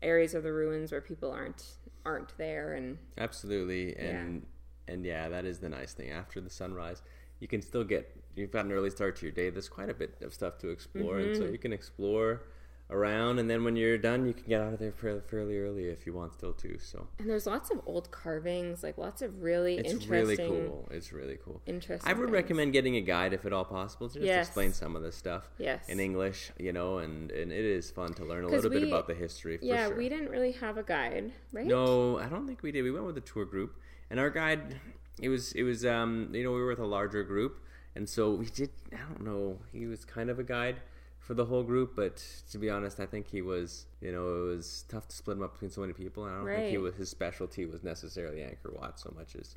areas 0.00 0.32
of 0.34 0.42
the 0.44 0.52
ruins 0.52 0.90
where 0.92 1.00
people 1.02 1.30
aren't 1.30 1.76
aren't 2.06 2.36
there 2.38 2.72
and 2.72 2.96
Absolutely, 3.18 3.94
and 3.96 4.46
and 4.88 5.04
yeah, 5.04 5.28
that 5.28 5.44
is 5.44 5.58
the 5.58 5.68
nice 5.68 5.92
thing. 5.92 6.10
After 6.10 6.40
the 6.40 6.50
sunrise, 6.50 7.02
you 7.40 7.48
can 7.48 7.62
still 7.62 7.84
get. 7.84 8.14
You've 8.34 8.50
got 8.52 8.64
an 8.64 8.72
early 8.72 8.90
start 8.90 9.16
to 9.16 9.26
your 9.26 9.32
day. 9.32 9.50
There's 9.50 9.68
quite 9.68 9.90
a 9.90 9.94
bit 9.94 10.16
of 10.22 10.32
stuff 10.34 10.58
to 10.58 10.68
explore, 10.70 11.18
and 11.18 11.36
so 11.36 11.42
Mm-hmm. 11.42 11.52
you 11.52 11.58
can 11.58 11.72
explore 11.72 12.42
around, 12.90 13.38
and 13.38 13.50
then 13.50 13.64
when 13.64 13.76
you're 13.76 13.98
done, 13.98 14.24
you 14.26 14.32
can 14.32 14.46
get 14.48 14.62
out 14.62 14.72
of 14.72 14.78
there 14.78 14.92
fairly, 14.92 15.58
early 15.58 15.84
if 15.90 16.06
you 16.06 16.12
want 16.14 16.32
still 16.32 16.54
to. 16.54 16.78
So 16.78 17.06
and 17.18 17.28
there's 17.28 17.46
lots 17.46 17.70
of 17.70 17.82
old 17.84 18.10
carvings, 18.10 18.82
like 18.82 18.96
lots 18.96 19.20
of 19.20 19.42
really 19.42 19.76
interesting. 19.76 19.96
it's 19.98 20.04
interesting 20.10 20.50
really 20.52 20.66
cool. 20.68 20.88
It's 20.90 21.12
really 21.12 21.38
cool. 21.44 21.60
interesting 21.66 22.08
I 22.10 22.14
would 22.14 22.26
things. 22.28 22.32
recommend 22.32 22.72
getting 22.72 22.96
a 22.96 23.02
guide 23.02 23.34
if 23.34 23.44
at 23.44 23.52
all 23.52 23.66
possible 23.66 24.08
to 24.08 24.14
just 24.14 24.24
Yes. 24.26 24.46
explain 24.46 24.72
some 24.72 24.96
of 24.96 25.02
this 25.02 25.16
stuff 25.16 25.50
Yes. 25.58 25.86
in 25.90 26.00
English, 26.00 26.50
you 26.58 26.72
know, 26.72 26.96
and, 26.98 27.30
and 27.30 27.52
it 27.52 27.64
is 27.64 27.90
fun 27.90 28.14
to 28.14 28.24
learn 28.24 28.44
a 28.44 28.48
little 28.48 28.70
bit 28.70 28.82
about 28.84 29.06
the 29.06 29.14
history. 29.14 29.58
For 29.58 29.64
Yeah, 29.66 29.88
sure. 29.88 29.96
we 29.96 30.08
didn't 30.08 30.30
really 30.30 30.52
have 30.52 30.78
a 30.78 30.82
guide, 30.82 31.32
right? 31.52 31.66
No, 31.66 32.18
I 32.18 32.26
don't 32.30 32.46
think 32.46 32.62
we 32.62 32.72
did. 32.72 32.82
We 32.84 32.90
went 32.90 33.04
with 33.04 33.18
a 33.18 33.26
tour 33.32 33.44
group, 33.44 33.76
and 34.10 34.18
our 34.20 34.30
guide, 34.30 34.80
it 35.20 35.28
was 35.28 35.52
it 35.52 35.62
was 35.62 35.84
um 35.84 36.28
you 36.32 36.44
know 36.44 36.52
we 36.52 36.60
were 36.60 36.68
with 36.68 36.78
a 36.78 36.86
larger 36.86 37.22
group, 37.22 37.60
and 37.94 38.08
so 38.08 38.32
we 38.32 38.46
did. 38.46 38.70
I 38.92 38.98
don't 38.98 39.24
know. 39.24 39.58
He 39.72 39.86
was 39.86 40.04
kind 40.04 40.30
of 40.30 40.38
a 40.38 40.44
guide 40.44 40.80
for 41.18 41.34
the 41.34 41.44
whole 41.44 41.62
group, 41.62 41.94
but 41.94 42.24
to 42.50 42.58
be 42.58 42.70
honest, 42.70 43.00
I 43.00 43.06
think 43.06 43.26
he 43.28 43.42
was 43.42 43.86
you 44.00 44.12
know 44.12 44.26
it 44.28 44.56
was 44.56 44.84
tough 44.88 45.08
to 45.08 45.16
split 45.16 45.36
him 45.36 45.42
up 45.42 45.54
between 45.54 45.70
so 45.70 45.80
many 45.80 45.92
people, 45.92 46.24
and 46.24 46.34
I 46.34 46.38
don't 46.38 46.46
think 46.46 46.70
he 46.70 46.78
was 46.78 46.94
his 46.94 47.08
specialty 47.10 47.66
was 47.66 47.82
necessarily 47.82 48.38
Angkor 48.38 48.78
Wat 48.78 48.98
so 48.98 49.12
much 49.16 49.36
as 49.36 49.56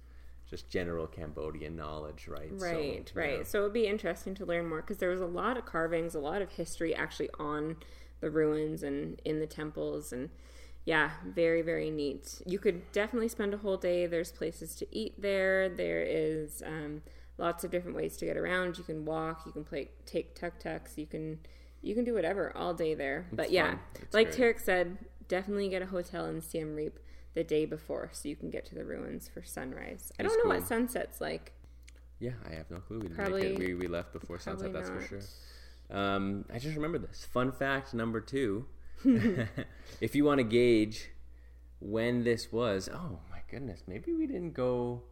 just 0.50 0.70
general 0.70 1.08
Cambodian 1.08 1.78
knowledge, 1.78 2.28
right? 2.28 2.52
So, 2.60 2.66
Right, 2.66 3.12
right. 3.16 3.38
yeah. 3.38 3.44
So 3.44 3.62
it 3.62 3.64
would 3.64 3.74
be 3.74 3.88
interesting 3.88 4.36
to 4.36 4.46
learn 4.46 4.68
more 4.68 4.82
because 4.82 4.98
there 4.98 5.10
was 5.10 5.22
a 5.22 5.26
lot 5.26 5.58
of 5.58 5.66
carvings, 5.66 6.14
a 6.14 6.20
lot 6.20 6.42
of 6.42 6.52
history 6.52 6.94
actually 6.94 7.30
on 7.40 7.78
the 8.20 8.30
ruins 8.30 8.84
and 8.84 9.22
in 9.24 9.40
the 9.40 9.48
temples, 9.48 10.12
and 10.12 10.30
yeah, 10.86 11.12
very, 11.26 11.62
very 11.62 11.90
neat. 11.92 12.42
You 12.46 12.60
could 12.60 12.92
definitely 12.92 13.28
spend 13.30 13.54
a 13.54 13.58
whole 13.58 13.78
day. 13.78 14.08
There's 14.08 14.32
places 14.32 14.76
to 14.76 14.88
eat 14.92 15.22
there. 15.22 15.70
There 15.70 16.02
is 16.02 16.64
um, 16.66 17.02
lots 17.38 17.64
of 17.64 17.72
different 17.72 17.96
ways 17.96 18.18
to 18.18 18.26
get 18.26 18.38
around. 18.38 18.78
You 18.78 18.84
can 18.84 19.06
walk. 19.06 19.44
You 19.46 19.52
can 19.52 19.64
play, 19.64 19.90
take 20.06 20.36
tuk 20.36 20.60
tuks. 20.60 20.98
You 20.98 21.06
can, 21.06 21.40
you 21.82 21.94
can 21.94 22.04
do 22.04 22.14
whatever 22.14 22.56
all 22.56 22.74
day 22.74 22.94
there. 22.96 23.28
but 23.32 23.52
yeah, 23.52 23.76
like 24.12 24.36
great. 24.36 24.56
Tarek 24.56 24.60
said, 24.60 24.98
definitely 25.28 25.70
get 25.70 25.82
a 25.82 25.88
hotel 25.88 26.26
in 26.26 26.42
Siem 26.42 26.76
Reap 26.76 27.00
the 27.34 27.44
day 27.44 27.66
before 27.66 28.10
so 28.12 28.28
you 28.28 28.36
can 28.36 28.50
get 28.50 28.66
to 28.66 28.76
the 28.76 28.84
ruins 28.84 29.30
for 29.34 29.44
sunrise. 29.44 30.12
I 30.20 30.24
don't 30.24 30.34
know 30.38 30.52
cool. 30.52 30.60
what 30.60 30.68
sunset's 30.68 31.22
like. 31.22 31.54
Yeah, 32.20 32.32
I 32.50 32.54
have 32.56 32.70
no 32.70 32.78
clue. 32.78 32.98
We 33.00 33.04
didn't 33.04 33.16
Probably- 33.18 33.42
make 33.44 33.52
it. 33.54 33.60
We, 33.60 33.74
we 33.76 33.88
left 33.88 34.14
before 34.14 34.38
sunset, 34.40 34.74
that's 34.74 34.90
not. 34.90 35.02
for 35.02 35.08
sure. 35.08 35.22
Um, 35.90 36.46
I 36.54 36.60
just 36.60 36.76
remember 36.76 36.98
this. 36.98 37.26
Fun 37.26 37.52
fact 37.52 37.94
number 37.94 38.22
two. 38.22 38.66
If 40.02 40.16
you 40.16 40.24
want 40.26 40.40
to 40.40 40.44
gauge 40.44 41.10
when 41.80 42.24
this 42.24 42.52
was, 42.52 42.90
oh 42.94 43.20
my 43.30 43.40
goodness, 43.50 43.84
maybe 43.88 44.14
we 44.14 44.28
didn't 44.28 44.54
go. 44.54 45.04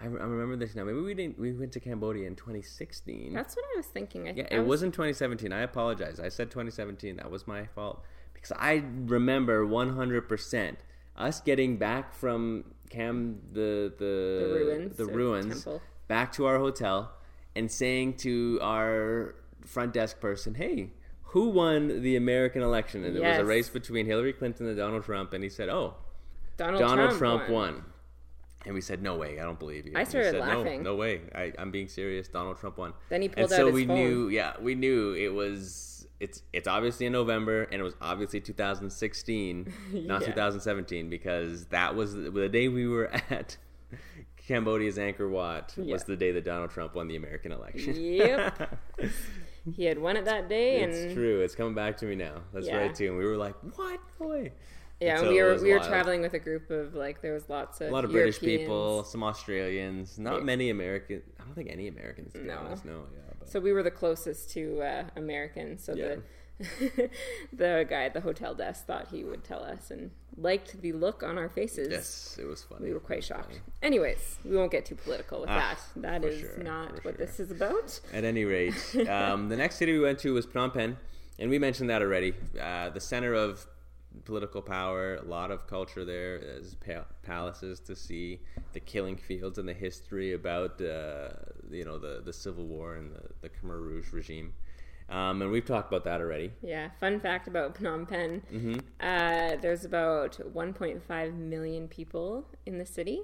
I, 0.00 0.06
re- 0.06 0.20
I 0.20 0.24
remember 0.24 0.56
this 0.56 0.74
now. 0.74 0.84
Maybe 0.84 1.00
we 1.00 1.14
didn't. 1.14 1.38
We 1.38 1.52
went 1.52 1.72
to 1.72 1.80
Cambodia 1.80 2.26
in 2.26 2.34
2016. 2.34 3.32
That's 3.32 3.54
what 3.54 3.64
I 3.74 3.76
was 3.76 3.86
thinking. 3.86 4.28
I, 4.28 4.32
yeah, 4.32 4.48
I 4.50 4.56
it 4.56 4.58
was, 4.60 4.68
wasn't 4.68 4.94
2017. 4.94 5.52
I 5.52 5.60
apologize. 5.60 6.18
I 6.18 6.28
said 6.30 6.50
2017. 6.50 7.16
That 7.16 7.30
was 7.30 7.46
my 7.46 7.66
fault 7.66 8.04
because 8.32 8.52
I 8.58 8.82
remember 9.06 9.64
100% 9.64 10.76
us 11.16 11.40
getting 11.40 11.76
back 11.76 12.12
from 12.12 12.64
Cam 12.90 13.38
the 13.52 13.92
the 13.98 14.04
the 14.48 14.64
ruins. 14.66 14.96
the 14.96 15.06
ruins 15.06 15.54
Temple. 15.62 15.82
back 16.08 16.32
to 16.32 16.46
our 16.46 16.58
hotel 16.58 17.12
and 17.54 17.70
saying 17.70 18.14
to 18.18 18.58
our 18.62 19.36
front 19.64 19.92
desk 19.92 20.18
person, 20.20 20.54
"Hey, 20.56 20.90
who 21.34 21.48
won 21.50 22.00
the 22.02 22.16
American 22.16 22.62
election?" 22.62 23.04
And 23.04 23.16
it 23.16 23.22
was 23.22 23.38
a 23.38 23.44
race 23.44 23.68
between 23.68 24.06
Hillary 24.06 24.32
Clinton 24.32 24.66
and 24.68 24.76
Donald 24.76 25.04
Trump, 25.04 25.32
and 25.34 25.42
he 25.44 25.50
said, 25.50 25.68
"Oh, 25.68 25.94
Donald, 26.56 26.80
Donald 26.80 27.18
Trump, 27.18 27.44
Trump, 27.46 27.48
won. 27.50 27.84
And 28.64 28.74
we 28.74 28.80
said, 28.80 29.02
"No 29.02 29.16
way! 29.16 29.38
I 29.40 29.42
don't 29.42 29.58
believe 29.58 29.84
you." 29.86 29.92
I 29.96 30.00
And 30.00 30.08
started 30.08 30.30
said, 30.30 30.40
laughing. 30.40 30.82
No, 30.82 30.92
no 30.92 30.96
way! 30.96 31.20
I, 31.34 31.52
I'm 31.58 31.70
being 31.70 31.88
serious. 31.88 32.28
Donald 32.28 32.58
Trump 32.58 32.78
won. 32.78 32.94
Then 33.10 33.20
he 33.20 33.26
and 33.26 33.36
pulled 33.36 33.50
so 33.50 33.62
out 33.62 33.66
his 33.66 33.74
we 33.74 33.86
phone. 33.86 33.96
knew, 33.96 34.28
yeah, 34.28 34.54
we 34.60 34.74
knew 34.74 35.12
it 35.12 35.34
was. 35.34 36.06
It's 36.20 36.42
it's 36.52 36.68
obviously 36.68 37.06
in 37.06 37.12
November, 37.12 37.64
and 37.64 37.80
it 37.80 37.84
was 37.84 37.94
obviously 38.00 38.40
2016, 38.40 39.72
not 40.06 40.22
2017, 40.24 41.10
because 41.10 41.66
that 41.66 41.94
was 41.94 42.14
the, 42.14 42.30
the 42.30 42.48
day 42.48 42.68
we 42.68 42.86
were 42.86 43.10
at 43.30 43.58
Cambodia's 44.46 44.96
Angkor 44.98 45.28
Wat 45.28 45.74
was 45.76 46.04
the 46.04 46.16
day 46.16 46.30
that 46.32 46.44
Donald 46.44 46.70
Trump 46.70 46.94
won 46.94 47.08
the 47.08 47.16
American 47.16 47.50
election. 47.52 47.94
Yep. 47.96 48.78
he 49.72 49.84
had 49.84 49.98
won 49.98 50.16
it 50.16 50.24
that 50.26 50.48
day, 50.48 50.82
and 50.82 50.92
it's 50.92 51.14
true. 51.14 51.40
It's 51.40 51.54
coming 51.54 51.74
back 51.74 51.96
to 51.98 52.06
me 52.06 52.14
now. 52.16 52.42
That's 52.52 52.66
Yeah. 52.66 52.76
right 52.78 52.94
too. 52.94 53.08
And 53.08 53.18
we 53.18 53.24
were 53.24 53.36
like, 53.36 53.54
"What, 53.76 54.00
boy?" 54.18 54.52
yeah, 55.00 55.10
And 55.10 55.18
and 55.18 55.18
so 55.20 55.28
we 55.32 55.42
were 55.42 55.62
we 55.62 55.70
were 55.72 55.78
wild. 55.78 55.88
traveling 55.88 56.20
with 56.20 56.34
a 56.34 56.38
group 56.38 56.70
of 56.70 56.94
like 56.94 57.20
there 57.22 57.32
was 57.32 57.48
lots 57.48 57.80
of 57.80 57.88
A 57.88 57.92
lot 57.92 58.04
of 58.04 58.10
British 58.12 58.40
people, 58.40 59.04
some 59.04 59.22
Australians, 59.22 60.18
not 60.18 60.38
Yeah. 60.38 60.44
many 60.44 60.70
American. 60.70 61.22
I 61.40 61.44
don't 61.44 61.54
think 61.54 61.70
any 61.70 61.88
Americans. 61.88 62.32
To 62.34 62.40
be 62.40 62.46
No. 62.48 62.58
honest, 62.58 62.84
no, 62.84 63.06
yeah. 63.14 63.32
But 63.38 63.48
So 63.48 63.58
we 63.60 63.72
were 63.72 63.82
the 63.82 63.90
closest 63.90 64.50
to 64.50 64.80
uh, 64.82 65.04
Americans. 65.16 65.82
So 65.84 65.94
Yeah. 65.94 66.16
the 66.16 66.22
the 67.52 67.86
guy 67.88 68.04
at 68.04 68.14
the 68.14 68.20
hotel 68.20 68.54
desk 68.54 68.86
thought 68.86 69.08
he 69.08 69.24
would 69.24 69.42
tell 69.44 69.62
us 69.64 69.90
and 69.90 70.10
liked 70.36 70.80
the 70.80 70.92
look 70.92 71.22
on 71.22 71.38
our 71.38 71.48
faces. 71.48 71.88
yes, 71.90 72.38
it 72.40 72.46
was 72.46 72.62
funny. 72.62 72.86
We 72.86 72.92
were 72.92 73.00
quite 73.00 73.22
shocked. 73.24 73.46
funny. 73.48 73.60
Anyways, 73.82 74.36
we 74.44 74.56
won't 74.56 74.72
get 74.72 74.84
too 74.86 74.94
political 74.96 75.40
with 75.40 75.50
Ah, 75.50 75.76
that. 75.94 76.22
That 76.22 76.24
is 76.28 76.40
sure, 76.40 76.58
not 76.62 76.92
what 76.92 77.02
sure. 77.02 77.12
this 77.12 77.38
is 77.40 77.50
about. 77.50 78.00
At 78.12 78.24
any 78.24 78.44
rate, 78.44 78.74
um, 79.08 79.48
the 79.48 79.56
next 79.56 79.76
city 79.76 79.92
we 79.92 80.00
went 80.00 80.18
to 80.20 80.34
was 80.34 80.46
Phnom 80.46 80.72
Penh, 80.74 80.96
and 81.38 81.50
we 81.50 81.58
mentioned 81.58 81.90
that 81.90 82.02
already. 82.02 82.34
Uh, 82.60 82.90
the 82.90 83.00
center 83.00 83.34
of 83.34 83.66
political 84.24 84.62
power, 84.62 85.16
a 85.16 85.22
lot 85.22 85.50
of 85.50 85.66
culture 85.66 86.04
there. 86.04 86.38
There's 86.38 86.74
pa- 86.76 87.04
palaces 87.22 87.80
to 87.80 87.96
see, 87.96 88.40
the 88.72 88.80
killing 88.80 89.16
fields, 89.16 89.58
and 89.58 89.68
the 89.68 89.72
history 89.74 90.32
about 90.32 90.80
uh, 90.80 91.28
you 91.70 91.84
know 91.84 91.98
the 91.98 92.22
the 92.24 92.32
civil 92.32 92.64
war 92.64 92.94
and 92.96 93.12
the, 93.12 93.22
the 93.42 93.48
Khmer 93.48 93.80
Rouge 93.80 94.12
regime. 94.12 94.52
Um, 95.14 95.42
and 95.42 95.50
we've 95.52 95.64
talked 95.64 95.88
about 95.92 96.04
that 96.04 96.20
already. 96.20 96.52
Yeah, 96.62 96.88
fun 96.98 97.20
fact 97.20 97.46
about 97.46 97.74
Phnom 97.78 98.08
Penh. 98.08 98.42
Mm-hmm. 98.52 98.74
Uh, 99.00 99.56
there's 99.62 99.84
about 99.84 100.38
1.5 100.52 101.34
million 101.36 101.86
people 101.88 102.46
in 102.66 102.78
the 102.78 102.86
city 102.86 103.20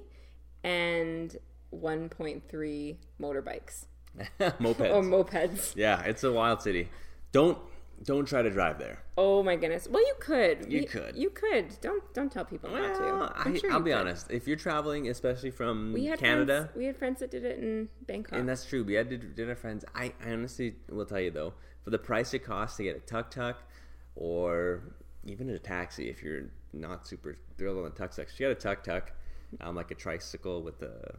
and 0.63 1.37
1.3 1.75 2.97
motorbikes 3.21 3.85
Mopeds. 4.41 4.93
or 4.95 5.03
mopeds. 5.03 5.73
yeah, 5.77 6.03
it's 6.03 6.25
a 6.25 6.33
wild 6.33 6.63
city. 6.63 6.89
Don't 7.33 7.59
don't 8.03 8.25
try 8.27 8.41
to 8.41 8.49
drive 8.51 8.79
there. 8.79 9.03
Oh 9.19 9.43
my 9.43 9.57
goodness. 9.57 9.87
Well, 9.91 10.03
you 10.03 10.15
could. 10.21 10.73
You 10.73 10.81
We- 10.81 10.87
could. 10.87 11.17
You 11.17 11.29
could. 11.31 11.79
Don't 11.81 12.03
don't 12.15 12.33
tell 12.33 12.45
people 12.47 12.71
not 12.71 12.95
to. 12.97 13.03
I'm 13.37 13.55
I, 13.55 13.59
sure 13.59 13.71
I'll 13.73 13.81
be 13.81 13.91
could. 13.91 13.99
honest. 14.01 14.31
If 14.31 14.49
you're 14.49 14.57
traveling, 14.57 15.09
especially 15.09 15.51
from 15.51 15.93
We 15.93 16.07
had 16.07 16.19
Canada, 16.19 16.63
Friends, 16.73 16.77
we 16.77 16.85
had 16.87 16.97
friends 16.97 17.21
that 17.21 17.31
did 17.31 17.45
it 17.45 17.59
in 17.59 17.89
Bangkok. 18.07 18.39
and 18.39 18.49
that's 18.49 18.65
true. 18.65 18.85
We 18.85 18.95
had 18.95 19.09
did, 19.11 19.35
did 19.35 19.49
our 19.49 19.55
friends. 19.55 19.85
I, 19.95 20.13
I 20.27 20.33
honestly 20.33 20.77
will 20.89 21.05
tell 21.05 21.21
you 21.21 21.31
though, 21.31 21.53
for 21.83 21.91
the 21.91 21.99
price 21.99 22.35
it 22.35 22.41
costs 22.41 22.77
to 22.77 22.85
get 22.85 22.97
a 22.97 23.01
tuk 23.01 23.31
tuk, 23.31 23.57
or 24.17 24.83
even 25.25 25.49
a 25.51 25.59
taxi, 25.59 26.09
if 26.09 26.23
you're 26.23 26.45
not 26.73 27.07
super 27.07 27.37
thrilled 27.57 27.79
on 27.79 27.85
the 27.85 27.91
tuk 27.91 28.15
tuk. 28.15 28.29
She 28.29 28.43
had 28.45 28.53
a 28.53 28.57
tuk 28.57 28.83
tuk, 28.85 29.13
um, 29.61 29.75
like 29.77 29.91
a 29.91 29.95
tricycle 29.95 30.63
with 30.63 30.83
a 30.83 31.15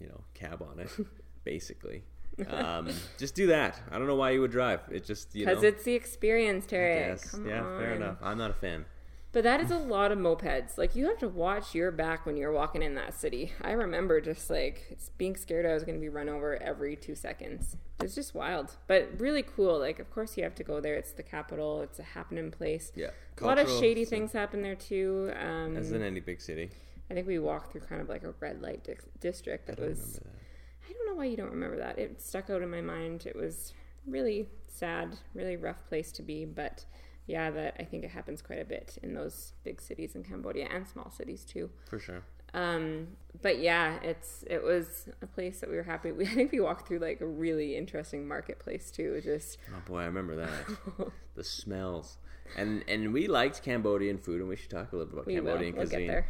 you 0.00 0.08
know 0.08 0.20
cab 0.34 0.62
on 0.62 0.80
it, 0.80 0.90
basically. 1.44 2.02
Um, 2.46 2.88
just 3.18 3.34
do 3.34 3.48
that. 3.48 3.80
I 3.90 3.98
don't 3.98 4.06
know 4.06 4.14
why 4.14 4.30
you 4.30 4.40
would 4.40 4.52
drive. 4.52 4.80
It 4.90 5.04
just 5.04 5.34
you 5.34 5.44
know 5.44 5.52
Because 5.52 5.64
it's 5.64 5.84
the 5.84 5.94
experience, 5.94 6.66
Terry. 6.66 6.96
Yes, 6.96 7.36
yeah, 7.44 7.62
fair 7.78 7.94
enough. 7.94 8.18
I'm 8.22 8.38
not 8.38 8.50
a 8.50 8.54
fan. 8.54 8.84
But 9.30 9.44
that 9.44 9.60
is 9.60 9.70
a 9.70 9.76
lot 9.78 10.10
of 10.10 10.18
mopeds. 10.18 10.78
Like 10.78 10.96
you 10.96 11.06
have 11.06 11.18
to 11.18 11.28
watch 11.28 11.74
your 11.74 11.90
back 11.90 12.24
when 12.24 12.36
you're 12.36 12.50
walking 12.52 12.82
in 12.82 12.94
that 12.94 13.12
city. 13.14 13.52
I 13.60 13.72
remember 13.72 14.20
just 14.22 14.48
like 14.48 14.98
being 15.18 15.36
scared 15.36 15.66
I 15.66 15.74
was 15.74 15.84
going 15.84 15.96
to 15.96 16.00
be 16.00 16.08
run 16.08 16.28
over 16.30 16.60
every 16.62 16.96
2 16.96 17.14
seconds. 17.14 17.76
It's 18.00 18.14
just 18.14 18.34
wild, 18.34 18.76
but 18.86 19.10
really 19.18 19.42
cool. 19.42 19.78
Like 19.78 19.98
of 19.98 20.10
course 20.10 20.36
you 20.38 20.44
have 20.44 20.54
to 20.56 20.64
go 20.64 20.80
there. 20.80 20.94
It's 20.94 21.12
the 21.12 21.22
capital. 21.22 21.82
It's 21.82 21.98
a 21.98 22.02
happening 22.04 22.50
place. 22.50 22.90
Yeah, 22.96 23.10
A 23.40 23.44
lot 23.44 23.58
of 23.58 23.68
shady 23.68 24.04
so- 24.04 24.10
things 24.10 24.32
happen 24.32 24.62
there 24.62 24.74
too. 24.76 25.30
Um, 25.38 25.76
As 25.76 25.92
in 25.92 26.02
any 26.02 26.20
big 26.20 26.40
city. 26.40 26.70
I 27.10 27.14
think 27.14 27.26
we 27.26 27.38
walked 27.38 27.72
through 27.72 27.82
kind 27.82 28.00
of 28.00 28.08
like 28.08 28.22
a 28.24 28.32
red 28.40 28.60
light 28.62 28.84
dis- 28.84 29.04
district 29.20 29.66
that 29.66 29.78
I 29.78 29.82
don't 29.82 29.90
was 29.90 29.98
remember 29.98 30.20
that. 30.24 30.88
I 30.88 30.92
don't 30.92 31.06
know 31.06 31.14
why 31.14 31.24
you 31.26 31.36
don't 31.36 31.50
remember 31.50 31.76
that. 31.78 31.98
It 31.98 32.20
stuck 32.20 32.48
out 32.50 32.62
in 32.62 32.70
my 32.70 32.80
mind. 32.80 33.26
It 33.26 33.36
was 33.36 33.72
really 34.06 34.48
sad, 34.68 35.16
really 35.34 35.56
rough 35.56 35.86
place 35.88 36.12
to 36.12 36.22
be, 36.22 36.44
but 36.46 36.84
yeah, 37.28 37.50
that 37.52 37.76
I 37.78 37.84
think 37.84 38.02
it 38.02 38.10
happens 38.10 38.42
quite 38.42 38.58
a 38.60 38.64
bit 38.64 38.98
in 39.02 39.14
those 39.14 39.52
big 39.62 39.80
cities 39.80 40.16
in 40.16 40.24
Cambodia 40.24 40.66
and 40.74 40.88
small 40.88 41.10
cities 41.10 41.44
too. 41.44 41.70
For 41.88 42.00
sure. 42.00 42.22
Um, 42.54 43.08
but 43.42 43.58
yeah, 43.60 43.98
it's 44.02 44.42
it 44.48 44.62
was 44.64 45.08
a 45.22 45.26
place 45.26 45.60
that 45.60 45.70
we 45.70 45.76
were 45.76 45.82
happy. 45.84 46.10
We, 46.10 46.24
I 46.26 46.28
think 46.30 46.50
we 46.50 46.58
walked 46.60 46.88
through 46.88 46.98
like 46.98 47.20
a 47.20 47.26
really 47.26 47.76
interesting 47.76 48.26
marketplace 48.26 48.90
too. 48.90 49.20
Just 49.22 49.58
Oh 49.70 49.82
boy, 49.86 50.00
I 50.00 50.06
remember 50.06 50.34
that. 50.36 51.10
the 51.36 51.44
smells. 51.44 52.16
And 52.56 52.82
and 52.88 53.12
we 53.12 53.28
liked 53.28 53.62
Cambodian 53.62 54.16
food, 54.18 54.40
and 54.40 54.48
we 54.48 54.56
should 54.56 54.70
talk 54.70 54.92
a 54.92 54.96
little 54.96 55.06
bit 55.06 55.14
about 55.14 55.26
we 55.26 55.38
will. 55.38 55.44
Cambodian 55.52 55.76
We'll 55.76 55.86
cuisine. 55.86 56.06
get 56.06 56.24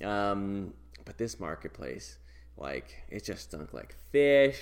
there. 0.00 0.08
Um, 0.30 0.74
but 1.06 1.16
this 1.16 1.40
marketplace, 1.40 2.18
like, 2.58 3.04
it 3.08 3.24
just 3.24 3.44
stunk 3.44 3.72
like 3.72 3.94
fish, 4.10 4.60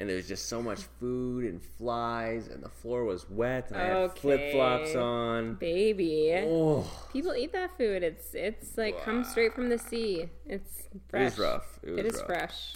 and 0.00 0.08
there 0.08 0.16
was 0.16 0.26
just 0.26 0.48
so 0.48 0.62
much 0.62 0.80
food 0.98 1.44
and 1.44 1.62
flies, 1.62 2.48
and 2.48 2.62
the 2.62 2.68
floor 2.70 3.04
was 3.04 3.28
wet, 3.28 3.70
and 3.70 3.78
I 3.80 3.84
had 3.84 3.96
Okay. 3.96 4.20
flip 4.20 4.52
flops 4.52 4.94
on. 4.96 5.54
Baby, 5.54 6.32
Oh, 6.42 6.90
people 7.12 7.34
eat 7.34 7.52
that 7.52 7.76
food. 7.76 8.02
It's 8.02 8.34
it's 8.34 8.78
like 8.78 9.00
comes 9.04 9.28
straight 9.28 9.54
from 9.54 9.68
the 9.68 9.78
sea. 9.78 10.30
It's 10.46 10.88
fresh. 11.08 11.20
it 11.20 11.24
was 11.24 11.38
rough. 11.38 11.78
It 11.82 11.90
was 11.90 11.98
It 11.98 12.06
is 12.06 12.16
rough. 12.16 12.26
fresh. 12.26 12.74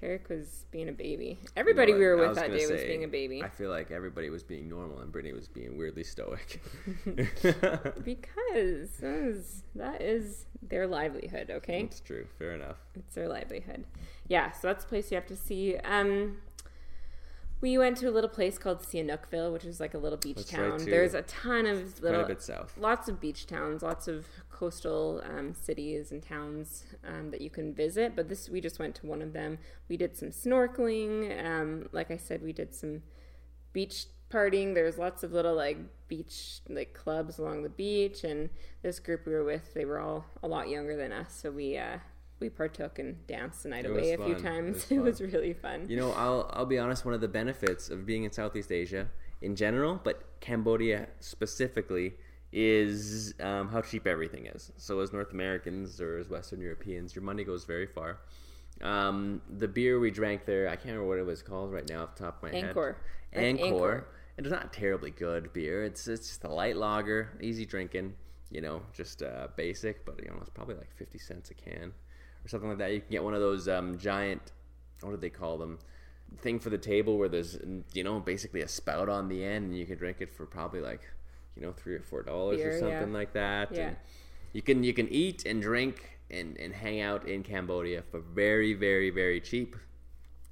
Tarek 0.00 0.28
was 0.28 0.66
being 0.70 0.90
a 0.90 0.92
baby. 0.92 1.38
Everybody 1.56 1.92
You 1.92 1.96
know 1.96 2.00
we 2.00 2.06
were 2.06 2.16
with 2.28 2.34
that 2.36 2.52
day 2.52 2.66
was 2.66 2.82
being 2.82 3.02
a 3.04 3.08
baby. 3.08 3.42
I 3.42 3.48
feel 3.48 3.70
like 3.70 3.90
everybody 3.90 4.28
was 4.28 4.42
being 4.42 4.68
normal, 4.68 4.98
and 5.00 5.10
Brittany 5.10 5.32
was 5.32 5.48
being 5.48 5.76
weirdly 5.78 6.04
stoic. 6.04 6.60
Because 8.04 8.90
that 9.00 9.16
is, 9.24 9.62
that 9.74 10.02
is 10.02 10.44
their 10.62 10.86
livelihood, 10.86 11.50
okay? 11.50 11.80
It's 11.82 12.00
true. 12.00 12.26
Fair 12.38 12.52
enough. 12.52 12.76
It's 12.94 13.14
their 13.14 13.28
livelihood. 13.28 13.84
Yeah, 14.28 14.50
so 14.52 14.68
that's 14.68 14.84
a 14.84 14.88
place 14.88 15.10
you 15.10 15.16
have 15.16 15.26
to 15.26 15.36
see. 15.36 15.76
Um, 15.78 16.38
we 17.60 17.78
went 17.78 17.96
to 17.98 18.08
a 18.08 18.10
little 18.10 18.28
place 18.28 18.58
called 18.58 18.80
Sihanoukville, 18.80 19.52
which 19.52 19.64
is 19.64 19.80
like 19.80 19.94
a 19.94 19.98
little 19.98 20.18
beach 20.18 20.36
That's 20.36 20.50
town. 20.50 20.78
too. 20.78 20.84
There's 20.86 21.14
a 21.14 21.22
ton 21.22 21.66
of 21.66 21.94
Quite 21.94 22.02
little, 22.02 22.24
a 22.24 22.26
bit 22.26 22.42
south. 22.42 22.74
lots 22.78 23.08
of 23.08 23.20
beach 23.20 23.46
towns, 23.46 23.82
lots 23.82 24.08
of 24.08 24.26
coastal 24.50 25.22
um, 25.24 25.54
cities 25.54 26.12
and 26.12 26.22
towns 26.22 26.84
um, 27.06 27.30
that 27.30 27.40
you 27.40 27.48
can 27.48 27.72
visit. 27.72 28.14
But 28.14 28.28
this, 28.28 28.48
we 28.50 28.60
just 28.60 28.78
went 28.78 28.94
to 28.96 29.06
one 29.06 29.22
of 29.22 29.32
them. 29.32 29.58
We 29.88 29.96
did 29.96 30.16
some 30.16 30.28
snorkeling. 30.28 31.44
Um, 31.44 31.88
like 31.92 32.10
I 32.10 32.18
said, 32.18 32.42
we 32.42 32.52
did 32.52 32.74
some 32.74 33.02
beach 33.72 34.06
partying. 34.30 34.74
There's 34.74 34.98
lots 34.98 35.22
of 35.22 35.32
little 35.32 35.54
like 35.54 35.78
beach 36.08 36.60
like 36.68 36.92
clubs 36.92 37.38
along 37.38 37.62
the 37.62 37.68
beach, 37.70 38.22
and 38.22 38.50
this 38.82 38.98
group 38.98 39.24
we 39.26 39.32
were 39.32 39.44
with, 39.44 39.72
they 39.72 39.84
were 39.84 39.98
all 39.98 40.26
a 40.42 40.48
lot 40.48 40.68
younger 40.68 40.96
than 40.96 41.10
us, 41.12 41.32
so 41.32 41.50
we 41.50 41.76
uh, 41.78 41.98
we 42.40 42.48
partook 42.50 42.98
and 42.98 43.26
danced 43.26 43.62
the 43.62 43.70
night 43.70 43.84
It 43.84 43.90
away 43.90 44.12
a 44.12 44.16
few 44.16 44.34
fun. 44.34 44.36
It 44.36 44.42
times. 44.42 44.74
was 44.74 44.90
It 44.92 44.98
was 45.00 45.20
really 45.20 45.52
fun. 45.54 45.86
You 45.88 45.96
know, 45.96 46.12
I'll 46.12 46.50
I'll 46.52 46.66
be 46.66 46.78
honest. 46.78 47.04
One 47.04 47.14
of 47.14 47.20
the 47.20 47.28
benefits 47.28 47.88
of 47.88 48.04
being 48.06 48.24
in 48.24 48.32
Southeast 48.32 48.70
Asia 48.72 49.08
in 49.40 49.56
general, 49.56 50.00
but 50.02 50.22
Cambodia 50.40 51.08
specifically, 51.20 52.14
is 52.52 53.34
um, 53.40 53.68
how 53.68 53.80
cheap 53.82 54.06
everything 54.06 54.46
is. 54.46 54.72
So 54.76 55.00
as 55.00 55.12
North 55.12 55.32
Americans 55.32 56.00
or 56.00 56.18
as 56.18 56.28
Western 56.28 56.60
Europeans, 56.60 57.14
your 57.14 57.22
money 57.24 57.44
goes 57.44 57.64
very 57.64 57.86
far. 57.86 58.18
Um, 58.82 59.40
the 59.58 59.68
beer 59.68 59.98
we 59.98 60.10
drank 60.10 60.44
there, 60.44 60.68
I 60.68 60.76
can't 60.76 60.86
remember 60.86 61.08
what 61.08 61.18
it 61.18 61.26
was 61.26 61.42
called 61.42 61.72
right 61.72 61.88
now 61.88 62.02
off 62.02 62.14
the 62.16 62.24
top 62.24 62.42
of 62.42 62.42
my 62.42 62.58
Angkor. 62.58 62.94
head. 63.32 63.34
Like 63.34 63.44
Angkor. 63.60 63.70
Angkor. 63.72 64.04
It's 64.38 64.50
not 64.50 64.72
terribly 64.72 65.10
good 65.10 65.52
beer. 65.54 65.84
It's 65.84 66.06
it's 66.08 66.28
just 66.28 66.44
a 66.44 66.48
light 66.48 66.76
lager, 66.76 67.38
easy 67.40 67.64
drinking. 67.64 68.14
You 68.50 68.60
know, 68.60 68.82
just 68.92 69.22
uh, 69.22 69.48
basic, 69.56 70.04
but 70.04 70.22
you 70.22 70.28
know 70.28 70.36
it's 70.40 70.50
probably 70.50 70.74
like 70.76 70.94
fifty 70.94 71.18
cents 71.18 71.50
a 71.50 71.54
can 71.54 71.92
or 72.46 72.48
something 72.48 72.68
like 72.68 72.78
that. 72.78 72.92
You 72.92 73.00
can 73.00 73.10
get 73.10 73.24
one 73.24 73.34
of 73.34 73.40
those 73.40 73.68
um, 73.68 73.98
giant, 73.98 74.52
what 75.00 75.10
do 75.10 75.16
they 75.16 75.30
call 75.30 75.58
them? 75.58 75.78
Thing 76.40 76.58
for 76.58 76.70
the 76.70 76.78
table 76.78 77.18
where 77.18 77.28
there's 77.28 77.58
you 77.92 78.04
know 78.04 78.20
basically 78.20 78.62
a 78.62 78.68
spout 78.68 79.08
on 79.08 79.28
the 79.28 79.44
end, 79.44 79.66
and 79.66 79.78
you 79.78 79.86
can 79.86 79.96
drink 79.96 80.18
it 80.20 80.30
for 80.30 80.46
probably 80.46 80.80
like 80.80 81.02
you 81.54 81.62
know 81.62 81.72
three 81.72 81.94
or 81.94 82.02
four 82.02 82.22
dollars 82.22 82.60
or 82.60 82.78
something 82.78 83.12
yeah. 83.12 83.18
like 83.18 83.32
that. 83.32 83.72
Yeah. 83.72 83.88
And 83.88 83.96
you 84.52 84.62
can 84.62 84.82
you 84.82 84.92
can 84.92 85.08
eat 85.08 85.44
and 85.46 85.62
drink 85.62 86.18
and, 86.30 86.58
and 86.58 86.74
hang 86.74 87.00
out 87.00 87.28
in 87.28 87.42
Cambodia 87.42 88.02
for 88.10 88.20
very 88.20 88.74
very 88.74 89.10
very 89.10 89.40
cheap. 89.40 89.76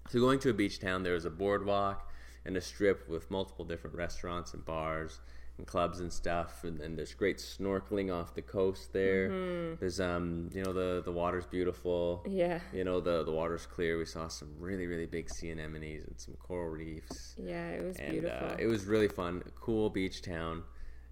So 0.09 0.21
going 0.21 0.39
to 0.41 0.51
a 0.51 0.55
beach 0.55 0.81
town, 0.81 1.03
there's 1.03 1.25
a 1.25 1.31
boardwalk 1.31 2.11
and 2.45 2.57
a 2.57 2.61
strip 2.61 3.09
with 3.09 3.31
multiple 3.31 3.65
different 3.65 3.97
restaurants 3.97 4.55
and 4.55 4.65
bars 4.65 5.21
and 5.59 5.67
clubs 5.67 6.01
and 6.01 6.13
stuff, 6.13 6.65
and 6.65 6.81
then 6.81 6.97
there's 6.97 7.15
great 7.15 7.39
snorkeling 7.39 8.13
off 8.13 8.35
the 8.35 8.43
coast 8.43 8.93
there. 8.93 9.29
Mm-hmm. 9.31 9.75
There's 9.81 10.01
um 10.01 10.51
you 10.53 10.63
know 10.65 10.73
the 10.73 11.03
the 11.05 11.13
water's 11.13 11.47
beautiful. 11.47 12.25
Yeah, 12.29 12.61
You 12.73 12.85
know 12.85 13.01
the 13.01 13.23
the 13.25 13.33
water's 13.33 13.67
clear. 13.67 13.99
We 13.99 14.05
saw 14.05 14.29
some 14.29 14.51
really 14.59 14.87
really 14.87 15.07
big 15.07 15.31
sea 15.31 15.51
anemones 15.53 16.07
and 16.07 16.19
some 16.19 16.35
coral 16.35 16.71
reefs, 16.71 17.35
yeah, 17.39 17.69
it 17.71 17.85
was 17.85 17.97
and 17.99 18.13
beautiful. 18.13 18.49
uh, 18.49 18.57
it 18.59 18.67
was 18.67 18.85
really 18.85 19.09
fun. 19.09 19.43
A 19.47 19.51
cool 19.51 19.91
beach 19.91 20.23
town, 20.23 20.65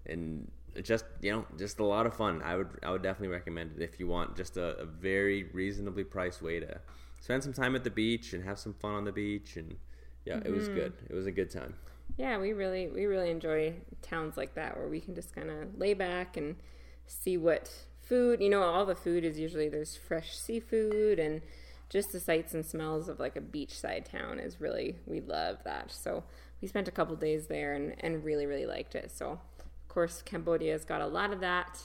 and 0.05 0.51
just 0.81 1.05
you 1.21 1.31
know 1.31 1.45
just 1.57 1.79
a 1.79 1.85
lot 1.85 2.05
of 2.05 2.13
fun. 2.15 2.41
I 2.43 2.57
would 2.57 2.67
I 2.83 2.91
would 2.91 3.03
definitely 3.03 3.33
recommend 3.33 3.71
it 3.77 3.83
if 3.83 3.99
you 3.99 4.07
want 4.07 4.35
just 4.35 4.57
a, 4.57 4.77
a 4.77 4.85
very 4.85 5.43
reasonably 5.53 6.03
priced 6.03 6.41
way 6.41 6.59
to 6.59 6.81
spend 7.21 7.43
some 7.43 7.53
time 7.53 7.75
at 7.75 7.85
the 7.85 7.89
beach 7.89 8.33
and 8.33 8.43
have 8.43 8.59
some 8.59 8.73
fun 8.73 8.93
on 8.95 9.05
the 9.05 9.11
beach. 9.11 9.55
And 9.55 9.77
yeah, 10.25 10.39
it 10.43 10.51
was 10.51 10.67
good. 10.67 10.93
It 11.09 11.13
was 11.13 11.25
a 11.27 11.31
good 11.31 11.49
time. 11.49 11.75
Yeah, 12.17 12.37
we 12.37 12.53
really 12.53 12.87
we 12.87 13.05
really 13.05 13.31
enjoy 13.31 13.73
towns 14.01 14.37
like 14.37 14.55
that 14.55 14.77
where 14.77 14.87
we 14.87 14.99
can 14.99 15.15
just 15.15 15.33
kind 15.33 15.49
of 15.49 15.77
lay 15.77 15.93
back 15.93 16.37
and 16.37 16.55
see 17.07 17.37
what 17.37 17.71
food. 18.01 18.41
You 18.41 18.49
know, 18.49 18.61
all 18.61 18.85
the 18.85 18.95
food 18.95 19.23
is 19.23 19.39
usually 19.39 19.69
there's 19.69 19.97
fresh 19.97 20.37
seafood 20.37 21.19
and 21.19 21.41
just 21.89 22.11
the 22.11 22.19
sights 22.19 22.53
and 22.53 22.65
smells 22.65 23.07
of 23.09 23.19
like 23.19 23.35
a 23.35 23.41
beachside 23.41 24.09
town 24.09 24.39
is 24.39 24.61
really 24.61 24.95
we 25.05 25.21
love 25.21 25.57
that. 25.63 25.91
So 25.91 26.23
we 26.61 26.67
spent 26.67 26.87
a 26.87 26.91
couple 26.91 27.15
days 27.15 27.47
there 27.47 27.73
and 27.73 27.95
and 27.99 28.23
really 28.23 28.45
really 28.45 28.65
liked 28.65 28.95
it. 28.95 29.11
So 29.11 29.39
of 29.59 29.87
course 29.87 30.21
Cambodia's 30.21 30.85
got 30.85 31.01
a 31.01 31.07
lot 31.07 31.33
of 31.33 31.39
that. 31.39 31.81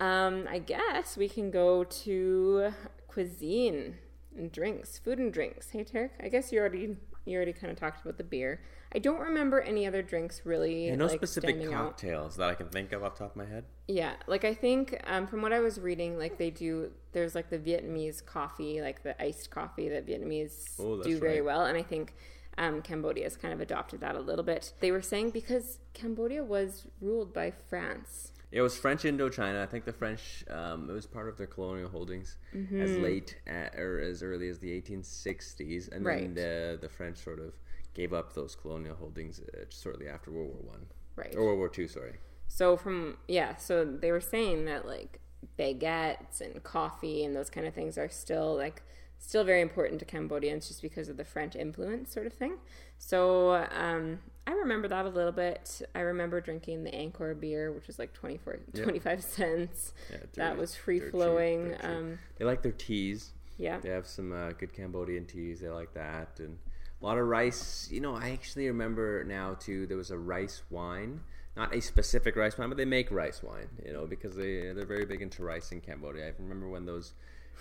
Um, 0.00 0.48
I 0.50 0.58
guess 0.58 1.16
we 1.16 1.28
can 1.28 1.50
go 1.50 1.84
to 1.84 2.72
cuisine 3.06 3.96
and 4.36 4.50
drinks, 4.50 4.98
food 4.98 5.18
and 5.18 5.32
drinks. 5.32 5.70
Hey, 5.70 5.84
Tarek, 5.84 6.10
I 6.20 6.28
guess 6.28 6.50
you 6.50 6.58
already 6.58 6.96
you 7.24 7.36
already 7.36 7.52
kind 7.52 7.70
of 7.72 7.78
talked 7.78 8.02
about 8.02 8.18
the 8.18 8.24
beer. 8.24 8.60
I 8.94 8.98
don't 8.98 9.18
remember 9.20 9.60
any 9.60 9.86
other 9.86 10.02
drinks 10.02 10.42
really. 10.44 10.88
And 10.88 10.98
no 10.98 11.06
like, 11.06 11.16
specific 11.16 11.50
standing 11.50 11.74
out. 11.74 11.84
cocktails 11.98 12.36
that 12.36 12.48
I 12.48 12.54
can 12.54 12.68
think 12.68 12.92
of 12.92 13.02
off 13.02 13.14
the 13.14 13.24
top 13.24 13.30
of 13.32 13.36
my 13.36 13.46
head. 13.46 13.64
Yeah, 13.88 14.12
like 14.26 14.44
I 14.44 14.54
think 14.54 15.00
um, 15.06 15.26
from 15.26 15.42
what 15.42 15.52
I 15.52 15.60
was 15.60 15.80
reading, 15.80 16.18
like 16.18 16.38
they 16.38 16.50
do. 16.50 16.90
There's 17.12 17.34
like 17.34 17.48
the 17.50 17.58
Vietnamese 17.58 18.24
coffee, 18.24 18.80
like 18.82 19.02
the 19.02 19.20
iced 19.22 19.50
coffee 19.50 19.88
that 19.88 20.06
Vietnamese 20.06 20.74
Oh, 20.80 21.02
do 21.02 21.18
very 21.18 21.36
right. 21.40 21.44
well, 21.44 21.64
and 21.64 21.76
I 21.78 21.82
think 21.82 22.14
um, 22.58 22.82
Cambodia 22.82 23.24
has 23.24 23.36
kind 23.36 23.54
of 23.54 23.60
adopted 23.60 24.00
that 24.00 24.16
a 24.16 24.20
little 24.20 24.44
bit. 24.44 24.72
They 24.80 24.90
were 24.90 25.02
saying 25.02 25.30
because 25.30 25.78
Cambodia 25.92 26.44
was 26.44 26.86
ruled 27.00 27.32
by 27.32 27.52
France. 27.68 28.32
It 28.54 28.60
was 28.62 28.78
French 28.78 29.02
Indochina. 29.02 29.60
I 29.60 29.66
think 29.66 29.84
the 29.84 29.92
French, 29.92 30.44
um, 30.48 30.88
it 30.88 30.92
was 30.92 31.06
part 31.06 31.28
of 31.28 31.36
their 31.36 31.48
colonial 31.48 31.88
holdings 31.90 32.36
as 32.80 32.96
late 32.96 33.36
at, 33.48 33.74
or 33.74 33.98
as 33.98 34.22
early 34.22 34.48
as 34.48 34.60
the 34.60 34.70
1860s, 34.80 35.88
and 35.90 36.04
Right. 36.06 36.20
then 36.22 36.34
the 36.34 36.78
the 36.80 36.88
French 36.88 37.18
sort 37.18 37.40
of 37.40 37.52
gave 37.94 38.12
up 38.12 38.32
those 38.34 38.54
colonial 38.54 38.94
holdings 38.94 39.40
uh, 39.40 39.64
shortly 39.70 40.06
after 40.08 40.30
World 40.30 40.50
War 40.54 40.62
One 40.74 40.86
Right. 41.16 41.34
or 41.36 41.44
World 41.46 41.58
War 41.58 41.68
Two. 41.68 41.88
Sorry. 41.88 42.14
So 42.46 42.76
from 42.76 43.16
yeah, 43.26 43.56
so 43.56 43.84
they 43.84 44.12
were 44.12 44.20
saying 44.20 44.66
that 44.66 44.86
like 44.86 45.18
baguettes 45.58 46.40
and 46.40 46.62
coffee 46.62 47.24
and 47.24 47.34
those 47.34 47.50
kind 47.50 47.66
of 47.66 47.74
things 47.74 47.98
are 47.98 48.08
still 48.08 48.54
like 48.56 48.82
still 49.18 49.44
very 49.44 49.60
important 49.60 49.98
to 50.00 50.04
Cambodians 50.04 50.68
just 50.68 50.82
because 50.82 51.08
of 51.08 51.16
the 51.16 51.24
French 51.24 51.56
influence 51.56 52.12
sort 52.12 52.26
of 52.26 52.32
thing. 52.32 52.56
So 52.98 53.54
um, 53.74 54.18
I 54.46 54.52
remember 54.52 54.88
that 54.88 55.04
a 55.06 55.08
little 55.08 55.32
bit. 55.32 55.82
I 55.94 56.00
remember 56.00 56.40
drinking 56.40 56.84
the 56.84 56.90
Angkor 56.90 57.38
beer, 57.38 57.72
which 57.72 57.86
was 57.86 57.98
like 57.98 58.12
24, 58.12 58.58
Yeah. 58.74 58.82
25 58.84 59.22
cents. 59.22 59.92
Yeah, 60.10 60.18
that 60.34 60.56
was 60.58 60.74
free 60.76 61.00
flowing. 61.00 61.70
cheap. 61.72 61.84
Um, 61.84 62.18
They 62.38 62.44
like 62.44 62.62
their 62.62 62.72
teas. 62.72 63.32
yeah. 63.58 63.78
They 63.80 63.90
have 63.90 64.06
some 64.06 64.32
uh, 64.32 64.52
good 64.52 64.72
Cambodian 64.72 65.26
teas. 65.26 65.60
They 65.60 65.68
like 65.68 65.94
that, 65.94 66.38
and 66.38 66.58
A 67.00 67.04
lot 67.04 67.18
of 67.18 67.26
rice. 67.26 67.88
You 67.90 68.00
know, 68.00 68.14
I 68.14 68.30
actually 68.30 68.66
remember 68.68 69.24
now 69.24 69.54
too. 69.54 69.86
There 69.86 69.96
was 69.96 70.10
a 70.10 70.18
rice 70.18 70.62
wine, 70.70 71.20
not 71.56 71.74
a 71.74 71.80
specific 71.80 72.36
rice 72.36 72.58
wine, 72.58 72.68
but 72.68 72.76
they 72.78 72.84
make 72.84 73.10
rice 73.10 73.42
wine. 73.42 73.68
You 73.84 73.92
know, 73.92 74.06
because 74.06 74.34
they 74.36 74.72
they're 74.72 74.86
very 74.86 75.04
big 75.04 75.22
into 75.22 75.42
rice 75.44 75.72
in 75.72 75.80
Cambodia. 75.80 76.26
I 76.28 76.32
remember 76.38 76.68
when 76.68 76.84
those 76.86 77.14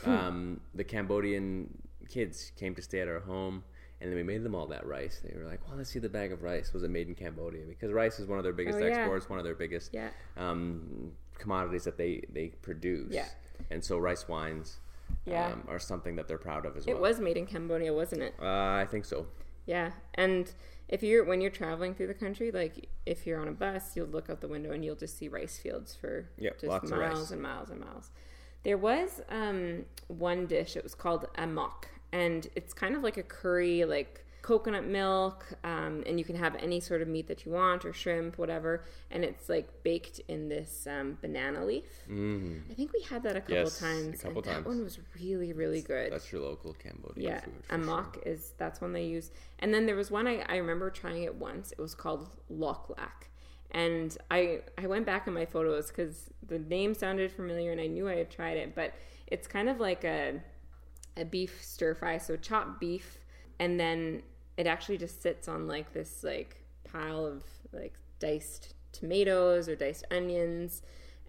um, 0.06 0.60
the 0.74 0.84
Cambodian 0.84 1.78
kids 2.10 2.52
came 2.58 2.76
to 2.76 2.82
stay 2.82 3.00
at 3.00 3.08
our 3.08 3.20
home. 3.20 3.64
And 4.02 4.12
then 4.12 4.18
we 4.18 4.24
made 4.24 4.44
them 4.44 4.54
all 4.54 4.68
that 4.68 4.86
rice. 4.86 5.22
They 5.24 5.34
were 5.38 5.46
like, 5.46 5.66
"Well, 5.66 5.78
let's 5.78 5.90
see 5.90 6.00
the 6.00 6.10
bag 6.10 6.34
of 6.34 6.44
rice. 6.44 6.74
Was 6.74 6.84
it 6.84 6.90
made 6.90 7.08
in 7.08 7.16
Cambodia?" 7.16 7.62
Because 7.66 7.94
rice 7.94 8.20
is 8.20 8.28
one 8.28 8.38
of 8.38 8.44
their 8.44 8.52
biggest 8.52 8.78
Oh, 8.80 8.86
yeah. 8.86 8.98
exports, 8.98 9.30
one 9.30 9.40
of 9.40 9.46
their 9.46 9.56
biggest 9.56 9.94
Yeah. 9.94 10.10
um, 10.36 11.14
commodities 11.40 11.86
that 11.86 11.96
they 11.98 12.22
they 12.34 12.50
produce. 12.50 13.14
Yeah. 13.14 13.28
And 13.72 13.82
so 13.82 13.98
rice 13.98 14.28
wines 14.28 14.80
Yeah. 15.26 15.54
um, 15.54 15.64
are 15.70 15.80
something 15.80 16.18
that 16.18 16.28
they're 16.28 16.38
proud 16.38 16.66
of 16.66 16.76
as 16.76 16.86
It 16.86 16.90
well. 16.90 16.98
It 16.98 17.02
was 17.02 17.22
made 17.22 17.38
in 17.38 17.46
Cambodia, 17.46 17.94
wasn't 17.94 18.24
it? 18.24 18.34
Uh, 18.42 18.74
I 18.84 18.86
think 18.92 19.06
so. 19.06 19.28
Yeah, 19.66 19.94
and 20.16 20.52
if 20.94 21.02
you're 21.02 21.24
when 21.24 21.42
you're 21.42 21.50
traveling 21.50 21.96
through 21.96 22.06
the 22.06 22.14
country, 22.14 22.52
like 22.52 22.88
if 23.08 23.26
you're 23.26 23.42
on 23.42 23.48
a 23.48 23.52
bus, 23.52 23.96
you'll 23.96 24.06
look 24.06 24.30
out 24.30 24.42
the 24.42 24.48
window 24.48 24.72
and 24.72 24.86
you'll 24.86 24.96
just 24.96 25.18
see 25.18 25.28
rice 25.28 25.58
fields 25.58 25.96
for 25.96 26.30
Yep, 26.38 26.62
just 26.62 26.84
miles 26.84 27.32
and 27.32 27.42
miles 27.42 27.72
and 27.72 27.80
miles. 27.80 28.12
There 28.62 28.78
was 28.78 29.20
um, 29.30 29.86
one 30.08 30.46
dish. 30.46 30.78
It 30.78 30.84
was 30.84 30.94
called 30.94 31.26
amok, 31.36 31.88
and 32.12 32.48
it's 32.56 32.74
kind 32.76 32.96
of 32.96 33.02
like 33.02 33.18
a 33.18 33.24
curry, 33.24 33.86
like 33.86 34.24
coconut 34.44 34.86
milk, 34.86 35.46
um, 35.64 36.04
and 36.06 36.20
you 36.20 36.26
can 36.26 36.36
have 36.36 36.56
any 36.58 36.80
sort 36.80 37.02
of 37.02 37.08
meat 37.08 37.28
that 37.30 37.46
you 37.46 37.52
want 37.54 37.84
or 37.86 37.94
shrimp, 37.94 38.38
whatever. 38.38 38.84
And 39.10 39.24
it's 39.24 39.50
like 39.50 39.68
baked 39.84 40.20
in 40.28 40.50
this 40.50 40.86
um, 40.88 41.18
banana 41.22 41.66
leaf. 41.66 41.86
Mm, 42.08 42.70
I 42.70 42.74
think 42.76 42.94
we 42.94 43.02
had 43.02 43.24
that 43.24 43.36
a 43.36 43.42
couple 43.42 43.56
Yes, 43.56 43.82
a 43.82 43.84
times. 43.86 44.22
couple 44.22 44.44
and 44.44 44.46
that 44.52 44.66
one 44.68 44.84
was 44.84 45.00
really, 45.20 45.54
really 45.54 45.82
good 45.82 46.12
that's 46.14 46.32
your 46.32 46.42
local 46.42 46.74
Cambodian 46.74 47.26
yeah 47.26 47.40
food. 47.42 47.54
for 47.66 47.76
amok 47.76 48.20
is 48.26 48.54
that's 48.58 48.80
one 48.82 48.94
they 48.94 49.06
use 49.06 49.32
and 49.60 49.74
then 49.74 49.86
there 49.88 49.96
was 49.96 50.12
one 50.12 50.28
I, 50.28 50.44
I 50.48 50.58
remember 50.58 50.90
trying 50.92 51.24
it 51.24 51.34
once 51.36 51.72
it 51.72 51.80
was 51.80 51.96
called 51.96 52.30
lok 52.50 52.94
lak 52.98 53.30
and 53.72 54.16
i 54.30 54.60
i 54.78 54.86
went 54.88 55.06
back 55.06 55.28
in 55.28 55.34
my 55.34 55.46
photos 55.46 55.88
because 55.88 56.30
the 56.46 56.60
name 56.60 56.94
sounded 56.94 57.32
familiar 57.32 57.72
and 57.72 57.82
i 57.82 57.88
knew 57.88 58.08
i 58.10 58.16
had 58.16 58.30
tried 58.30 58.58
it 58.58 58.76
but 58.76 58.94
it's 59.28 59.48
kind 59.48 59.70
of 59.70 59.80
like 59.80 60.04
a 60.04 60.40
a 61.18 61.26
beef 61.26 61.64
stir 61.64 61.94
fry 61.96 62.18
so 62.18 62.36
chopped 62.36 62.80
beef 62.80 63.20
and 63.60 63.80
then 63.80 64.22
it 64.58 64.68
actually 64.68 64.98
just 64.98 65.22
sits 65.22 65.48
on 65.48 65.68
like 65.68 65.94
this 65.94 66.24
like 66.24 66.64
pile 66.84 67.26
of 67.26 67.44
like 67.72 67.96
diced 68.20 68.74
tomatoes 68.92 69.68
or 69.68 69.76
diced 69.76 70.06
onions. 70.12 70.82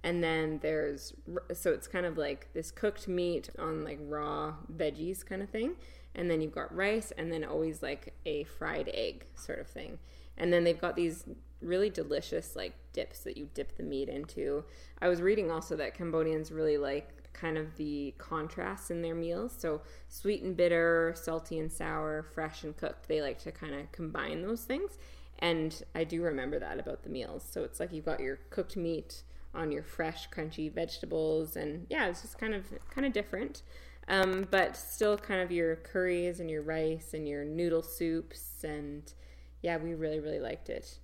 And 0.02 0.22
then 0.22 0.58
there's 0.62 1.14
so 1.54 1.72
it's 1.72 1.88
kind 1.88 2.04
of 2.04 2.18
like 2.18 2.52
this 2.52 2.70
cooked 2.70 3.08
meat 3.08 3.48
on 3.58 3.84
like 3.84 3.98
raw 4.02 4.54
veggies 4.74 5.24
kind 5.24 5.42
of 5.42 5.48
thing. 5.48 5.76
And 6.14 6.30
then 6.30 6.40
you've 6.40 6.54
got 6.54 6.74
rice 6.74 7.12
and 7.16 7.32
then 7.32 7.44
always 7.44 7.82
like 7.82 8.14
a 8.24 8.44
fried 8.44 8.90
egg 8.92 9.26
sort 9.34 9.58
of 9.58 9.66
thing. 9.66 9.98
And 10.36 10.52
then 10.52 10.64
they've 10.64 10.80
got 10.80 10.94
these 10.94 11.24
really 11.60 11.90
delicious 11.90 12.54
like 12.54 12.74
dips 12.92 13.20
that 13.20 13.36
you 13.36 13.48
dip 13.54 13.76
the 13.76 13.82
meat 13.82 14.08
into. 14.08 14.64
I 15.00 15.08
was 15.08 15.22
reading 15.22 15.50
also 15.50 15.74
that 15.76 15.94
cambodians 15.94 16.52
really 16.52 16.76
like 16.76 17.23
kind 17.34 17.58
of 17.58 17.76
the 17.76 18.14
contrasts 18.16 18.90
in 18.90 19.02
their 19.02 19.14
meals. 19.14 19.54
So 19.58 19.82
sweet 20.08 20.42
and 20.42 20.56
bitter 20.56 21.12
salty 21.16 21.58
and 21.58 21.70
sour 21.70 22.22
fresh 22.22 22.64
and 22.64 22.76
cooked 22.76 23.08
they 23.08 23.20
like 23.20 23.38
to 23.40 23.52
kind 23.52 23.74
of 23.74 23.92
combine 23.92 24.42
those 24.42 24.62
things. 24.62 24.98
And 25.40 25.82
i 25.94 26.04
do 26.04 26.22
remember 26.22 26.58
that 26.60 26.78
about 26.78 27.02
the 27.02 27.10
meals. 27.10 27.46
So 27.48 27.64
it's 27.64 27.80
like 27.80 27.92
you've 27.92 28.04
got 28.04 28.20
your 28.20 28.38
cooked 28.50 28.76
meat 28.76 29.22
on 29.54 29.70
your 29.70 29.82
fresh 29.82 30.28
crunchy 30.30 30.72
vegetables 30.72 31.54
and 31.54 31.86
yeah 31.88 32.06
it's 32.06 32.22
just 32.22 32.38
kind 32.38 32.54
of 32.54 32.66
kind 32.90 33.06
of 33.06 33.12
different. 33.12 33.62
Um, 34.06 34.46
but 34.50 34.76
still 34.76 35.16
kind 35.16 35.40
of 35.40 35.50
your 35.50 35.76
curries 35.76 36.38
and 36.38 36.50
your 36.50 36.62
rice 36.62 37.14
and 37.14 37.26
your 37.26 37.44
noodle 37.44 37.82
soups 37.82 38.62
and 38.62 39.12
yeah 39.62 39.76
we 39.76 39.94
really 39.94 40.20
really 40.20 40.40
liked 40.40 40.70
it. 40.70 40.98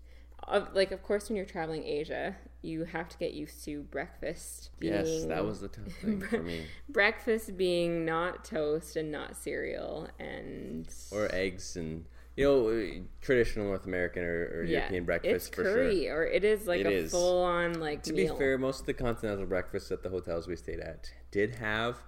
Like 0.72 0.92
of 0.92 1.02
course 1.02 1.28
when 1.28 1.36
you're 1.36 1.46
traveling 1.46 1.84
asia 1.84 2.36
you 2.62 2.84
have 2.84 3.08
to 3.08 3.16
get 3.18 3.32
used 3.32 3.64
to 3.64 3.82
breakfast 3.84 4.70
Yes, 4.80 5.06
being- 5.08 5.28
that 5.28 5.44
was 5.44 5.61
the 5.61 5.68
tough 5.68 5.92
thing 6.02 6.20
for 6.20 6.42
me. 6.42 6.64
breakfast 6.88 7.56
being 7.56 8.04
not 8.04 8.44
toast 8.44 8.96
and 8.96 9.11
not 9.11 9.36
cereal 9.36 10.08
and 10.18 10.92
Or 11.11 11.28
eggs 11.34 11.76
and 11.76 12.04
you 12.36 12.44
know 12.44 13.04
traditional 13.20 13.66
North 13.66 13.86
American 13.86 14.22
or, 14.22 14.44
or 14.56 14.64
yeah, 14.64 14.78
European 14.80 15.04
breakfast 15.04 15.48
it's 15.48 15.56
for 15.56 15.62
curry 15.64 16.04
sure. 16.04 16.18
or 16.18 16.26
it 16.26 16.44
is 16.44 16.66
like 16.66 16.80
It 16.80 16.86
a 16.86 16.90
is. 16.92 17.11
full 17.11 17.42
on 17.42 17.80
like 17.80 18.02
To 18.04 18.12
meal. 18.12 18.34
be 18.34 18.38
fair, 18.38 18.58
most 18.58 18.80
of 18.80 18.86
the 18.86 18.94
continental 18.94 19.46
breakfasts 19.46 19.90
at 19.90 20.02
the 20.02 20.11
hotels 20.11 20.46
we 20.46 20.56
stayed 20.56 20.80
at 20.80 21.12
did 21.30 21.56
have 21.56 21.98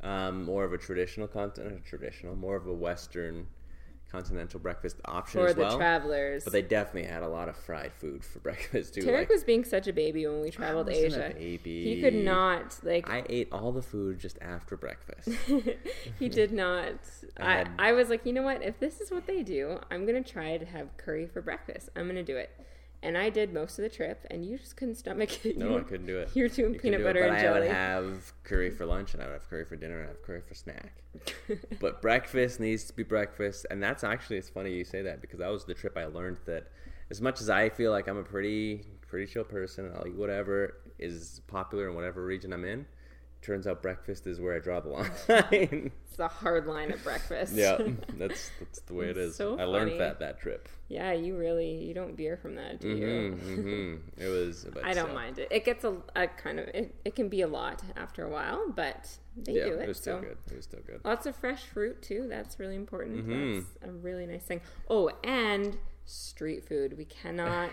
um, 0.00 0.44
more 0.44 0.64
of 0.64 0.72
a 0.72 0.78
traditional 0.78 1.26
continent, 1.26 1.84
traditional, 1.84 2.36
more 2.36 2.56
of 2.56 2.66
a 2.66 2.72
Western 2.72 3.46
continental 4.10 4.58
breakfast 4.58 4.96
option 5.04 5.40
for 5.40 5.48
as 5.48 5.54
the 5.54 5.62
well. 5.62 5.76
travelers 5.76 6.44
But 6.44 6.52
they 6.52 6.62
definitely 6.62 7.10
had 7.10 7.22
a 7.22 7.28
lot 7.28 7.48
of 7.48 7.56
fried 7.56 7.92
food 7.92 8.24
for 8.24 8.38
breakfast 8.48 8.94
too. 8.94 9.02
Tarek 9.02 9.12
like, 9.18 9.28
was 9.28 9.44
being 9.44 9.64
such 9.64 9.86
a 9.86 9.92
baby 9.92 10.26
when 10.26 10.40
we 10.40 10.50
traveled 10.50 10.86
to 10.86 10.92
wasn't 10.92 11.22
a 11.22 11.26
Asia. 11.26 11.34
baby. 11.38 11.94
He 11.94 12.00
could 12.00 12.14
not 12.14 12.78
like 12.82 13.08
I 13.08 13.24
ate 13.28 13.48
all 13.52 13.72
the 13.72 13.82
food 13.82 14.18
just 14.18 14.38
after 14.40 14.76
breakfast. 14.76 15.28
he 16.18 16.28
did 16.28 16.52
not. 16.52 16.94
I 17.38 17.60
I, 17.60 17.90
I 17.90 17.92
was 17.92 18.08
like, 18.08 18.24
you 18.24 18.32
know 18.32 18.42
what? 18.42 18.62
If 18.62 18.78
this 18.80 19.00
is 19.00 19.10
what 19.10 19.26
they 19.26 19.42
do, 19.42 19.78
I'm 19.90 20.06
gonna 20.06 20.22
try 20.22 20.56
to 20.56 20.64
have 20.64 20.96
curry 20.96 21.26
for 21.26 21.42
breakfast. 21.42 21.90
I'm 21.96 22.06
gonna 22.06 22.22
do 22.22 22.36
it. 22.36 22.50
And 23.02 23.16
I 23.16 23.30
did 23.30 23.54
most 23.54 23.78
of 23.78 23.84
the 23.84 23.88
trip, 23.88 24.26
and 24.30 24.44
you 24.44 24.58
just 24.58 24.76
couldn't 24.76 24.96
stomach 24.96 25.44
it. 25.46 25.56
No, 25.56 25.70
you, 25.70 25.78
I 25.78 25.80
couldn't 25.82 26.06
do 26.06 26.18
it. 26.18 26.30
You 26.34 26.44
were 26.44 26.48
doing 26.48 26.74
You 26.74 26.80
peanut 26.80 26.98
do 26.98 27.04
butter 27.04 27.20
it, 27.20 27.28
and 27.28 27.36
I 27.36 27.40
jelly. 27.40 27.60
would 27.60 27.68
have 27.70 28.32
curry 28.42 28.70
for 28.70 28.86
lunch, 28.94 29.14
and 29.14 29.22
I 29.22 29.26
would 29.26 29.34
have 29.34 29.48
curry 29.48 29.64
for 29.64 29.76
dinner, 29.76 30.00
and 30.00 30.06
I 30.06 30.08
have 30.08 30.22
curry 30.22 30.40
for 30.40 30.54
snack. 30.54 31.02
but 31.80 32.02
breakfast 32.02 32.58
needs 32.58 32.84
to 32.84 32.92
be 32.92 33.04
breakfast, 33.04 33.66
and 33.70 33.80
that's 33.80 34.02
actually 34.02 34.38
it's 34.38 34.48
funny 34.48 34.72
you 34.72 34.84
say 34.84 35.02
that 35.02 35.20
because 35.20 35.38
that 35.38 35.50
was 35.50 35.64
the 35.64 35.74
trip 35.74 35.96
I 35.96 36.06
learned 36.06 36.38
that 36.46 36.72
as 37.10 37.20
much 37.20 37.40
as 37.40 37.48
I 37.48 37.68
feel 37.68 37.92
like 37.92 38.08
I'm 38.08 38.18
a 38.18 38.24
pretty 38.24 38.84
pretty 39.06 39.30
chill 39.32 39.44
person, 39.44 39.90
I'll 39.96 40.06
eat 40.06 40.16
whatever 40.16 40.74
is 40.98 41.40
popular 41.46 41.88
in 41.88 41.94
whatever 41.94 42.24
region 42.24 42.52
I'm 42.52 42.64
in. 42.64 42.84
Turns 43.40 43.66
out 43.68 43.80
breakfast 43.82 44.26
is 44.26 44.40
where 44.40 44.54
I 44.56 44.58
draw 44.58 44.80
the 44.80 44.88
line. 44.88 45.10
it's 46.10 46.18
a 46.18 46.26
hard 46.28 46.66
line 46.66 46.90
at 46.90 47.02
breakfast. 47.04 47.54
yeah, 47.54 47.78
that's 48.18 48.50
that's 48.58 48.80
the 48.80 48.94
way 48.94 49.06
It's 49.10 49.18
is. 49.18 49.36
so 49.36 49.58
I 49.58 49.64
learned 49.64 50.00
that 50.00 50.18
that 50.18 50.40
trip. 50.40 50.68
yeah. 50.88 51.12
You 51.12 51.36
really 51.36 51.84
you 51.84 51.94
don't 51.94 52.16
veer 52.16 52.36
from 52.36 52.56
that, 52.56 52.80
do 52.80 52.88
you? 52.90 53.32
hmm 53.36 53.54
hmm 53.62 53.94
It 54.20 54.26
was. 54.26 54.66
I 54.82 54.92
don't 54.92 55.04
still. 55.04 55.14
mind 55.14 55.38
it. 55.38 55.48
It 55.52 55.64
gets 55.64 55.84
a, 55.84 55.96
a 56.16 56.26
kind 56.26 56.58
of 56.58 56.66
it, 56.68 56.94
it 57.04 57.14
can 57.14 57.28
be 57.28 57.42
a 57.42 57.46
lot 57.48 57.80
after 57.96 58.24
a 58.24 58.28
while, 58.28 58.70
but 58.74 59.08
they 59.36 59.52
Yeah, 59.52 59.64
do 59.66 59.72
it 59.74 59.82
it. 59.82 59.88
was 59.88 59.98
still 59.98 60.16
so 60.18 60.22
good. 60.22 60.38
It 60.50 60.56
was 60.56 60.64
still 60.64 60.80
good. 60.84 61.00
lots 61.04 61.24
of 61.26 61.36
fresh 61.36 61.62
fruit 61.62 62.02
too. 62.02 62.26
That's 62.28 62.58
really 62.58 62.74
important. 62.76 63.24
Mhm. 63.26 63.64
That's 63.80 63.88
a 63.88 63.92
really 63.92 64.26
nice 64.26 64.42
thing. 64.42 64.60
Oh, 64.90 65.10
and 65.22 65.78
street 66.04 66.64
food. 66.66 66.98
We 66.98 67.04
cannot 67.04 67.70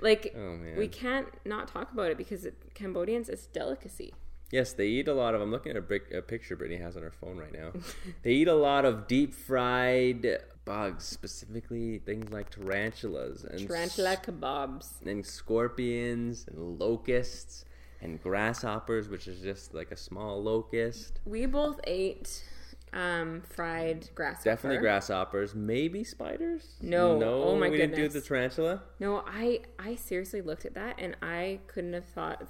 like 0.00 0.34
oh 0.34 0.58
we 0.78 0.88
can't 0.88 1.28
not 1.44 1.68
talk 1.68 1.92
about 1.92 2.10
it 2.10 2.16
because 2.16 2.46
it, 2.46 2.54
Cambodians 2.74 3.28
it's 3.28 3.46
delicacy. 3.46 4.14
Yes, 4.50 4.72
they 4.72 4.86
eat 4.86 5.08
a 5.08 5.14
lot 5.14 5.34
of. 5.34 5.40
I'm 5.42 5.50
looking 5.50 5.70
at 5.70 5.76
a, 5.76 5.82
brick, 5.82 6.10
a 6.12 6.22
picture 6.22 6.56
Brittany 6.56 6.80
has 6.80 6.96
on 6.96 7.02
her 7.02 7.10
phone 7.10 7.36
right 7.36 7.52
now. 7.52 7.72
they 8.22 8.32
eat 8.32 8.48
a 8.48 8.54
lot 8.54 8.84
of 8.84 9.06
deep 9.06 9.34
fried 9.34 10.26
bugs, 10.64 11.04
specifically 11.04 11.98
things 11.98 12.30
like 12.32 12.50
tarantulas 12.50 13.44
and 13.44 13.66
Tarantula 13.66 14.16
kebabs. 14.16 15.04
and 15.06 15.24
scorpions 15.24 16.46
and 16.48 16.78
locusts 16.78 17.64
and 18.00 18.22
grasshoppers, 18.22 19.08
which 19.08 19.26
is 19.26 19.40
just 19.40 19.74
like 19.74 19.90
a 19.90 19.96
small 19.96 20.42
locust. 20.42 21.20
We 21.26 21.46
both 21.46 21.80
ate 21.84 22.44
um, 22.92 23.42
fried 23.42 24.08
grasshopper. 24.14 24.44
Definitely 24.50 24.78
grasshoppers, 24.78 25.54
maybe 25.54 26.04
spiders. 26.04 26.76
No. 26.80 27.18
no, 27.18 27.42
Oh 27.42 27.56
my 27.56 27.66
god. 27.66 27.72
we 27.72 27.78
didn't 27.78 27.96
do 27.96 28.08
the 28.08 28.20
tarantula. 28.20 28.82
No, 28.98 29.24
I 29.26 29.60
I 29.78 29.94
seriously 29.96 30.40
looked 30.40 30.64
at 30.64 30.74
that 30.74 30.96
and 30.98 31.16
I 31.22 31.60
couldn't 31.66 31.92
have 31.92 32.06
thought 32.06 32.48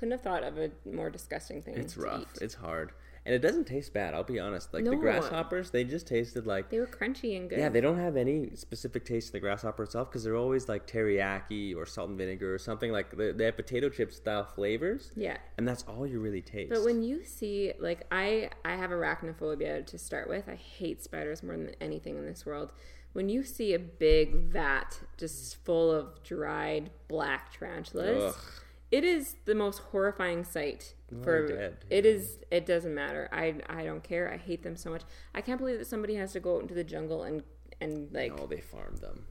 couldn't 0.00 0.12
have 0.12 0.22
thought 0.22 0.42
of 0.42 0.56
a 0.56 0.70
more 0.90 1.10
disgusting 1.10 1.60
thing. 1.60 1.76
It's 1.76 1.92
to 1.92 2.00
rough. 2.00 2.22
eat. 2.22 2.42
It's 2.42 2.54
hard, 2.54 2.92
and 3.26 3.34
it 3.34 3.40
doesn't 3.40 3.66
taste 3.66 3.92
bad. 3.92 4.14
I'll 4.14 4.24
be 4.24 4.40
honest. 4.40 4.72
Like 4.72 4.84
the 4.84 4.96
grasshoppers, 4.96 5.70
they 5.70 5.84
just 5.84 6.08
tasted 6.08 6.46
like 6.46 6.70
They 6.70 6.78
were 6.78 6.86
crunchy 6.86 7.36
and 7.36 7.50
good. 7.50 7.58
Yeah, 7.58 7.68
they 7.68 7.82
don't 7.82 7.98
have 7.98 8.16
any 8.16 8.56
specific 8.56 9.04
taste 9.04 9.26
to 9.28 9.32
the 9.34 9.40
grasshopper 9.40 9.82
itself 9.82 10.08
because 10.08 10.24
they're 10.24 10.36
always 10.36 10.70
like 10.70 10.86
teriyaki 10.86 11.76
or 11.76 11.84
salt 11.84 12.08
and 12.08 12.16
vinegar 12.16 12.54
or 12.54 12.58
something 12.58 12.90
like 12.90 13.14
they, 13.14 13.32
they 13.32 13.44
have 13.44 13.56
potato 13.56 13.90
chip 13.90 14.10
style 14.10 14.44
flavors, 14.44 15.12
yeah. 15.16 15.36
and 15.58 15.68
that's 15.68 15.82
all 15.82 16.06
you 16.06 16.18
really 16.18 16.42
taste. 16.42 16.70
But 16.70 16.82
when 16.82 17.02
you 17.02 17.22
see 17.22 17.74
like 17.78 18.06
I 18.10 18.48
I 18.64 18.76
have 18.76 18.90
arachnophobia 18.90 19.86
to 19.86 19.98
start 19.98 20.30
with. 20.30 20.48
I 20.48 20.54
hate 20.54 21.04
spiders 21.04 21.42
more 21.42 21.58
than 21.58 21.74
anything 21.78 22.16
in 22.16 22.24
this 22.24 22.46
world. 22.46 22.72
When 23.12 23.28
you 23.28 23.42
see 23.42 23.74
a 23.74 23.78
big 23.78 24.34
vat 24.34 25.00
just 25.18 25.62
full 25.64 25.90
of 25.90 26.22
dried 26.22 26.90
black 27.08 27.52
tarantulas, 27.52 28.34
Ugh. 28.34 28.42
It 28.90 29.04
is 29.04 29.36
the 29.44 29.54
most 29.54 29.78
horrifying 29.78 30.44
sight. 30.44 30.94
For 31.22 31.48
dead, 31.48 31.84
it 31.90 32.06
is 32.06 32.38
it 32.52 32.66
doesn't 32.66 32.94
matter. 32.94 33.28
I 33.32 33.56
I 33.68 33.84
don't 33.84 34.02
care. 34.02 34.32
I 34.32 34.36
hate 34.36 34.62
them 34.62 34.76
so 34.76 34.90
much. 34.90 35.02
I 35.34 35.40
can't 35.40 35.58
believe 35.58 35.78
that 35.78 35.88
somebody 35.88 36.14
has 36.14 36.32
to 36.32 36.40
go 36.40 36.56
out 36.56 36.62
into 36.62 36.74
the 36.74 36.84
jungle 36.84 37.24
and 37.24 37.42
and 37.80 38.12
like 38.12 38.36
no, 38.36 38.46
they 38.46 38.60
farm 38.60 38.96
them. 38.96 39.26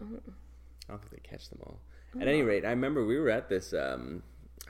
Oh. 0.00 0.32
I 0.88 0.92
don't 0.92 1.00
think 1.00 1.22
they 1.22 1.28
catch 1.28 1.48
them 1.48 1.60
all. 1.62 1.80
At 2.20 2.28
any 2.28 2.42
rate, 2.42 2.64
I 2.64 2.70
remember 2.70 3.06
we 3.06 3.18
were 3.18 3.30
at 3.30 3.48
this. 3.48 3.72
Um, 3.72 4.22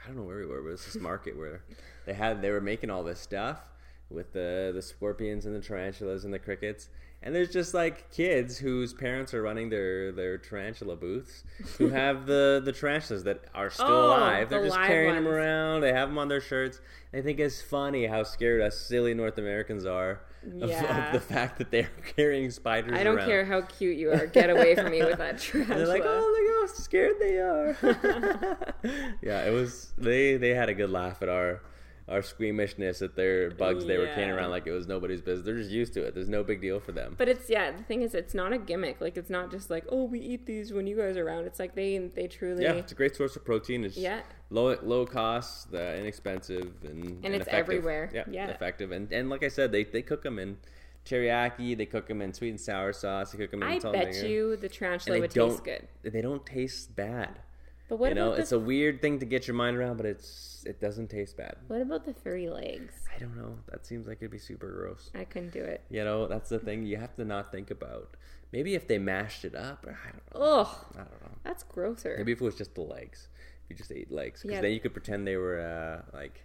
I 0.03 0.07
don't 0.07 0.17
know 0.17 0.23
where 0.23 0.37
we 0.37 0.45
were, 0.45 0.61
but 0.61 0.69
it 0.69 0.71
was 0.71 0.85
this 0.85 1.01
market 1.01 1.37
where 1.37 1.63
they 2.05 2.13
had 2.13 2.41
they 2.41 2.51
were 2.51 2.61
making 2.61 2.89
all 2.89 3.03
this 3.03 3.19
stuff 3.19 3.59
with 4.09 4.31
the 4.33 4.71
the 4.73 4.81
scorpions 4.81 5.45
and 5.45 5.55
the 5.55 5.59
tarantulas 5.59 6.23
and 6.23 6.33
the 6.33 6.39
crickets. 6.39 6.89
And 7.23 7.33
there's 7.33 7.49
just 7.51 7.73
like 7.73 8.11
kids 8.11 8.57
whose 8.57 8.93
parents 8.93 9.33
are 9.33 9.41
running 9.41 9.69
their 9.69 10.11
their 10.11 10.37
tarantula 10.37 10.95
booths 10.95 11.43
who 11.77 11.89
have 11.89 12.25
the 12.25 12.61
the 12.63 12.71
tarantulas 12.71 13.23
that 13.23 13.41
are 13.55 13.69
still 13.69 13.85
Oh, 13.87 14.07
alive. 14.07 14.49
They're 14.49 14.61
the 14.61 14.67
just 14.67 14.79
carrying 14.79 15.15
them 15.15 15.27
around. 15.27 15.81
They 15.81 15.93
have 15.93 16.09
them 16.09 16.17
on 16.17 16.27
their 16.27 16.41
shirts. 16.41 16.81
I 17.13 17.21
think 17.21 17.39
it's 17.39 17.61
funny 17.61 18.05
how 18.07 18.23
scared 18.23 18.61
us 18.61 18.77
silly 18.77 19.13
North 19.13 19.37
Americans 19.37 19.85
are 19.85 20.21
of, 20.61 20.69
Yeah. 20.69 21.07
of 21.07 21.13
the 21.13 21.19
fact 21.19 21.57
that 21.59 21.71
they're 21.71 21.89
carrying 22.15 22.51
spiders. 22.51 22.91
I 22.93 23.03
don't 23.03 23.17
around. 23.17 23.27
care 23.27 23.45
how 23.45 23.61
cute 23.61 23.97
you 23.97 24.11
are. 24.11 24.27
Get 24.27 24.49
away 24.49 24.75
from 24.75 24.91
me 24.91 25.01
with 25.03 25.17
that 25.19 25.39
tarantula. 25.39 25.77
They're 25.77 25.87
like, 25.87 26.03
oh, 26.05 26.35
look 26.63 26.69
how 26.69 26.75
scared 26.83 27.15
they 27.19 27.37
are. 27.39 27.77
yeah, 29.21 29.45
it 29.45 29.51
was. 29.53 29.93
They 29.97 30.37
they 30.37 30.49
had 30.49 30.69
a 30.69 30.73
good 30.73 30.89
laugh 30.89 31.21
at 31.21 31.29
our 31.29 31.61
our 32.07 32.21
squeamishness 32.21 33.01
at 33.01 33.15
their 33.15 33.49
bugs 33.51 33.85
they 33.85 33.97
were 33.97 34.07
carrying 34.07 34.29
around 34.31 34.49
like 34.49 34.67
it 34.67 34.71
was 34.71 34.87
nobody's 34.87 35.21
business. 35.21 35.45
They're 35.45 35.57
just 35.57 35.71
used 35.71 35.93
to 35.93 36.03
it. 36.03 36.13
There's 36.13 36.27
no 36.27 36.43
big 36.43 36.59
deal 36.59 36.79
for 36.81 36.91
them. 36.91 37.15
But 37.17 37.29
it's 37.29 37.49
yeah. 37.49 37.71
The 37.71 37.83
thing 37.83 38.01
is, 38.01 38.13
it's 38.13 38.33
not 38.33 38.51
a 38.51 38.57
gimmick. 38.57 38.99
Like 38.99 39.15
it's 39.15 39.29
not 39.29 39.51
just 39.51 39.69
like 39.69 39.85
oh 39.89 40.03
we 40.03 40.19
eat 40.19 40.45
these 40.45 40.73
when 40.73 40.85
you 40.85 40.97
guys 40.97 41.15
are 41.15 41.25
around. 41.25 41.45
It's 41.45 41.59
like 41.59 41.75
they 41.75 41.97
they 41.99 42.27
truly 42.27 42.63
yeah, 42.63 42.73
it's 42.73 42.91
a 42.91 42.95
great 42.95 43.15
source 43.15 43.35
of 43.37 43.45
protein. 43.45 43.85
It's 43.85 43.95
Yeah. 43.97 44.21
low 44.49 44.77
low 44.83 45.05
cost, 45.05 45.73
uh, 45.73 45.77
inexpensive, 45.77 46.73
and 46.83 47.23
And 47.25 47.33
it's 47.35 47.47
effective. 47.47 47.53
everywhere. 47.53 48.11
Yeah, 48.13 48.23
Yeah. 48.29 48.47
effective. 48.49 48.91
And 48.91 49.11
and 49.13 49.29
like 49.29 49.43
I 49.43 49.47
said, 49.47 49.71
they 49.71 49.85
they 49.85 50.01
cook 50.01 50.23
them 50.23 50.39
in 50.39 50.57
teriyaki. 51.05 51.77
They 51.77 51.85
cook 51.85 52.07
them 52.07 52.21
in 52.21 52.33
sweet 52.33 52.49
and 52.49 52.59
sour 52.59 52.93
sauce. 52.93 53.31
They 53.31 53.37
cook 53.37 53.51
them 53.51 53.63
in 53.63 53.69
I 53.69 53.79
bet 53.79 53.91
vinegar. 53.93 54.27
you 54.27 54.55
the 54.57 54.69
tarantula 54.69 55.19
would 55.21 55.31
taste 55.31 55.63
good. 55.63 55.87
They 56.01 56.21
don't 56.21 56.45
taste 56.45 56.95
bad. 56.95 57.39
But 57.89 57.97
what 57.97 58.09
you 58.09 58.15
know, 58.15 58.33
it's 58.33 58.51
a 58.51 58.59
weird 58.59 59.01
thing 59.01 59.19
to 59.19 59.25
get 59.25 59.47
your 59.47 59.55
mind 59.55 59.77
around, 59.77 59.97
but 59.97 60.05
it's 60.05 60.63
it 60.65 60.79
doesn't 60.79 61.09
taste 61.09 61.35
bad. 61.37 61.57
what 61.67 61.81
about 61.81 62.05
the 62.05 62.13
furry 62.13 62.49
legs? 62.49 62.93
I 63.13 63.19
don't 63.19 63.35
know. 63.35 63.59
That 63.69 63.85
seems 63.85 64.07
like 64.07 64.17
it'd 64.21 64.31
be 64.31 64.37
super 64.39 64.71
gross. 64.71 65.11
I 65.13 65.25
couldn't 65.25 65.51
do 65.51 65.63
it. 65.63 65.81
You 65.89 66.03
know, 66.05 66.25
that's 66.27 66.49
the 66.49 66.59
thing 66.59 66.83
you 66.85 66.97
have 66.97 67.15
to 67.17 67.25
not 67.25 67.51
think 67.51 67.69
about. 67.69 68.15
Maybe 68.53 68.73
if 68.75 68.87
they 68.87 68.97
mashed 68.99 69.43
it 69.45 69.55
up, 69.55 69.85
or 69.85 69.91
I 70.07 70.11
don't 70.11 70.33
know. 70.41 70.45
Ugh, 70.61 70.67
I 70.93 70.97
don't 70.99 71.21
know. 71.21 71.37
that's 71.43 71.63
grosser. 71.63 72.15
Maybe 72.17 72.31
if 72.31 72.39
it 72.41 72.45
was 72.45 72.55
just 72.55 72.75
the 72.75 72.81
legs, 72.81 73.27
if 73.65 73.69
you 73.71 73.75
just 73.75 73.91
ate 73.91 74.11
legs, 74.11 74.41
because 74.41 74.55
Yeah. 74.55 74.61
then 74.61 74.71
you 74.71 74.79
could 74.79 74.93
pretend 74.93 75.27
they 75.27 75.37
were 75.37 75.59
uh, 75.59 76.15
like 76.17 76.41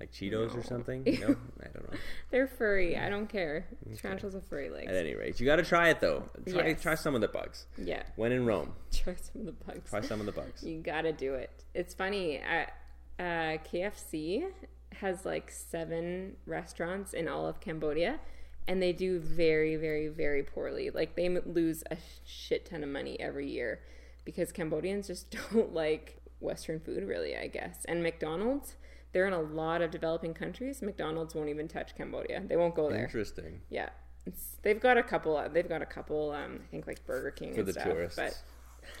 like 0.00 0.10
Cheetos 0.12 0.56
or 0.56 0.62
something. 0.62 1.06
You 1.06 1.18
know, 1.20 1.36
I 1.62 1.68
don't 1.74 1.92
know. 1.92 1.98
They're 2.30 2.46
furry. 2.48 2.96
I 2.96 3.08
don't 3.10 3.28
care. 3.28 3.66
Tarantulas 4.00 4.34
have 4.34 4.46
furry 4.46 4.70
legs. 4.70 4.88
At 4.88 4.96
any 4.96 5.14
rate, 5.14 5.38
you 5.38 5.46
got 5.46 5.56
to 5.56 5.62
try 5.62 5.90
it 5.90 6.00
though. 6.00 6.24
Try 6.48 6.68
Yes. 6.68 6.82
try 6.82 6.94
some 6.94 7.14
of 7.14 7.20
the 7.20 7.28
bugs. 7.28 7.66
Yeah, 7.76 8.02
When 8.16 8.32
in 8.32 8.46
Rome, 8.46 8.72
try 8.92 9.14
some 9.14 9.42
of 9.42 9.46
the 9.46 9.52
bugs. 9.64 9.90
try 9.90 10.00
some 10.00 10.18
of 10.20 10.26
the 10.26 10.32
bugs. 10.32 10.64
You 10.64 10.80
gotta 10.80 11.12
do 11.12 11.34
it. 11.34 11.50
It's 11.74 11.92
funny. 11.94 12.40
Uh, 12.40 13.22
uh, 13.22 13.58
KFC 13.70 14.46
has 14.94 15.24
like 15.24 15.50
seven 15.50 16.36
restaurants 16.46 17.12
in 17.12 17.28
all 17.28 17.46
of 17.46 17.60
Cambodia, 17.60 18.18
and 18.66 18.82
they 18.82 18.92
do 18.92 19.20
very, 19.20 19.76
very, 19.76 20.08
very 20.08 20.42
poorly. 20.42 20.90
Like 20.90 21.14
they 21.14 21.28
lose 21.28 21.84
a 21.90 21.96
shit 22.24 22.64
ton 22.66 22.82
of 22.82 22.88
money 22.88 23.20
every 23.20 23.48
year 23.48 23.80
because 24.24 24.50
Cambodians 24.52 25.06
just 25.06 25.30
don't 25.54 25.74
like 25.74 26.16
Western 26.40 26.80
food, 26.80 27.04
really. 27.06 27.36
I 27.36 27.46
guess. 27.48 27.84
And 27.86 28.02
McDonald's, 28.02 28.76
they're 29.12 29.26
in 29.26 29.32
a 29.32 29.40
lot 29.40 29.82
of 29.82 29.90
developing 29.90 30.34
countries. 30.34 30.82
McDonald's 30.82 31.34
won't 31.34 31.48
even 31.48 31.66
touch 31.68 31.96
Cambodia. 31.96 32.42
They 32.46 32.56
won't 32.56 32.74
go 32.74 32.90
there. 32.90 33.04
Interesting 33.04 33.60
Yeah. 33.70 33.88
It's, 34.26 34.56
they've 34.62 34.80
got 34.80 34.98
a 34.98 35.02
couple. 35.02 35.36
uh, 35.36 35.48
They've 35.48 35.68
got 35.68 35.80
a 35.82 35.86
couple. 35.86 36.30
Um, 36.32 36.60
I 36.62 36.66
think 36.70 36.86
like 36.86 37.04
Burger 37.06 37.30
King 37.30 37.54
for 37.54 37.60
and 37.60 37.68
the 37.68 37.72
stuff, 37.72 37.84
tourists. 37.84 38.16
but 38.16 38.38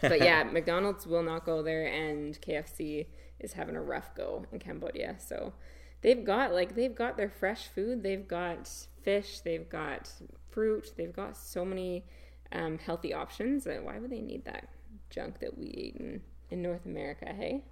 but 0.08 0.20
yeah, 0.20 0.42
McDonald's 0.44 1.06
will 1.06 1.22
not 1.22 1.44
go 1.44 1.62
there, 1.62 1.86
and 1.86 2.40
KFC 2.40 3.06
is 3.38 3.52
having 3.52 3.76
a 3.76 3.82
rough 3.82 4.14
go 4.14 4.46
in 4.50 4.58
Cambodia. 4.58 5.16
So 5.18 5.52
they've 6.00 6.24
got 6.24 6.52
like 6.54 6.74
they've 6.74 6.94
got 6.94 7.16
their 7.18 7.28
fresh 7.28 7.66
food, 7.68 8.02
they've 8.02 8.26
got 8.26 8.68
fish, 9.02 9.40
they've 9.40 9.68
got 9.68 10.10
fruit, 10.48 10.92
they've 10.96 11.12
got 11.12 11.36
so 11.36 11.64
many 11.66 12.04
um, 12.52 12.78
healthy 12.78 13.12
options. 13.12 13.66
Why 13.66 13.98
would 13.98 14.10
they 14.10 14.20
need 14.22 14.44
that 14.46 14.68
junk 15.10 15.38
that 15.40 15.56
we 15.56 15.66
eat 15.66 15.96
in 15.96 16.22
in 16.50 16.62
North 16.62 16.86
America? 16.86 17.26
Hey, 17.26 17.62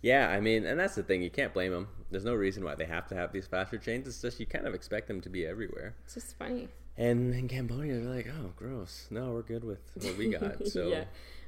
Yeah, 0.00 0.28
I 0.28 0.40
mean, 0.40 0.64
and 0.66 0.78
that's 0.80 0.94
the 0.94 1.02
thing. 1.02 1.22
You 1.22 1.30
can't 1.30 1.52
blame 1.54 1.72
them. 1.72 1.88
There's 2.10 2.24
no 2.24 2.34
reason 2.34 2.64
why 2.64 2.74
they 2.74 2.84
have 2.86 3.06
to 3.08 3.14
have 3.14 3.32
these 3.32 3.46
fast 3.46 3.70
food 3.70 3.82
chains. 3.82 4.06
It's 4.06 4.20
just 4.20 4.40
you 4.40 4.46
kind 4.46 4.66
of 4.66 4.74
expect 4.74 5.08
them 5.08 5.20
to 5.20 5.28
be 5.28 5.46
everywhere. 5.46 5.94
it's 6.04 6.14
just 6.14 6.36
funny. 6.38 6.68
And 6.96 7.34
in 7.34 7.48
Cambodia, 7.48 8.00
they're 8.00 8.14
like, 8.14 8.28
"Oh, 8.28 8.52
gross. 8.56 9.06
No, 9.10 9.32
we're 9.32 9.42
good 9.42 9.64
with 9.64 9.80
what 9.94 10.16
we 10.18 10.30
got." 10.30 10.66
So, 10.66 10.88
yeah, 10.88 11.04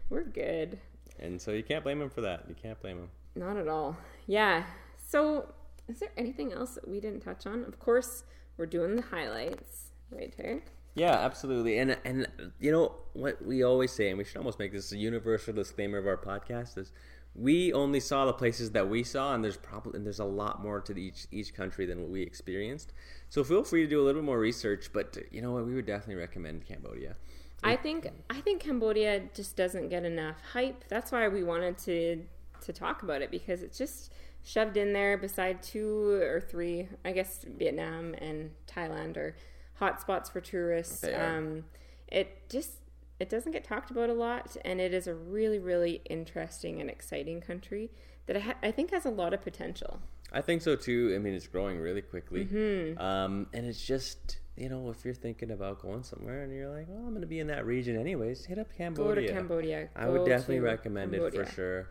we're 0.08 0.22
good. 0.24 0.78
and 1.18 1.40
so 1.40 1.50
you 1.52 1.62
can't 1.62 1.84
blame 1.84 1.98
them 1.98 2.10
for 2.10 2.20
that. 2.22 2.44
You 2.48 2.54
can't 2.54 2.80
blame 2.80 2.96
them. 2.98 3.10
Not 3.34 3.56
at 3.56 3.68
all. 3.68 3.96
Yeah. 4.26 4.64
So, 5.06 5.52
is 5.88 5.98
there 6.00 6.12
anything 6.16 6.52
else 6.52 6.74
that 6.76 6.88
we 6.88 6.98
didn't 7.00 7.20
touch 7.20 7.46
on? 7.46 7.64
Of 7.64 7.78
course, 7.78 8.22
we're 8.56 8.66
doing 8.66 8.96
the 8.96 9.02
highlights, 9.02 9.90
right 10.10 10.32
here. 10.36 10.62
Yeah, 10.94 11.12
absolutely. 11.12 11.76
And 11.78 11.98
and 12.04 12.26
you 12.60 12.70
know 12.72 12.94
what 13.12 13.44
we 13.44 13.64
always 13.64 13.92
say, 13.92 14.08
and 14.08 14.16
we 14.16 14.24
should 14.24 14.36
almost 14.38 14.58
make 14.58 14.72
this 14.72 14.92
a 14.92 14.96
universal 14.96 15.52
disclaimer 15.52 15.98
of 15.98 16.06
our 16.06 16.16
podcast 16.16 16.78
is 16.78 16.92
we 17.34 17.72
only 17.72 18.00
saw 18.00 18.26
the 18.26 18.32
places 18.32 18.70
that 18.72 18.88
we 18.88 19.02
saw, 19.02 19.34
and 19.34 19.42
there's 19.42 19.56
probably 19.56 19.96
and 19.96 20.06
there's 20.06 20.20
a 20.20 20.24
lot 20.24 20.62
more 20.62 20.80
to 20.80 20.98
each 20.98 21.26
each 21.32 21.54
country 21.54 21.86
than 21.86 22.00
what 22.00 22.10
we 22.10 22.22
experienced. 22.22 22.92
So 23.28 23.42
feel 23.42 23.64
free 23.64 23.82
to 23.82 23.88
do 23.88 24.00
a 24.00 24.04
little 24.04 24.20
bit 24.20 24.26
more 24.26 24.38
research. 24.38 24.90
But 24.92 25.18
you 25.30 25.42
know 25.42 25.52
what, 25.52 25.66
we 25.66 25.74
would 25.74 25.86
definitely 25.86 26.16
recommend 26.16 26.66
Cambodia. 26.66 27.16
I 27.62 27.76
think 27.76 28.08
I 28.30 28.40
think 28.40 28.62
Cambodia 28.62 29.22
just 29.34 29.56
doesn't 29.56 29.88
get 29.88 30.04
enough 30.04 30.36
hype. 30.52 30.84
That's 30.88 31.10
why 31.10 31.26
we 31.28 31.42
wanted 31.42 31.78
to 31.78 32.22
to 32.62 32.72
talk 32.72 33.02
about 33.02 33.22
it 33.22 33.30
because 33.30 33.62
it's 33.62 33.78
just 33.78 34.12
shoved 34.44 34.76
in 34.76 34.92
there 34.92 35.16
beside 35.16 35.62
two 35.62 36.20
or 36.22 36.40
three, 36.40 36.88
I 37.04 37.12
guess 37.12 37.44
Vietnam 37.56 38.14
and 38.18 38.50
Thailand 38.70 39.16
are 39.16 39.34
hotspots 39.80 40.30
for 40.30 40.40
tourists. 40.40 41.04
Um, 41.04 41.64
it 42.08 42.48
just 42.48 42.72
it 43.20 43.28
doesn't 43.28 43.52
get 43.52 43.64
talked 43.64 43.90
about 43.90 44.10
a 44.10 44.14
lot, 44.14 44.56
and 44.64 44.80
it 44.80 44.92
is 44.94 45.06
a 45.06 45.14
really 45.14 45.58
really 45.58 46.00
interesting 46.10 46.80
and 46.80 46.90
exciting 46.90 47.40
country 47.40 47.90
that 48.26 48.36
I, 48.36 48.40
ha- 48.40 48.54
I 48.62 48.70
think 48.70 48.90
has 48.90 49.04
a 49.06 49.10
lot 49.10 49.34
of 49.34 49.42
potential. 49.42 50.00
I 50.32 50.40
think 50.40 50.62
so 50.62 50.74
too. 50.76 51.12
I 51.14 51.18
mean, 51.18 51.34
it's 51.34 51.46
growing 51.46 51.78
really 51.78 52.02
quickly, 52.02 52.46
Mm-hmm. 52.46 52.98
um, 53.00 53.46
and 53.52 53.66
it's 53.66 53.84
just 53.84 54.38
you 54.56 54.68
know 54.68 54.88
if 54.90 55.04
you're 55.04 55.14
thinking 55.14 55.50
about 55.50 55.80
going 55.80 56.02
somewhere 56.02 56.42
and 56.42 56.52
you're 56.52 56.68
like, 56.68 56.86
well, 56.88 56.98
I'm 57.04 57.10
going 57.10 57.20
to 57.20 57.26
be 57.26 57.40
in 57.40 57.46
that 57.48 57.66
region 57.66 57.96
anyways, 57.98 58.44
hit 58.44 58.58
up 58.58 58.68
Cambodia. 58.76 59.28
Go 59.28 59.34
Cambodia. 59.34 59.80
to 59.80 59.86
Cambodia. 59.86 59.88
I 59.96 60.08
would 60.08 60.18
Go 60.22 60.26
definitely 60.26 60.60
recommend 60.60 61.14
it 61.14 61.34
for 61.34 61.44
sure. 61.46 61.88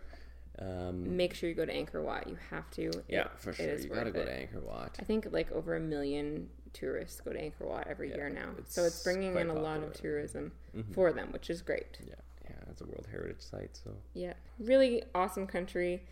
Um, 0.59 1.17
Make 1.17 1.33
sure 1.33 1.49
you 1.49 1.55
go 1.55 1.65
to 1.65 1.73
Angkor 1.73 2.03
Wat. 2.03 2.27
You 2.29 2.37
have 2.51 2.69
to. 2.71 2.91
yeah, 3.07 3.21
It- 3.21 3.31
for 3.37 3.53
sure. 3.53 3.75
You 3.77 3.89
got 3.89 4.03
to 4.03 4.11
go 4.11 4.19
it. 4.21 4.25
to 4.25 4.31
Angkor 4.59 4.63
Wat. 4.63 4.95
I 4.99 5.03
think 5.03 5.27
like 5.31 5.51
over 5.51 5.75
a 5.75 5.79
million 5.79 6.49
tourists 6.73 7.21
go 7.21 7.31
to 7.31 7.39
Angkor 7.39 7.67
Wat 7.67 7.87
every 7.87 8.09
Yeah, 8.09 8.15
year 8.15 8.29
now. 8.29 8.49
it's 8.57 8.73
So 8.75 8.83
it's 8.83 9.03
bringing 9.03 9.35
in 9.37 9.49
a 9.49 9.53
lot 9.53 9.77
of 9.77 9.93
popular. 9.93 9.93
tourism 9.93 10.51
Mhm. 10.75 10.93
for 10.93 11.13
them, 11.13 11.31
which 11.31 11.49
is 11.49 11.61
great. 11.61 11.97
Yeah, 12.05 12.15
yeah, 12.49 12.55
it's 12.69 12.81
a 12.81 12.85
World 12.85 13.07
Heritage 13.11 13.41
Site, 13.41 13.75
so 13.75 13.91
Yeah. 14.13 14.33
Really 14.59 15.03
awesome 15.15 15.47
country. 15.47 16.03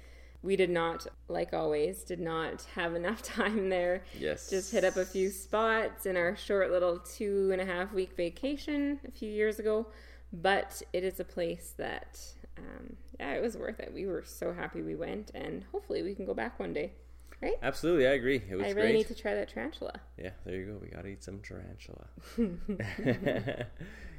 We 0.43 0.55
did 0.55 0.72
not, 0.72 1.05
like 1.28 1.53
always, 1.53 2.03
did 2.03 2.20
not 2.20 2.64
have 2.76 2.95
enough 2.95 3.22
time 3.38 3.70
there. 3.70 4.03
yes, 4.18 4.49
Just 4.49 4.72
hit 4.72 4.84
up 4.84 4.95
a 4.95 5.05
few 5.05 5.30
spots 5.30 6.05
in 6.05 6.18
our 6.18 6.36
short 6.36 6.72
little 6.72 6.97
two 6.99 7.49
and 7.51 7.62
a 7.62 7.66
half 7.66 7.93
week 7.93 8.14
vacation 8.16 8.99
a 9.07 9.12
few 9.12 9.30
years 9.32 9.59
ago. 9.59 9.88
But 10.34 10.82
it 10.93 11.03
is 11.03 11.20
a 11.20 11.26
place 11.26 11.74
that, 11.78 12.20
um, 12.57 12.95
yeah, 13.20 13.34
it 13.34 13.41
was 13.41 13.57
worth 13.57 13.80
it. 13.82 13.93
We 13.93 14.07
were 14.07 14.24
so 14.24 14.53
happy 14.53 14.82
we 14.82 14.95
went, 14.95 15.30
and 15.36 15.64
hopefully 15.72 16.01
we 16.03 16.16
can 16.16 16.26
go 16.26 16.34
back 16.34 16.57
one 16.59 16.72
day. 16.74 16.93
Right? 17.41 17.55
Absolutely, 17.63 18.07
I 18.07 18.11
agree. 18.11 18.41
It 18.49 18.55
was 18.55 18.65
I 18.67 18.69
really 18.69 18.81
great. 18.81 18.93
need 18.97 19.07
to 19.07 19.15
try 19.15 19.33
that 19.33 19.49
tarantula. 19.49 19.99
Yeah, 20.17 20.29
there 20.45 20.55
you 20.55 20.65
go. 20.65 20.77
We 20.81 20.89
got 20.89 21.01
to 21.03 21.07
eat 21.07 21.23
some 21.23 21.39
tarantula. 21.39 22.05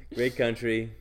great 0.15 0.35
country. 0.35 0.91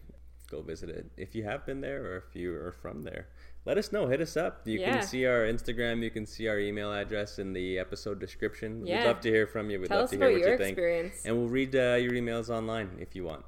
Go 0.50 0.60
visit 0.62 0.90
it 0.90 1.06
if 1.16 1.34
you 1.34 1.44
have 1.44 1.64
been 1.64 1.80
there 1.80 2.04
or 2.04 2.16
if 2.18 2.36
you 2.36 2.54
are 2.54 2.72
from 2.72 3.02
there. 3.02 3.26
Let 3.64 3.78
us 3.78 3.90
know. 3.92 4.06
Hit 4.08 4.20
us 4.20 4.36
up. 4.36 4.66
You 4.66 4.80
Yeah. 4.80 4.92
can 4.98 5.02
see 5.02 5.24
our 5.24 5.40
Instagram. 5.46 6.02
You 6.02 6.10
can 6.10 6.26
see 6.26 6.46
our 6.48 6.58
email 6.58 6.92
address 6.92 7.38
in 7.38 7.52
the 7.52 7.78
episode 7.78 8.18
description. 8.18 8.84
Yeah. 8.86 8.98
We'd 9.00 9.06
love 9.06 9.20
to 9.20 9.28
hear 9.30 9.46
from 9.46 9.70
you. 9.70 9.80
We'd 9.80 9.86
Tell 9.88 9.98
love 9.98 10.04
us 10.04 10.10
to 10.10 10.16
about 10.16 10.26
hear 10.30 10.38
what 10.38 10.44
your 10.44 10.52
you 10.52 10.58
think. 10.58 10.76
experience. 10.76 11.22
And 11.24 11.36
we'll 11.38 11.48
read 11.48 11.74
uh, 11.74 11.94
your 11.94 12.12
emails 12.12 12.50
online 12.50 12.90
if 13.00 13.14
you 13.16 13.24
want, 13.24 13.44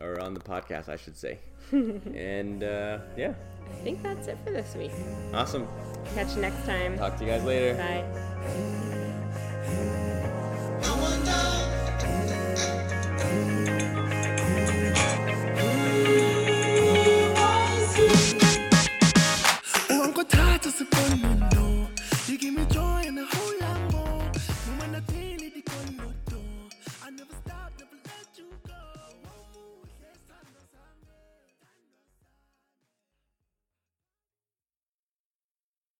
or 0.00 0.20
on 0.20 0.34
the 0.34 0.40
podcast, 0.40 0.88
I 0.88 0.96
should 0.96 1.16
say. 1.16 1.38
and 1.72 2.62
uh, 2.62 2.98
yeah, 3.16 3.34
I 3.70 3.74
think 3.82 4.02
that's 4.02 4.26
it 4.28 4.38
for 4.44 4.50
this 4.52 4.74
week. 4.74 4.92
awesome. 5.34 5.68
Catch 6.14 6.36
you 6.36 6.42
next 6.42 6.64
time. 6.64 6.96
Talk 6.96 7.16
to 7.18 7.24
you 7.24 7.30
guys 7.30 7.44
later. 7.44 7.74
Bye. 7.74 9.04